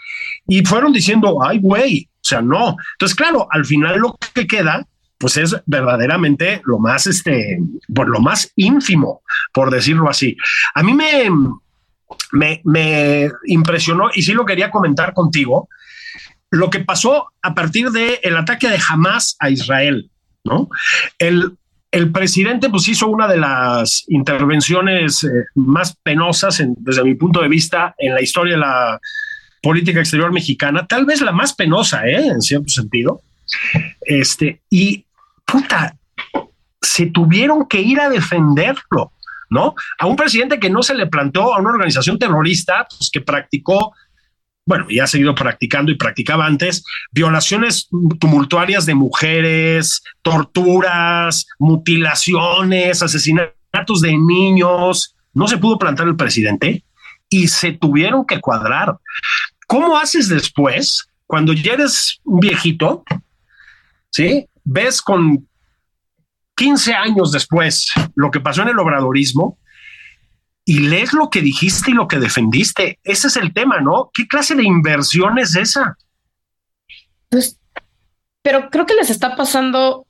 y 0.47 0.63
fueron 0.65 0.93
diciendo, 0.93 1.39
ay, 1.43 1.59
güey, 1.59 2.09
o 2.15 2.27
sea, 2.27 2.41
no. 2.41 2.75
Entonces, 2.93 3.15
claro, 3.15 3.47
al 3.51 3.65
final 3.65 3.99
lo 3.99 4.17
que 4.33 4.47
queda, 4.47 4.87
pues 5.17 5.37
es 5.37 5.55
verdaderamente 5.65 6.61
lo 6.63 6.79
más, 6.79 7.05
este, 7.05 7.59
por 7.93 8.07
lo 8.07 8.21
más 8.21 8.51
ínfimo, 8.55 9.21
por 9.53 9.69
decirlo 9.69 10.09
así. 10.09 10.37
A 10.73 10.81
mí 10.81 10.93
me, 10.93 11.29
me, 12.31 12.61
me 12.63 13.29
impresionó 13.45 14.09
y 14.13 14.21
sí 14.21 14.33
lo 14.33 14.45
quería 14.45 14.71
comentar 14.71 15.13
contigo, 15.13 15.67
lo 16.51 16.69
que 16.69 16.79
pasó 16.79 17.27
a 17.41 17.53
partir 17.53 17.91
del 17.91 18.17
el 18.23 18.37
ataque 18.37 18.69
de 18.69 18.79
Hamas 18.89 19.35
a 19.39 19.49
Israel. 19.49 20.09
¿No? 20.43 20.69
El, 21.17 21.57
presidente 22.13 22.69
pues 22.69 22.87
hizo 22.87 23.07
una 23.07 23.27
de 23.27 23.37
las 23.37 24.05
intervenciones 24.09 25.23
eh, 25.23 25.27
más 25.55 25.95
penosas 26.03 26.63
desde 26.77 27.03
mi 27.03 27.15
punto 27.15 27.41
de 27.41 27.47
vista 27.47 27.95
en 27.97 28.13
la 28.13 28.21
historia 28.21 28.53
de 28.53 28.59
la 28.59 28.99
política 29.61 29.99
exterior 29.99 30.31
mexicana, 30.31 30.85
tal 30.85 31.05
vez 31.05 31.21
la 31.21 31.31
más 31.31 31.53
penosa, 31.53 32.07
¿eh? 32.07 32.27
en 32.27 32.41
cierto 32.41 32.69
sentido. 32.69 33.21
Este, 34.01 34.61
y 34.69 35.05
puta, 35.45 35.95
se 36.81 37.07
tuvieron 37.07 37.67
que 37.67 37.81
ir 37.81 37.99
a 37.99 38.09
defenderlo, 38.09 39.11
¿no? 39.49 39.75
A 39.97 40.05
un 40.05 40.15
presidente 40.15 40.59
que 40.59 40.69
no 40.69 40.83
se 40.83 40.93
le 40.93 41.07
plantó 41.07 41.53
a 41.53 41.59
una 41.59 41.71
organización 41.71 42.19
terrorista, 42.19 42.87
pues 42.87 43.09
que 43.09 43.21
practicó 43.21 43.93
bueno, 44.69 44.85
y 44.87 44.99
ha 44.99 45.07
seguido 45.07 45.33
practicando 45.33 45.91
y 45.91 45.95
practicaba 45.95 46.45
antes, 46.45 46.85
violaciones 47.11 47.89
tumultuarias 48.19 48.85
de 48.85 48.93
mujeres, 48.93 50.03
torturas, 50.21 51.47
mutilaciones, 51.57 53.01
asesinatos 53.01 54.01
de 54.01 54.15
niños. 54.15 55.15
No 55.33 55.47
se 55.47 55.57
pudo 55.57 55.79
plantar 55.79 56.07
el 56.07 56.15
presidente 56.15 56.83
y 57.29 57.47
se 57.47 57.71
tuvieron 57.71 58.27
que 58.27 58.39
cuadrar. 58.39 58.99
¿Cómo 59.65 59.97
haces 59.97 60.29
después, 60.29 61.07
cuando 61.25 61.53
ya 61.53 61.73
eres 61.73 62.19
un 62.23 62.39
viejito, 62.39 63.03
¿sí? 64.11 64.45
Ves 64.63 65.01
con 65.01 65.47
15 66.57 66.93
años 66.93 67.31
después 67.31 67.91
lo 68.13 68.29
que 68.29 68.39
pasó 68.39 68.61
en 68.61 68.67
el 68.67 68.77
obradorismo 68.77 69.57
y 70.69 70.81
lees 70.81 71.13
lo 71.13 71.31
que 71.31 71.41
dijiste 71.41 71.89
y 71.89 71.95
lo 71.95 72.07
que 72.07 72.19
defendiste. 72.19 72.99
Ese 73.03 73.25
es 73.25 73.37
el 73.37 73.53
tema, 73.53 73.81
¿no? 73.81 74.11
¿Qué 74.13 74.27
clase 74.27 74.53
de 74.53 74.63
inversión 74.63 75.39
es 75.39 75.55
esa? 75.55 75.97
Pues, 77.27 77.57
pero 78.43 78.69
creo 78.69 78.85
que 78.85 78.93
les 78.93 79.09
está 79.09 79.35
pasando 79.35 80.05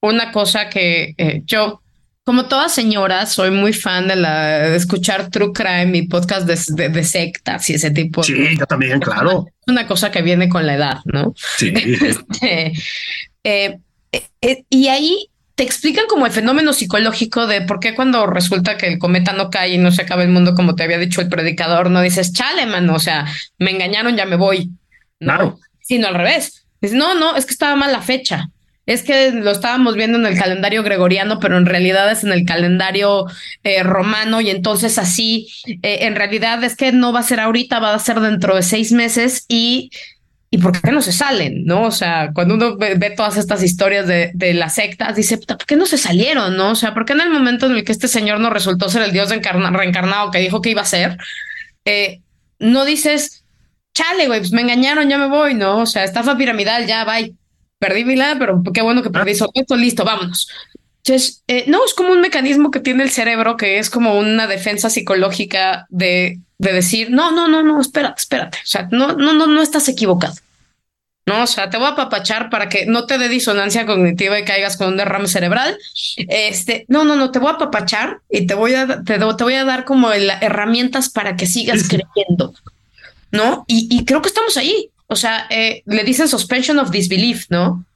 una 0.00 0.32
cosa 0.32 0.68
que 0.68 1.14
eh, 1.16 1.42
yo 1.44 1.80
como 2.24 2.46
toda 2.46 2.68
señora, 2.68 3.24
soy 3.26 3.52
muy 3.52 3.72
fan 3.72 4.08
de 4.08 4.16
la 4.16 4.70
de 4.70 4.76
escuchar 4.76 5.30
True 5.30 5.52
Crime 5.52 5.96
y 5.96 6.08
podcast 6.08 6.44
de, 6.44 6.88
de, 6.88 7.04
sectas 7.04 7.70
y 7.70 7.74
ese 7.74 7.92
tipo. 7.92 8.24
Sí, 8.24 8.56
yo 8.58 8.66
también, 8.66 8.98
claro. 8.98 9.46
Es 9.60 9.68
una 9.68 9.86
cosa 9.86 10.10
que 10.10 10.22
viene 10.22 10.48
con 10.48 10.66
la 10.66 10.74
edad, 10.74 10.98
¿no? 11.04 11.34
Sí. 11.36 11.72
Este, 12.02 12.72
eh, 13.44 13.78
eh, 14.42 14.64
y 14.68 14.88
ahí 14.88 15.30
te 15.60 15.66
explican 15.66 16.06
como 16.08 16.24
el 16.24 16.32
fenómeno 16.32 16.72
psicológico 16.72 17.46
de 17.46 17.60
por 17.60 17.80
qué 17.80 17.94
cuando 17.94 18.26
resulta 18.26 18.78
que 18.78 18.86
el 18.86 18.98
cometa 18.98 19.34
no 19.34 19.50
cae 19.50 19.74
y 19.74 19.76
no 19.76 19.92
se 19.92 20.00
acaba 20.00 20.22
el 20.22 20.30
mundo, 20.30 20.54
como 20.54 20.74
te 20.74 20.84
había 20.84 20.96
dicho 20.96 21.20
el 21.20 21.28
predicador, 21.28 21.90
no 21.90 22.00
dices, 22.00 22.32
chale, 22.32 22.64
mano, 22.64 22.94
o 22.94 22.98
sea, 22.98 23.26
me 23.58 23.70
engañaron, 23.70 24.16
ya 24.16 24.24
me 24.24 24.36
voy. 24.36 24.70
Claro. 25.18 25.58
Sino 25.82 26.08
al 26.08 26.14
revés. 26.14 26.64
Dices, 26.80 26.96
no, 26.96 27.14
no, 27.14 27.36
es 27.36 27.44
que 27.44 27.52
estaba 27.52 27.76
mal 27.76 27.92
la 27.92 28.00
fecha. 28.00 28.48
Es 28.86 29.02
que 29.02 29.32
lo 29.32 29.50
estábamos 29.50 29.96
viendo 29.96 30.16
en 30.16 30.24
el 30.24 30.38
calendario 30.38 30.82
gregoriano, 30.82 31.38
pero 31.40 31.58
en 31.58 31.66
realidad 31.66 32.10
es 32.10 32.24
en 32.24 32.32
el 32.32 32.46
calendario 32.46 33.26
eh, 33.62 33.82
romano 33.82 34.40
y 34.40 34.48
entonces 34.48 34.96
así, 34.96 35.48
eh, 35.66 36.06
en 36.06 36.16
realidad 36.16 36.64
es 36.64 36.74
que 36.74 36.90
no 36.90 37.12
va 37.12 37.20
a 37.20 37.24
ser 37.24 37.38
ahorita, 37.38 37.80
va 37.80 37.92
a 37.92 37.98
ser 37.98 38.20
dentro 38.20 38.56
de 38.56 38.62
seis 38.62 38.92
meses 38.92 39.44
y 39.46 39.90
¿y 40.50 40.58
por 40.58 40.80
qué 40.80 40.90
no 40.90 41.00
se 41.00 41.12
salen? 41.12 41.64
¿No? 41.64 41.84
O 41.84 41.90
sea, 41.92 42.32
cuando 42.34 42.54
uno 42.54 42.76
ve, 42.76 43.14
todas 43.16 43.36
estas 43.36 43.62
historias 43.62 44.06
de, 44.06 44.32
de 44.34 44.52
las 44.52 44.74
sectas, 44.74 45.14
dice, 45.14 45.38
¿por 45.38 45.64
qué 45.64 45.76
no 45.76 45.86
se 45.86 45.96
salieron? 45.96 46.56
¿No? 46.56 46.72
O 46.72 46.74
sea, 46.74 46.92
¿por 46.92 47.04
qué 47.04 47.12
en 47.12 47.20
el 47.20 47.30
momento 47.30 47.66
en 47.66 47.72
el 47.76 47.84
que 47.84 47.92
este 47.92 48.08
señor 48.08 48.40
no 48.40 48.50
resultó 48.50 48.88
ser 48.88 49.02
el 49.02 49.12
dios 49.12 49.30
reencarnado 49.30 50.30
que 50.30 50.40
dijo 50.40 50.60
que 50.60 50.70
iba 50.70 50.82
a 50.82 50.86
ser, 50.86 51.16
eh, 51.84 52.20
no 52.58 52.84
dices, 52.84 53.44
chale, 53.94 54.26
güey, 54.26 54.40
pues 54.40 54.52
me 54.52 54.62
engañaron, 54.62 55.08
ya 55.08 55.18
me 55.18 55.28
voy, 55.28 55.54
¿no? 55.54 55.78
O 55.78 55.86
sea, 55.86 56.04
estafa 56.04 56.36
piramidal, 56.36 56.86
ya, 56.86 57.04
bye. 57.04 57.34
Perdí 57.78 58.04
mi 58.04 58.16
lado, 58.16 58.38
pero 58.38 58.62
qué 58.74 58.82
bueno 58.82 59.02
que 59.02 59.10
perdí 59.10 59.30
esto, 59.30 59.76
listo, 59.76 60.04
vámonos. 60.04 60.48
Eh, 61.06 61.64
no, 61.66 61.84
es 61.84 61.94
como 61.94 62.12
un 62.12 62.20
mecanismo 62.20 62.70
que 62.70 62.80
tiene 62.80 63.02
el 63.02 63.10
cerebro 63.10 63.56
que 63.56 63.78
es 63.78 63.90
como 63.90 64.18
una 64.18 64.46
defensa 64.46 64.90
psicológica 64.90 65.86
de 65.88 66.40
de 66.60 66.74
decir, 66.74 67.10
no, 67.10 67.32
no, 67.32 67.48
no, 67.48 67.62
no, 67.62 67.80
espérate, 67.80 68.20
espérate. 68.20 68.58
O 68.58 68.66
sea, 68.66 68.86
no, 68.92 69.14
no, 69.14 69.32
no, 69.32 69.46
no 69.46 69.62
estás 69.62 69.88
equivocado. 69.88 70.34
No, 71.24 71.44
o 71.44 71.46
sea, 71.46 71.70
te 71.70 71.78
voy 71.78 71.86
a 71.86 71.96
papachar 71.96 72.50
para 72.50 72.68
que 72.68 72.84
no 72.84 73.06
te 73.06 73.16
dé 73.16 73.30
disonancia 73.30 73.86
cognitiva 73.86 74.38
y 74.38 74.44
caigas 74.44 74.76
con 74.76 74.88
un 74.88 74.98
derrame 74.98 75.26
cerebral. 75.26 75.78
Este, 76.28 76.84
no, 76.88 77.04
no, 77.04 77.16
no, 77.16 77.30
te 77.30 77.38
voy 77.38 77.50
a 77.50 77.56
papachar 77.56 78.20
y 78.28 78.46
te 78.46 78.52
voy 78.52 78.74
a, 78.74 79.02
te, 79.02 79.18
te 79.18 79.44
voy 79.44 79.54
a 79.54 79.64
dar 79.64 79.86
como 79.86 80.12
herramientas 80.12 81.08
para 81.08 81.34
que 81.34 81.46
sigas 81.46 81.84
creyendo. 81.88 82.52
¿No? 83.32 83.64
Y, 83.66 83.88
y, 83.90 84.04
creo 84.04 84.20
que 84.20 84.28
estamos 84.28 84.58
ahí. 84.58 84.90
O 85.06 85.16
sea, 85.16 85.46
eh, 85.48 85.82
le 85.86 86.04
dicen 86.04 86.28
suspension 86.28 86.78
of 86.78 86.90
disbelief, 86.90 87.46
¿no? 87.48 87.86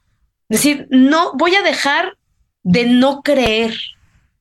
Es 0.49 0.57
decir, 0.61 0.87
no 0.89 1.33
voy 1.33 1.53
a 1.53 1.61
dejar 1.61 2.17
de 2.65 2.85
no 2.85 3.21
creer. 3.21 3.77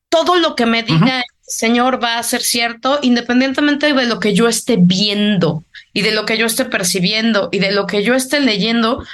Todo 0.09 0.37
lo 0.37 0.57
que 0.57 0.67
me 0.67 0.83
diga 0.83 1.23
Señor 1.47 2.03
va 2.03 2.19
a 2.19 2.23
ser 2.23 2.43
cierto 2.43 2.99
independientemente 3.03 3.93
de 3.93 4.07
lo 4.07 4.19
que 4.19 4.35
yo 4.35 4.49
esté 4.49 4.77
viendo 4.79 5.63
y 5.93 6.03
de 6.03 6.13
lo 6.13 6.25
que 6.25 6.39
yo 6.39 6.47
esté 6.47 6.65
percibiendo 6.65 7.51
y 7.53 7.59
de 7.59 7.71
lo 7.71 7.87
que 7.87 8.03
yo 8.03 8.15
esté 8.15 8.41
leyendo, 8.41 9.05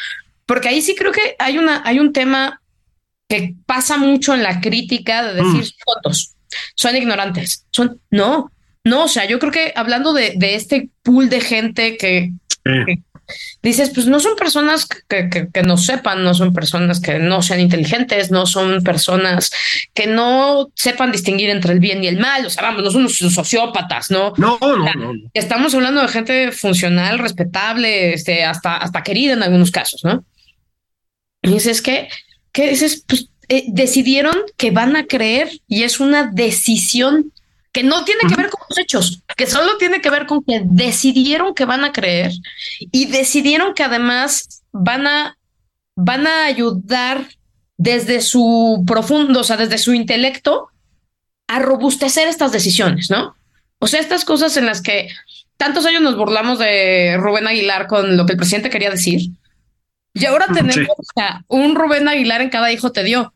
porque 0.46 0.68
ahí 0.68 0.80
sí 0.80 0.94
creo 0.94 1.12
que 1.12 1.34
hay 1.38 1.58
una 1.58 1.82
hay 1.84 1.98
un 1.98 2.12
tema 2.12 2.62
que 3.28 3.54
pasa 3.66 3.96
mucho 3.96 4.32
en 4.32 4.42
la 4.42 4.61
crítica 4.61 5.24
de 5.24 5.42
decir 5.42 5.64
mm. 5.64 5.82
fotos 5.84 6.34
son 6.74 6.96
ignorantes, 6.96 7.66
son 7.70 8.00
no, 8.11 8.50
no, 8.84 9.04
o 9.04 9.08
sea, 9.08 9.24
yo 9.26 9.38
creo 9.38 9.52
que 9.52 9.72
hablando 9.76 10.12
de, 10.12 10.34
de 10.36 10.54
este 10.54 10.88
pool 11.02 11.28
de 11.28 11.40
gente 11.40 11.96
que, 11.96 12.32
que 12.64 13.02
dices, 13.62 13.91
pues 13.95 14.07
no 14.07 14.20
son 14.20 14.37
personas 14.37 14.87
que, 14.87 15.28
que, 15.28 15.62
no 15.62 15.76
sepan, 15.76 16.24
no 16.24 16.35
son 16.35 16.53
personas 16.53 17.01
que 17.01 17.18
no 17.18 17.43
sean 17.43 17.61
inteligentes, 17.61 18.31
no 18.31 18.47
son 18.47 18.83
personas 18.83 19.51
que 19.95 20.07
no 20.07 20.68
sepan 20.74 21.12
distinguir 21.12 21.51
entre 21.51 21.72
el 21.72 21.81
bien 21.81 22.03
y 22.03 22.09
el 22.09 22.18
mal, 22.18 22.47
o 22.47 22.51
sea, 22.51 22.62
vamos, 22.62 22.83
no 22.83 22.91
son 22.91 23.03
unos 23.03 23.16
sociópatas, 23.16 24.11
¿no? 24.11 24.33
No, 24.37 24.59
no, 24.61 24.93
no. 24.95 25.12
Estamos 25.35 25.74
hablando 25.74 26.03
de 26.03 26.09
gente 26.09 26.53
funcional, 26.53 27.18
respetable, 27.18 28.14
este, 28.14 28.45
hasta, 28.45 28.76
hasta 28.76 29.03
querida 29.03 29.35
en 29.35 29.43
algunos 29.43 29.70
casos, 29.70 30.05
¿no? 30.05 30.24
Y 31.43 31.51
dices 31.53 31.81
que, 31.83 32.09
¿qué 32.53 32.70
dices? 32.70 33.05
Pues 33.07 33.31
eh, 33.49 33.64
decidieron 33.66 34.37
que 34.57 34.70
van 34.70 34.95
a 34.95 35.07
creer 35.07 35.51
y 35.66 35.83
es 35.83 35.99
una 35.99 36.31
decisión 36.33 37.33
que 37.73 37.83
no 37.83 38.05
tiene 38.05 38.23
que 38.29 38.35
ver 38.35 38.51
con 38.51 38.61
los 38.68 38.79
hechos, 38.79 39.23
que 39.37 39.47
solo 39.47 39.77
tiene 39.77 40.01
que 40.01 40.11
ver 40.11 40.27
con 40.27 40.43
que 40.43 40.62
decidieron 40.64 41.55
que 41.55 41.64
van 41.64 41.85
a 41.85 41.93
creer 41.93 42.33
y 42.81 43.07
decidieron 43.07 43.75
que 43.75 43.85
además 43.85 44.62
van 44.73 45.07
a, 45.07 45.39
van 45.97 46.27
a 46.27 46.47
ayudar 46.47 47.29
desde 47.77 48.21
su 48.21 48.85
profundo, 48.87 49.41
o 49.41 49.45
sea, 49.45 49.57
desde 49.57 49.79
su 49.79 49.95
intelecto, 49.95 50.68
a 51.47 51.61
robustecer 51.61 52.29
estas 52.29 52.53
decisiones, 52.53 53.11
¿no? 53.11 53.35
O 53.79 53.87
sea, 53.87 54.01
estas 54.01 54.25
cosas 54.25 54.57
en 54.57 54.66
las 54.66 54.83
que 54.83 55.09
tantos 55.57 55.87
años 55.87 56.03
nos 56.03 56.16
burlamos 56.16 56.59
de 56.59 57.16
Rubén 57.18 57.47
Aguilar 57.47 57.87
con 57.87 58.16
lo 58.16 58.27
que 58.27 58.33
el 58.33 58.39
presidente 58.39 58.71
quería 58.71 58.91
decir. 58.91 59.31
Y 60.12 60.27
ahora 60.27 60.47
tenemos 60.53 60.77
un 61.49 61.75
Rubén 61.75 62.09
Aguilar 62.09 62.41
en 62.41 62.51
cada 62.51 62.73
hijo 62.73 62.93
te 62.93 63.05
dio. 63.05 63.33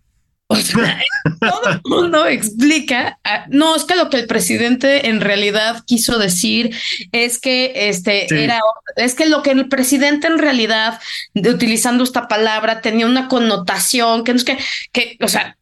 O 0.46 0.56
sea, 0.56 1.00
todo 1.40 1.70
el 1.70 1.80
mundo 1.84 2.26
explica, 2.26 3.18
ah, 3.24 3.46
no, 3.48 3.76
es 3.76 3.84
que 3.84 3.96
lo 3.96 4.10
que 4.10 4.18
el 4.18 4.26
presidente 4.26 5.08
en 5.08 5.22
realidad 5.22 5.82
quiso 5.86 6.18
decir 6.18 6.76
es 7.12 7.38
que 7.38 7.72
este 7.88 8.26
era, 8.42 8.60
es 8.96 9.14
que 9.14 9.24
lo 9.24 9.42
que 9.42 9.52
el 9.52 9.68
presidente 9.70 10.26
en 10.26 10.38
realidad, 10.38 11.00
utilizando 11.34 12.04
esta 12.04 12.28
palabra, 12.28 12.82
tenía 12.82 13.06
una 13.06 13.28
connotación 13.28 14.22
que 14.22 14.32
no 14.32 14.36
es 14.36 14.44
que, 14.44 14.58
que 14.92 15.16
o 15.22 15.28
sea, 15.28 15.56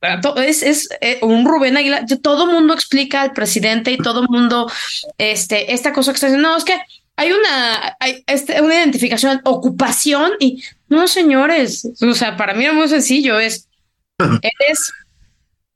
es, 0.45 0.65
es 0.65 0.89
eh, 1.01 1.19
un 1.23 1.47
Rubén 1.47 1.77
Aguilar, 1.77 2.05
todo 2.21 2.49
el 2.49 2.57
mundo 2.57 2.75
explica 2.75 3.23
al 3.23 3.33
presidente 3.33 3.93
y 3.93 3.99
todo 3.99 4.23
el 4.23 4.29
mundo, 4.29 4.71
este, 5.17 5.73
esta 5.75 5.93
cosa 5.93 6.11
que 6.11 6.17
está 6.17 6.27
diciendo, 6.27 6.49
no, 6.49 6.57
es 6.57 6.65
que 6.65 6.81
hay 7.15 7.31
una, 7.31 7.97
hay 8.01 8.25
este, 8.27 8.61
una 8.61 8.75
identificación, 8.75 9.41
ocupación 9.45 10.33
y 10.41 10.65
no, 10.89 11.07
señores, 11.07 11.89
o 12.01 12.15
sea, 12.15 12.37
para 12.37 12.55
mí 12.55 12.67
es 12.67 12.75
muy 12.75 12.89
sencillo, 12.89 13.39
es 13.39 13.69
eres, 14.43 14.93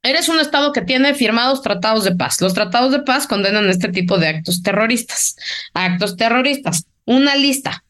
eres 0.02 0.28
un 0.28 0.40
Estado 0.40 0.72
que 0.72 0.82
tiene 0.82 1.14
firmados 1.14 1.62
tratados 1.62 2.04
de 2.04 2.14
paz. 2.14 2.40
Los 2.40 2.54
tratados 2.54 2.92
de 2.92 3.00
paz 3.00 3.26
condenan 3.26 3.68
este 3.68 3.88
tipo 3.88 4.18
de 4.18 4.28
actos 4.28 4.62
terroristas. 4.62 5.36
Actos 5.74 6.16
terroristas. 6.16 6.84
Una 7.04 7.36
lista. 7.36 7.84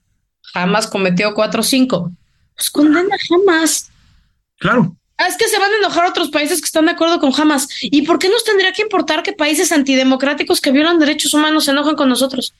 Jamás 0.53 0.87
cometió 0.87 1.35
cuatro 1.35 1.61
o 1.61 1.65
cinco. 1.65 2.11
Pues 2.55 2.71
condena 2.71 3.17
jamás. 3.29 3.91
Claro. 4.59 4.97
Ah, 5.19 5.29
es 5.29 5.37
que 5.37 5.49
se 5.49 5.59
van 5.59 5.73
a 5.73 5.77
enojar 5.77 6.07
otros 6.07 6.31
países 6.31 6.61
que 6.61 6.67
están 6.67 6.87
de 6.87 6.93
acuerdo 6.93 7.21
con 7.21 7.33
Hamas. 7.39 7.69
¿Y 7.81 8.03
por 8.03 8.19
qué 8.19 8.29
nos 8.29 8.45
tendría 8.45 8.73
que 8.73 8.83
importar 8.83 9.23
que 9.23 9.33
países 9.33 9.73
antidemocráticos 9.73 10.61
que 10.61 10.73
violan 10.73 10.99
derechos 10.99 11.33
humanos 11.33 11.65
se 11.65 11.71
enojen 11.71 11.97
con 11.97 12.09
nosotros? 12.09 12.55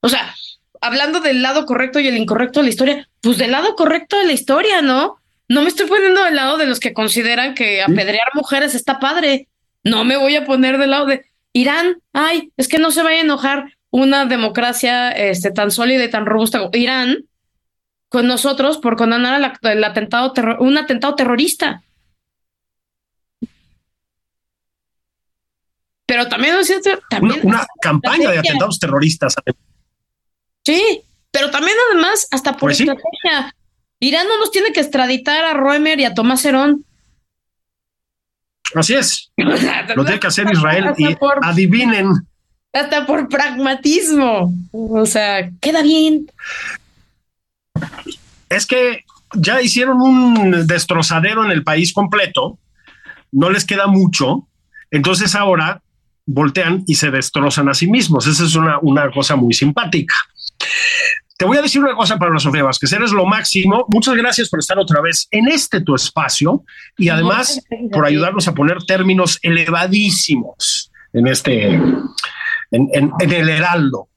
O 0.00 0.08
sea, 0.08 0.34
hablando 0.80 1.20
del 1.20 1.42
lado 1.42 1.64
correcto 1.64 1.98
y 2.00 2.08
el 2.08 2.16
incorrecto 2.16 2.60
de 2.60 2.64
la 2.64 2.70
historia, 2.70 3.08
pues 3.22 3.38
del 3.38 3.52
lado 3.52 3.74
correcto 3.76 4.18
de 4.18 4.26
la 4.26 4.32
historia, 4.32 4.82
¿no? 4.82 5.19
No 5.50 5.62
me 5.62 5.68
estoy 5.68 5.88
poniendo 5.88 6.22
del 6.22 6.36
lado 6.36 6.58
de 6.58 6.66
los 6.66 6.78
que 6.78 6.94
consideran 6.94 7.56
que 7.56 7.82
apedrear 7.82 8.28
mujeres 8.34 8.76
está 8.76 9.00
padre. 9.00 9.48
No 9.82 10.04
me 10.04 10.16
voy 10.16 10.36
a 10.36 10.44
poner 10.44 10.78
del 10.78 10.90
lado 10.90 11.06
de 11.06 11.24
Irán. 11.52 12.00
Ay, 12.12 12.52
es 12.56 12.68
que 12.68 12.78
no 12.78 12.92
se 12.92 13.02
vaya 13.02 13.18
a 13.18 13.24
enojar 13.24 13.76
una 13.90 14.26
democracia 14.26 15.10
este, 15.10 15.50
tan 15.50 15.72
sólida 15.72 16.04
y 16.04 16.10
tan 16.10 16.24
robusta 16.24 16.60
como 16.60 16.70
Irán 16.74 17.24
con 18.08 18.28
nosotros 18.28 18.78
por 18.78 18.96
condenar 18.96 19.58
el 19.62 19.84
atentado 19.84 20.32
un 20.60 20.78
atentado 20.78 21.16
terrorista. 21.16 21.82
Pero 26.06 26.28
también 26.28 26.54
es 26.58 26.68
cierto, 26.68 26.90
también 27.10 27.40
una, 27.42 27.66
campaña 27.82 28.30
de 28.30 28.38
atentados 28.38 28.78
terroristas. 28.78 29.34
Sí, 30.64 31.02
pero 31.32 31.50
también 31.50 31.76
además 31.90 32.28
hasta 32.30 32.52
por 32.52 32.70
pues 32.70 32.78
estrategia. 32.78 33.52
Irán 34.00 34.26
no 34.26 34.38
nos 34.38 34.50
tiene 34.50 34.72
que 34.72 34.80
extraditar 34.80 35.44
a 35.44 35.54
Roemer 35.54 36.00
y 36.00 36.04
a 36.04 36.14
Tomás 36.14 36.44
Herón. 36.44 36.84
Así 38.74 38.94
es. 38.94 39.30
Lo 39.36 40.04
tiene 40.04 40.20
que 40.20 40.26
hacer 40.26 40.46
Israel 40.50 40.94
y 40.96 41.16
adivinen. 41.42 42.12
Hasta 42.72 43.04
por 43.04 43.28
pragmatismo. 43.28 44.54
O 44.72 45.04
sea, 45.06 45.50
queda 45.60 45.82
bien. 45.82 46.30
Es 48.48 48.66
que 48.66 49.04
ya 49.34 49.60
hicieron 49.60 50.00
un 50.00 50.66
destrozadero 50.66 51.44
en 51.44 51.50
el 51.50 51.62
país 51.62 51.92
completo. 51.92 52.58
No 53.32 53.50
les 53.50 53.64
queda 53.64 53.86
mucho. 53.86 54.48
Entonces 54.90 55.34
ahora 55.34 55.82
voltean 56.26 56.84
y 56.86 56.94
se 56.94 57.10
destrozan 57.10 57.68
a 57.68 57.74
sí 57.74 57.88
mismos. 57.88 58.26
Esa 58.26 58.44
es 58.44 58.54
una, 58.54 58.78
una 58.80 59.10
cosa 59.10 59.36
muy 59.36 59.52
simpática. 59.52 60.14
Te 61.40 61.46
voy 61.46 61.56
a 61.56 61.62
decir 61.62 61.82
una 61.82 61.94
cosa, 61.94 62.18
Pablo 62.18 62.38
Sofía 62.38 62.64
Vázquez, 62.64 62.92
eres 62.92 63.12
lo 63.12 63.24
máximo. 63.24 63.86
Muchas 63.88 64.14
gracias 64.14 64.50
por 64.50 64.60
estar 64.60 64.78
otra 64.78 65.00
vez 65.00 65.26
en 65.30 65.48
este 65.48 65.80
tu 65.80 65.94
espacio 65.94 66.64
y 66.98 67.08
además 67.08 67.64
por 67.90 68.04
ayudarnos 68.04 68.46
a 68.46 68.52
poner 68.52 68.82
términos 68.82 69.38
elevadísimos 69.40 70.92
en 71.14 71.26
este, 71.26 71.80
en, 72.70 73.12
el 73.18 73.48
heraldo. 73.48 74.08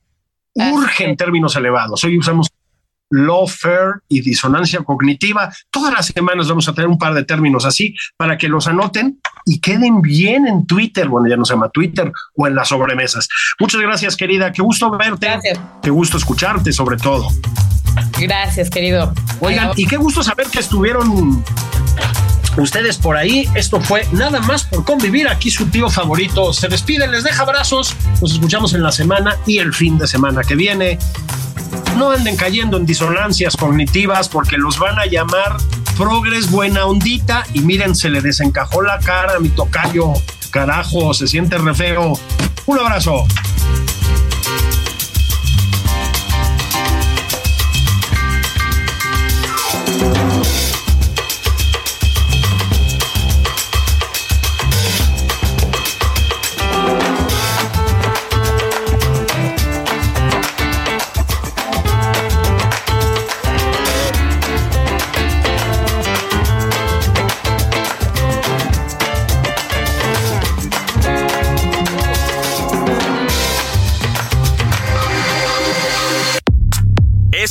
Urgen 0.54 1.16
términos 1.16 1.56
elevados. 1.56 2.04
Hoy 2.04 2.18
usamos 2.18 2.50
lawfare 3.14 4.02
y 4.10 4.22
disonancia 4.22 4.84
cognitiva. 4.84 5.54
Todas 5.70 5.94
las 5.94 6.08
semanas 6.08 6.48
vamos 6.48 6.68
a 6.68 6.74
tener 6.74 6.90
un 6.90 6.98
par 6.98 7.14
de 7.14 7.24
términos 7.24 7.66
así 7.66 7.96
para 8.18 8.38
que 8.38 8.48
los 8.48 8.68
anoten 8.68 9.20
y 9.46 9.60
queden 9.60 10.02
bien 10.02 10.48
en 10.48 10.66
Twitter. 10.66 11.08
Bueno, 11.08 11.30
ya 11.30 11.38
no 11.38 11.46
se 11.46 11.54
llama 11.54 11.70
Twitter 11.70 12.12
o 12.36 12.48
en 12.48 12.56
las 12.56 12.70
sobremesas. 12.70 13.28
Muchas 13.60 13.82
gracias, 13.82 14.18
querida. 14.18 14.52
Qué 14.52 14.62
gusto 14.62 14.90
verte. 14.92 15.28
Gracias. 15.28 15.60
Qué 15.82 15.90
gusto 15.92 16.18
escucharte, 16.18 16.74
sobre 16.74 16.98
todo. 16.98 17.28
Gracias, 18.20 18.70
querido. 18.70 19.14
Oigan, 19.40 19.72
y 19.76 19.86
qué 19.86 19.98
gusto 19.98 20.24
saber 20.24 20.48
que 20.48 20.60
estuvieron 20.60 21.44
ustedes 22.58 22.98
por 22.98 23.16
ahí. 23.16 23.48
Esto 23.54 23.80
fue 23.80 24.08
nada 24.12 24.40
más 24.42 24.64
por 24.66 24.84
convivir. 24.86 25.28
Aquí 25.28 25.52
su 25.52 25.68
tío 25.68 25.90
favorito 25.90 26.52
se 26.54 26.68
despide, 26.68 27.08
les 27.08 27.24
deja 27.24 27.44
abrazos. 27.44 27.96
Nos 28.22 28.34
escuchamos 28.34 28.74
en 28.74 28.82
la 28.82 28.92
semana 28.92 29.38
y 29.46 29.60
el 29.60 29.74
fin 29.74 29.98
de 30.00 30.08
semana 30.08 30.42
que 30.42 30.56
viene. 30.56 30.98
No 31.98 32.12
anden 32.12 32.36
cayendo 32.36 32.78
en 32.78 32.86
disonancias 32.86 33.56
cognitivas 33.56 34.30
porque 34.30 34.58
los 34.58 34.80
van 34.80 35.00
a 35.00 35.06
llamar 35.06 35.58
progres 35.98 36.50
buena 36.50 36.86
ondita 36.86 37.46
y 37.54 37.60
miren, 37.62 37.96
se 37.96 38.10
le 38.10 38.22
desencajó 38.22 38.82
la 38.82 39.00
cara 39.00 39.36
a 39.36 39.40
mi 39.40 39.50
tocayo. 39.50 40.14
Carajo, 40.52 41.14
se 41.14 41.28
siente 41.28 41.58
re 41.58 41.74
feo. 41.74 42.14
Un 42.66 42.80
abrazo. 42.80 43.26